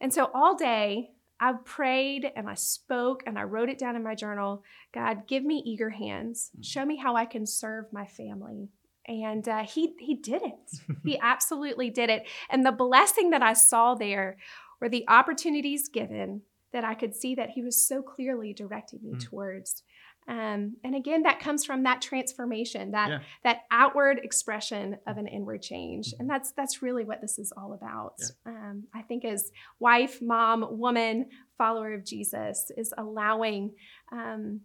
and 0.02 0.14
so 0.14 0.30
all 0.34 0.58
day 0.58 1.12
I 1.40 1.54
prayed 1.66 2.32
and 2.36 2.50
I 2.50 2.56
spoke 2.56 3.24
and 3.26 3.38
I 3.38 3.44
wrote 3.44 3.70
it 3.70 3.78
down 3.78 3.96
in 3.96 4.04
my 4.04 4.16
journal. 4.16 4.64
God, 4.94 5.28
give 5.28 5.44
me 5.44 5.62
eager 5.66 5.90
hands. 5.90 6.52
Mm. 6.58 6.66
Show 6.66 6.86
me 6.86 6.98
how 6.98 7.16
I 7.16 7.26
can 7.26 7.46
serve 7.46 7.86
my 7.92 8.06
family 8.06 8.70
And 9.08 9.48
uh, 9.48 9.64
he, 9.64 9.94
he 10.00 10.16
did 10.16 10.42
it. 10.44 10.98
he 11.06 11.20
absolutely 11.20 11.90
did 11.90 12.10
it. 12.10 12.28
And 12.50 12.66
the 12.66 12.72
blessing 12.72 13.30
that 13.32 13.44
I 13.44 13.54
saw 13.54 13.96
there 13.96 14.38
were 14.82 14.90
the 14.90 15.06
opportunities 15.08 15.90
given 15.90 16.42
that 16.74 16.84
I 16.84 16.94
could 16.94 17.16
see 17.16 17.36
that 17.36 17.52
he 17.52 17.64
was 17.64 17.88
so 17.88 18.02
clearly 18.02 18.54
directing 18.54 19.00
me 19.04 19.14
mm. 19.14 19.24
towards. 19.24 19.84
Um, 20.28 20.76
and 20.84 20.94
again, 20.94 21.24
that 21.24 21.40
comes 21.40 21.64
from 21.64 21.84
that 21.84 22.02
transformation, 22.02 22.92
that 22.92 23.10
yeah. 23.10 23.20
that 23.44 23.62
outward 23.72 24.20
expression 24.22 24.98
of 25.08 25.18
an 25.18 25.28
inward 25.28 25.62
change, 25.62 26.14
and 26.20 26.30
that's 26.30 26.52
that's 26.52 26.82
really 26.82 27.06
what 27.06 27.22
this 27.22 27.40
is 27.40 27.54
all 27.56 27.74
about. 27.74 28.16
Yeah. 28.20 28.52
Um, 28.52 28.84
I 28.94 29.04
think 29.04 29.24
as 29.24 29.52
wife, 29.80 30.22
mom, 30.22 30.66
woman, 30.78 31.28
follower 31.58 31.94
of 31.94 32.04
Jesus, 32.04 32.72
is 32.76 32.94
allowing 32.98 33.74
um, 34.12 34.62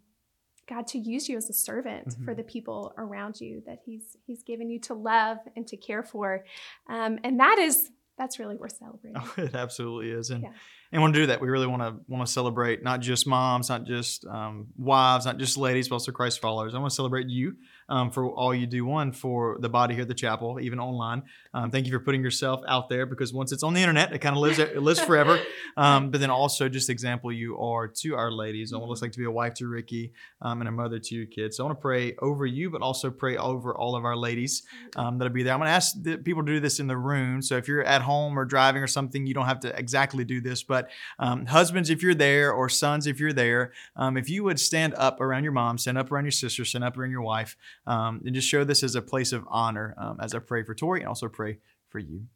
God 0.68 0.88
to 0.88 0.98
use 0.98 1.28
you 1.28 1.36
as 1.36 1.48
a 1.48 1.54
servant 1.54 2.08
mm-hmm. 2.08 2.24
for 2.24 2.34
the 2.34 2.42
people 2.42 2.92
around 2.98 3.40
you 3.40 3.62
that 3.66 3.78
He's 3.84 4.16
He's 4.26 4.42
given 4.42 4.68
you 4.68 4.80
to 4.80 4.94
love 4.94 5.38
and 5.54 5.66
to 5.68 5.76
care 5.76 6.02
for, 6.02 6.44
um, 6.88 7.20
and 7.22 7.38
that 7.38 7.58
is 7.60 7.90
that's 8.18 8.40
really 8.40 8.56
worth 8.56 8.76
celebrating. 8.76 9.22
Oh, 9.22 9.34
it 9.42 9.54
absolutely 9.54 10.10
is, 10.10 10.30
and. 10.30 10.42
Yeah 10.42 10.52
and 10.92 11.00
want 11.00 11.14
to 11.14 11.20
do 11.20 11.26
that. 11.26 11.40
We 11.40 11.48
really 11.48 11.66
want 11.66 11.82
to 11.82 11.94
want 12.06 12.26
to 12.26 12.30
celebrate 12.30 12.82
not 12.82 13.00
just 13.00 13.26
moms, 13.26 13.70
not 13.70 13.84
just 13.84 14.26
um, 14.26 14.66
wives, 14.76 15.24
not 15.24 15.38
just 15.38 15.56
ladies, 15.56 15.88
but 15.88 15.96
also 15.96 16.12
Christ 16.12 16.40
followers. 16.40 16.74
I 16.74 16.78
want 16.78 16.90
to 16.90 16.94
celebrate 16.94 17.28
you 17.28 17.56
um, 17.88 18.10
for 18.10 18.28
all 18.28 18.54
you 18.54 18.66
do. 18.66 18.84
One 18.84 19.10
for 19.10 19.56
the 19.60 19.70
body 19.70 19.94
here 19.94 20.02
at 20.02 20.08
the 20.08 20.14
chapel, 20.14 20.60
even 20.60 20.78
online. 20.78 21.22
Um, 21.54 21.70
thank 21.70 21.86
you 21.86 21.92
for 21.92 22.00
putting 22.00 22.22
yourself 22.22 22.60
out 22.68 22.90
there 22.90 23.06
because 23.06 23.32
once 23.32 23.52
it's 23.52 23.62
on 23.62 23.72
the 23.72 23.80
internet, 23.80 24.12
it 24.12 24.18
kind 24.18 24.36
of 24.36 24.42
lives 24.42 24.58
it 24.58 24.82
lives 24.82 25.00
forever. 25.00 25.40
Um, 25.74 26.10
but 26.10 26.20
then 26.20 26.28
also 26.28 26.68
just 26.68 26.90
example 26.90 27.32
you 27.32 27.58
are 27.58 27.88
to 27.88 28.14
our 28.14 28.30
ladies. 28.30 28.72
I 28.72 28.76
want 28.76 28.90
looks 28.90 29.00
like 29.00 29.12
to 29.12 29.18
be 29.18 29.24
a 29.24 29.30
wife 29.30 29.54
to 29.54 29.66
Ricky 29.66 30.12
um, 30.42 30.60
and 30.60 30.68
a 30.68 30.70
mother 30.70 30.98
to 30.98 31.14
your 31.14 31.24
kids. 31.24 31.56
So 31.56 31.64
I 31.64 31.66
want 31.66 31.78
to 31.78 31.80
pray 31.80 32.14
over 32.20 32.44
you, 32.44 32.68
but 32.68 32.82
also 32.82 33.10
pray 33.10 33.38
over 33.38 33.74
all 33.74 33.96
of 33.96 34.04
our 34.04 34.14
ladies 34.14 34.64
um, 34.96 35.16
that'll 35.16 35.32
be 35.32 35.42
there. 35.42 35.54
I'm 35.54 35.60
going 35.60 35.68
to 35.68 35.72
ask 35.72 35.96
people 36.24 36.44
to 36.44 36.52
do 36.52 36.60
this 36.60 36.78
in 36.78 36.88
the 36.88 36.96
room. 36.96 37.40
So 37.40 37.56
if 37.56 37.68
you're 37.68 37.84
at 37.84 38.02
home 38.02 38.38
or 38.38 38.44
driving 38.44 38.82
or 38.82 38.86
something, 38.86 39.26
you 39.26 39.32
don't 39.32 39.46
have 39.46 39.60
to 39.60 39.78
exactly 39.78 40.24
do 40.24 40.42
this, 40.42 40.62
but 40.62 40.81
but 40.82 41.24
um, 41.24 41.46
husbands, 41.46 41.90
if 41.90 42.02
you're 42.02 42.14
there, 42.14 42.52
or 42.52 42.68
sons, 42.68 43.06
if 43.06 43.20
you're 43.20 43.32
there, 43.32 43.72
um, 43.96 44.16
if 44.16 44.28
you 44.28 44.44
would 44.44 44.58
stand 44.58 44.94
up 44.94 45.20
around 45.20 45.44
your 45.44 45.52
mom, 45.52 45.78
stand 45.78 45.98
up 45.98 46.10
around 46.10 46.24
your 46.24 46.32
sister, 46.32 46.64
stand 46.64 46.84
up 46.84 46.96
around 46.96 47.10
your 47.10 47.22
wife, 47.22 47.56
um, 47.86 48.20
and 48.24 48.34
just 48.34 48.48
show 48.48 48.64
this 48.64 48.82
as 48.82 48.94
a 48.94 49.02
place 49.02 49.32
of 49.32 49.44
honor 49.48 49.94
um, 49.98 50.18
as 50.20 50.34
I 50.34 50.38
pray 50.38 50.62
for 50.62 50.74
Tori 50.74 51.00
and 51.00 51.08
also 51.08 51.28
pray 51.28 51.58
for 51.88 51.98
you. 51.98 52.26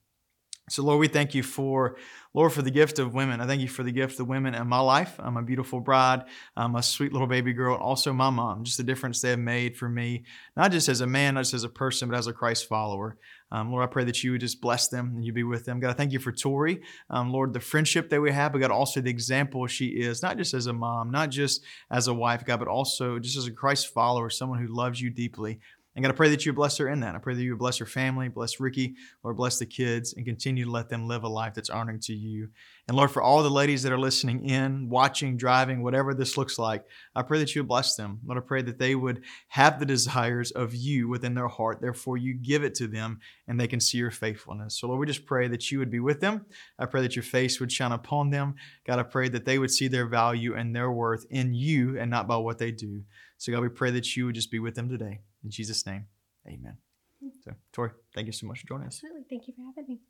So, 0.68 0.82
Lord, 0.82 0.98
we 0.98 1.06
thank 1.06 1.32
you 1.32 1.44
for, 1.44 1.96
Lord, 2.34 2.52
for 2.52 2.60
the 2.60 2.72
gift 2.72 2.98
of 2.98 3.14
women. 3.14 3.40
I 3.40 3.46
thank 3.46 3.60
you 3.60 3.68
for 3.68 3.84
the 3.84 3.92
gift 3.92 4.18
of 4.18 4.26
women 4.26 4.52
in 4.52 4.66
my 4.66 4.80
life. 4.80 5.14
I'm 5.20 5.36
a 5.36 5.42
beautiful 5.42 5.78
bride, 5.78 6.24
I'm 6.56 6.74
a 6.74 6.82
sweet 6.82 7.12
little 7.12 7.28
baby 7.28 7.52
girl, 7.52 7.76
also 7.76 8.12
my 8.12 8.30
mom, 8.30 8.64
just 8.64 8.76
the 8.76 8.82
difference 8.82 9.20
they 9.20 9.30
have 9.30 9.38
made 9.38 9.76
for 9.76 9.88
me, 9.88 10.24
not 10.56 10.72
just 10.72 10.88
as 10.88 11.02
a 11.02 11.06
man, 11.06 11.34
not 11.34 11.42
just 11.42 11.54
as 11.54 11.62
a 11.62 11.68
person, 11.68 12.08
but 12.08 12.18
as 12.18 12.26
a 12.26 12.32
Christ 12.32 12.68
follower. 12.68 13.16
Um, 13.52 13.70
Lord, 13.70 13.84
I 13.84 13.86
pray 13.86 14.02
that 14.04 14.24
you 14.24 14.32
would 14.32 14.40
just 14.40 14.60
bless 14.60 14.88
them 14.88 15.12
and 15.14 15.24
you 15.24 15.32
be 15.32 15.44
with 15.44 15.64
them. 15.66 15.78
God, 15.78 15.90
I 15.90 15.92
thank 15.92 16.10
you 16.10 16.18
for 16.18 16.32
Tori. 16.32 16.82
Um, 17.10 17.32
Lord, 17.32 17.52
the 17.52 17.60
friendship 17.60 18.10
that 18.10 18.20
we 18.20 18.32
have, 18.32 18.50
but 18.50 18.58
God, 18.58 18.72
also 18.72 19.00
the 19.00 19.08
example 19.08 19.64
she 19.68 19.86
is, 19.86 20.20
not 20.20 20.36
just 20.36 20.52
as 20.52 20.66
a 20.66 20.72
mom, 20.72 21.12
not 21.12 21.30
just 21.30 21.62
as 21.92 22.08
a 22.08 22.14
wife, 22.14 22.44
God, 22.44 22.58
but 22.58 22.66
also 22.66 23.20
just 23.20 23.36
as 23.36 23.46
a 23.46 23.52
Christ 23.52 23.94
follower, 23.94 24.30
someone 24.30 24.58
who 24.58 24.74
loves 24.74 25.00
you 25.00 25.10
deeply. 25.10 25.60
And 25.96 26.04
God, 26.04 26.12
I 26.12 26.14
pray 26.14 26.28
that 26.28 26.44
you 26.44 26.52
bless 26.52 26.76
her 26.76 26.88
in 26.88 27.00
that. 27.00 27.14
I 27.14 27.18
pray 27.18 27.34
that 27.34 27.42
you 27.42 27.56
bless 27.56 27.78
her 27.78 27.86
family, 27.86 28.28
bless 28.28 28.60
Ricky, 28.60 28.96
Lord, 29.24 29.38
bless 29.38 29.58
the 29.58 29.64
kids, 29.64 30.12
and 30.12 30.26
continue 30.26 30.66
to 30.66 30.70
let 30.70 30.90
them 30.90 31.08
live 31.08 31.24
a 31.24 31.28
life 31.28 31.54
that's 31.54 31.70
honoring 31.70 32.00
to 32.00 32.14
you. 32.14 32.50
And 32.88 32.96
Lord, 32.96 33.10
for 33.10 33.20
all 33.20 33.42
the 33.42 33.50
ladies 33.50 33.82
that 33.82 33.92
are 33.92 33.98
listening 33.98 34.48
in, 34.48 34.88
watching, 34.88 35.36
driving, 35.36 35.82
whatever 35.82 36.14
this 36.14 36.36
looks 36.36 36.56
like, 36.56 36.84
I 37.16 37.22
pray 37.22 37.40
that 37.40 37.52
you 37.52 37.64
bless 37.64 37.96
them. 37.96 38.20
Lord, 38.24 38.38
I 38.38 38.46
pray 38.46 38.62
that 38.62 38.78
they 38.78 38.94
would 38.94 39.22
have 39.48 39.80
the 39.80 39.86
desires 39.86 40.52
of 40.52 40.72
you 40.72 41.08
within 41.08 41.34
their 41.34 41.48
heart. 41.48 41.80
Therefore, 41.80 42.16
you 42.16 42.34
give 42.34 42.62
it 42.62 42.76
to 42.76 42.86
them 42.86 43.18
and 43.48 43.58
they 43.58 43.66
can 43.66 43.80
see 43.80 43.98
your 43.98 44.12
faithfulness. 44.12 44.78
So, 44.78 44.86
Lord, 44.86 45.00
we 45.00 45.06
just 45.06 45.26
pray 45.26 45.48
that 45.48 45.72
you 45.72 45.80
would 45.80 45.90
be 45.90 45.98
with 45.98 46.20
them. 46.20 46.46
I 46.78 46.86
pray 46.86 47.02
that 47.02 47.16
your 47.16 47.24
face 47.24 47.58
would 47.58 47.72
shine 47.72 47.90
upon 47.90 48.30
them. 48.30 48.54
God, 48.86 49.00
I 49.00 49.02
pray 49.02 49.28
that 49.30 49.44
they 49.44 49.58
would 49.58 49.72
see 49.72 49.88
their 49.88 50.06
value 50.06 50.54
and 50.54 50.74
their 50.74 50.92
worth 50.92 51.26
in 51.30 51.54
you 51.54 51.98
and 51.98 52.08
not 52.08 52.28
by 52.28 52.36
what 52.36 52.58
they 52.58 52.70
do. 52.70 53.02
So, 53.36 53.50
God, 53.50 53.62
we 53.62 53.68
pray 53.68 53.90
that 53.90 54.16
you 54.16 54.26
would 54.26 54.36
just 54.36 54.52
be 54.52 54.60
with 54.60 54.76
them 54.76 54.88
today. 54.88 55.22
In 55.42 55.50
Jesus' 55.50 55.84
name, 55.86 56.06
amen. 56.46 56.76
Mm-hmm. 57.22 57.36
So, 57.42 57.56
Tori, 57.72 57.90
thank 58.14 58.28
you 58.28 58.32
so 58.32 58.46
much 58.46 58.60
for 58.60 58.68
joining 58.68 58.86
us. 58.86 59.00
Absolutely. 59.02 59.24
Thank 59.28 59.48
you 59.48 59.54
for 59.54 59.62
having 59.74 59.94
me. 59.94 60.00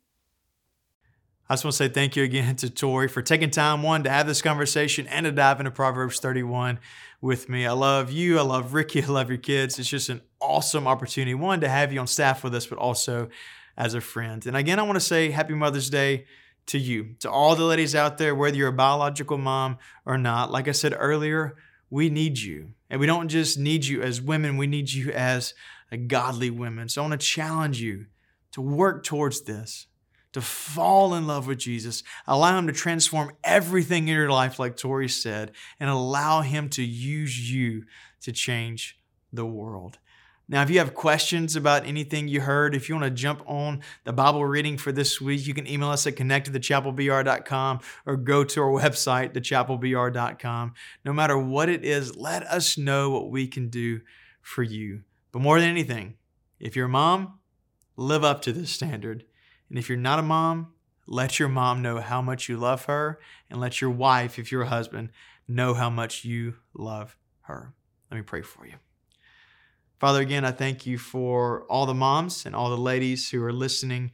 I 1.49 1.53
just 1.53 1.63
want 1.63 1.73
to 1.73 1.77
say 1.77 1.87
thank 1.87 2.17
you 2.17 2.23
again 2.23 2.57
to 2.57 2.69
Tori 2.69 3.07
for 3.07 3.21
taking 3.21 3.49
time, 3.49 3.81
one, 3.81 4.03
to 4.03 4.09
have 4.09 4.27
this 4.27 4.41
conversation 4.41 5.07
and 5.07 5.25
to 5.25 5.31
dive 5.31 5.59
into 5.59 5.71
Proverbs 5.71 6.19
31 6.19 6.77
with 7.21 7.47
me. 7.47 7.65
I 7.65 7.71
love 7.71 8.11
you. 8.11 8.37
I 8.37 8.41
love 8.41 8.73
Ricky. 8.73 9.01
I 9.03 9.07
love 9.07 9.29
your 9.29 9.37
kids. 9.37 9.79
It's 9.79 9.87
just 9.87 10.09
an 10.09 10.21
awesome 10.41 10.87
opportunity, 10.87 11.33
one, 11.33 11.61
to 11.61 11.69
have 11.69 11.93
you 11.93 12.01
on 12.01 12.07
staff 12.07 12.43
with 12.43 12.53
us, 12.53 12.65
but 12.65 12.77
also 12.77 13.29
as 13.77 13.93
a 13.93 14.01
friend. 14.01 14.45
And 14.45 14.57
again, 14.57 14.77
I 14.77 14.83
want 14.83 14.97
to 14.97 14.99
say 14.99 15.31
happy 15.31 15.53
Mother's 15.53 15.89
Day 15.89 16.25
to 16.65 16.77
you, 16.77 17.15
to 17.19 17.31
all 17.31 17.55
the 17.55 17.63
ladies 17.63 17.95
out 17.95 18.17
there, 18.17 18.35
whether 18.35 18.57
you're 18.57 18.67
a 18.67 18.73
biological 18.73 19.37
mom 19.37 19.77
or 20.05 20.17
not. 20.17 20.51
Like 20.51 20.67
I 20.67 20.73
said 20.73 20.93
earlier, 20.97 21.55
we 21.89 22.09
need 22.09 22.39
you. 22.39 22.73
And 22.89 22.99
we 22.99 23.07
don't 23.07 23.29
just 23.29 23.57
need 23.57 23.85
you 23.85 24.01
as 24.01 24.21
women, 24.21 24.57
we 24.57 24.67
need 24.67 24.91
you 24.91 25.11
as 25.11 25.53
a 25.91 25.97
godly 25.97 26.49
women. 26.49 26.89
So 26.89 27.01
I 27.01 27.07
want 27.07 27.19
to 27.19 27.25
challenge 27.25 27.81
you 27.81 28.07
to 28.51 28.61
work 28.61 29.03
towards 29.03 29.41
this, 29.41 29.87
to 30.37 30.41
fall 30.41 31.15
in 31.15 31.25
love 31.25 31.47
with 31.47 31.57
Jesus, 31.57 32.03
allow 32.27 32.57
Him 32.57 32.67
to 32.67 32.73
transform 32.73 33.31
everything 33.43 34.07
in 34.07 34.13
your 34.13 34.29
life, 34.29 34.59
like 34.59 34.77
Tori 34.77 35.09
said, 35.09 35.51
and 35.79 35.89
allow 35.89 36.41
Him 36.41 36.69
to 36.69 36.83
use 36.83 37.51
you 37.51 37.85
to 38.21 38.31
change 38.31 38.99
the 39.33 39.45
world. 39.45 39.97
Now, 40.47 40.61
if 40.61 40.69
you 40.69 40.79
have 40.79 40.93
questions 40.93 41.57
about 41.57 41.85
anything 41.85 42.29
you 42.29 42.39
heard, 42.39 42.73
if 42.73 42.87
you 42.87 42.95
want 42.95 43.03
to 43.03 43.11
jump 43.11 43.41
on 43.47 43.81
the 44.05 44.13
Bible 44.13 44.45
reading 44.45 44.77
for 44.77 44.93
this 44.93 45.19
week, 45.19 45.45
you 45.45 45.53
can 45.53 45.67
email 45.67 45.89
us 45.89 46.07
at 46.07 46.15
connect@thechapelbr.com 46.15 47.79
or 48.05 48.15
go 48.15 48.45
to 48.45 48.61
our 48.61 48.69
website, 48.69 49.33
thechapelbr.com. 49.33 50.73
No 51.03 51.11
matter 51.11 51.37
what 51.37 51.67
it 51.67 51.83
is, 51.83 52.15
let 52.15 52.43
us 52.43 52.77
know 52.77 53.09
what 53.09 53.29
we 53.29 53.47
can 53.47 53.67
do 53.67 53.99
for 54.41 54.63
you. 54.63 55.01
But 55.33 55.41
more 55.41 55.59
than 55.59 55.69
anything, 55.69 56.15
if 56.59 56.77
you're 56.77 56.85
a 56.85 56.89
mom, 56.89 57.39
live 57.97 58.23
up 58.23 58.41
to 58.43 58.53
this 58.53 58.69
standard. 58.71 59.25
And 59.69 59.77
if 59.77 59.89
you're 59.89 59.97
not 59.97 60.19
a 60.19 60.23
mom, 60.23 60.73
let 61.07 61.39
your 61.39 61.49
mom 61.49 61.81
know 61.81 61.99
how 61.99 62.21
much 62.21 62.49
you 62.49 62.57
love 62.57 62.85
her, 62.85 63.19
and 63.49 63.59
let 63.59 63.79
your 63.79 63.89
wife, 63.89 64.37
if 64.37 64.51
you're 64.51 64.63
a 64.63 64.67
husband, 64.67 65.09
know 65.47 65.73
how 65.73 65.89
much 65.89 66.25
you 66.25 66.55
love 66.73 67.17
her. 67.41 67.73
Let 68.11 68.17
me 68.17 68.23
pray 68.23 68.41
for 68.41 68.65
you. 68.65 68.73
Father, 69.99 70.21
again, 70.21 70.45
I 70.45 70.51
thank 70.51 70.85
you 70.85 70.97
for 70.97 71.63
all 71.63 71.85
the 71.85 71.93
moms 71.93 72.45
and 72.45 72.55
all 72.55 72.69
the 72.69 72.77
ladies 72.77 73.29
who 73.29 73.43
are 73.43 73.53
listening 73.53 74.11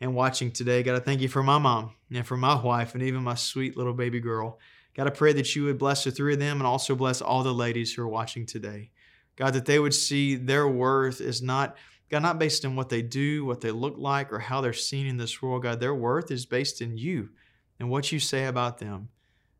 and 0.00 0.14
watching 0.14 0.50
today. 0.50 0.82
God, 0.82 0.96
I 0.96 1.00
thank 1.00 1.20
you 1.20 1.28
for 1.28 1.42
my 1.42 1.58
mom 1.58 1.94
and 2.12 2.26
for 2.26 2.36
my 2.36 2.60
wife 2.60 2.94
and 2.94 3.02
even 3.02 3.22
my 3.22 3.34
sweet 3.34 3.76
little 3.76 3.94
baby 3.94 4.20
girl. 4.20 4.58
God, 4.94 5.06
I 5.06 5.10
pray 5.10 5.32
that 5.32 5.56
you 5.56 5.64
would 5.64 5.78
bless 5.78 6.04
the 6.04 6.12
three 6.12 6.34
of 6.34 6.38
them 6.38 6.58
and 6.58 6.66
also 6.66 6.94
bless 6.94 7.20
all 7.20 7.42
the 7.42 7.52
ladies 7.52 7.92
who 7.92 8.02
are 8.02 8.08
watching 8.08 8.46
today. 8.46 8.90
God, 9.36 9.54
that 9.54 9.66
they 9.66 9.80
would 9.80 9.94
see 9.94 10.36
their 10.36 10.68
worth 10.68 11.20
is 11.20 11.42
not, 11.42 11.76
God, 12.10 12.22
not 12.22 12.38
based 12.38 12.64
on 12.64 12.76
what 12.76 12.88
they 12.88 13.02
do, 13.02 13.44
what 13.44 13.60
they 13.60 13.70
look 13.70 13.96
like, 13.96 14.32
or 14.32 14.38
how 14.38 14.60
they're 14.60 14.72
seen 14.72 15.06
in 15.06 15.16
this 15.16 15.40
world. 15.40 15.62
God, 15.62 15.80
their 15.80 15.94
worth 15.94 16.30
is 16.30 16.46
based 16.46 16.80
in 16.80 16.96
you 16.96 17.30
and 17.80 17.90
what 17.90 18.12
you 18.12 18.20
say 18.20 18.44
about 18.44 18.78
them. 18.78 19.08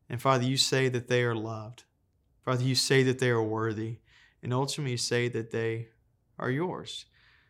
And 0.09 0.21
Father, 0.21 0.43
you 0.43 0.57
say 0.57 0.87
that 0.89 1.07
they 1.07 1.23
are 1.23 1.35
loved. 1.35 1.83
Father, 2.43 2.63
you 2.63 2.75
say 2.75 3.03
that 3.03 3.19
they 3.19 3.29
are 3.29 3.41
worthy 3.41 3.97
and 4.43 4.53
ultimately 4.53 4.91
you 4.91 4.97
say 4.97 5.27
that 5.29 5.49
they 5.49 5.87
are 6.37 6.51
yours. 6.51 7.05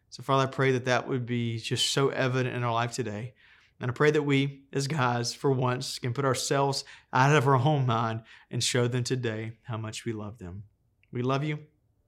So, 0.09 0.23
Father, 0.23 0.43
I 0.43 0.51
pray 0.51 0.71
that 0.71 0.85
that 0.85 1.09
would 1.09 1.25
be 1.25 1.59
just 1.59 1.91
so 1.91 2.07
evident 2.07 2.55
in 2.55 2.63
our 2.63 2.71
life 2.73 2.93
today. 2.93 3.33
And 3.81 3.91
I 3.91 3.93
pray 3.93 4.11
that 4.11 4.23
we, 4.23 4.61
as 4.71 4.87
guys, 4.87 5.33
for 5.33 5.51
once, 5.51 5.99
can 5.99 6.13
put 6.13 6.23
ourselves 6.23 6.85
out 7.11 7.35
of 7.35 7.47
our 7.47 7.57
own 7.57 7.85
mind 7.85 8.21
and 8.49 8.63
show 8.63 8.87
them 8.87 9.03
today 9.03 9.57
how 9.63 9.75
much 9.75 10.05
we 10.05 10.13
love 10.13 10.37
them. 10.37 10.63
We 11.11 11.21
love 11.21 11.43
you. 11.43 11.59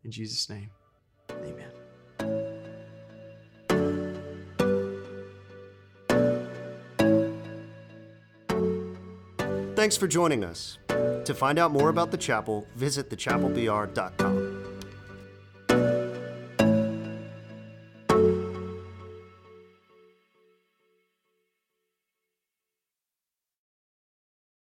In 0.05 0.11
Jesus' 0.11 0.49
name, 0.49 0.69
amen. 1.31 1.86
Thanks 9.87 9.95
for 9.95 10.09
joining 10.09 10.43
us. 10.43 10.79
To 10.89 11.33
find 11.33 11.57
out 11.57 11.71
more 11.71 11.87
about 11.87 12.11
the 12.11 12.17
chapel, 12.17 12.67
visit 12.75 13.09
thechapelbr.com. 13.09 14.56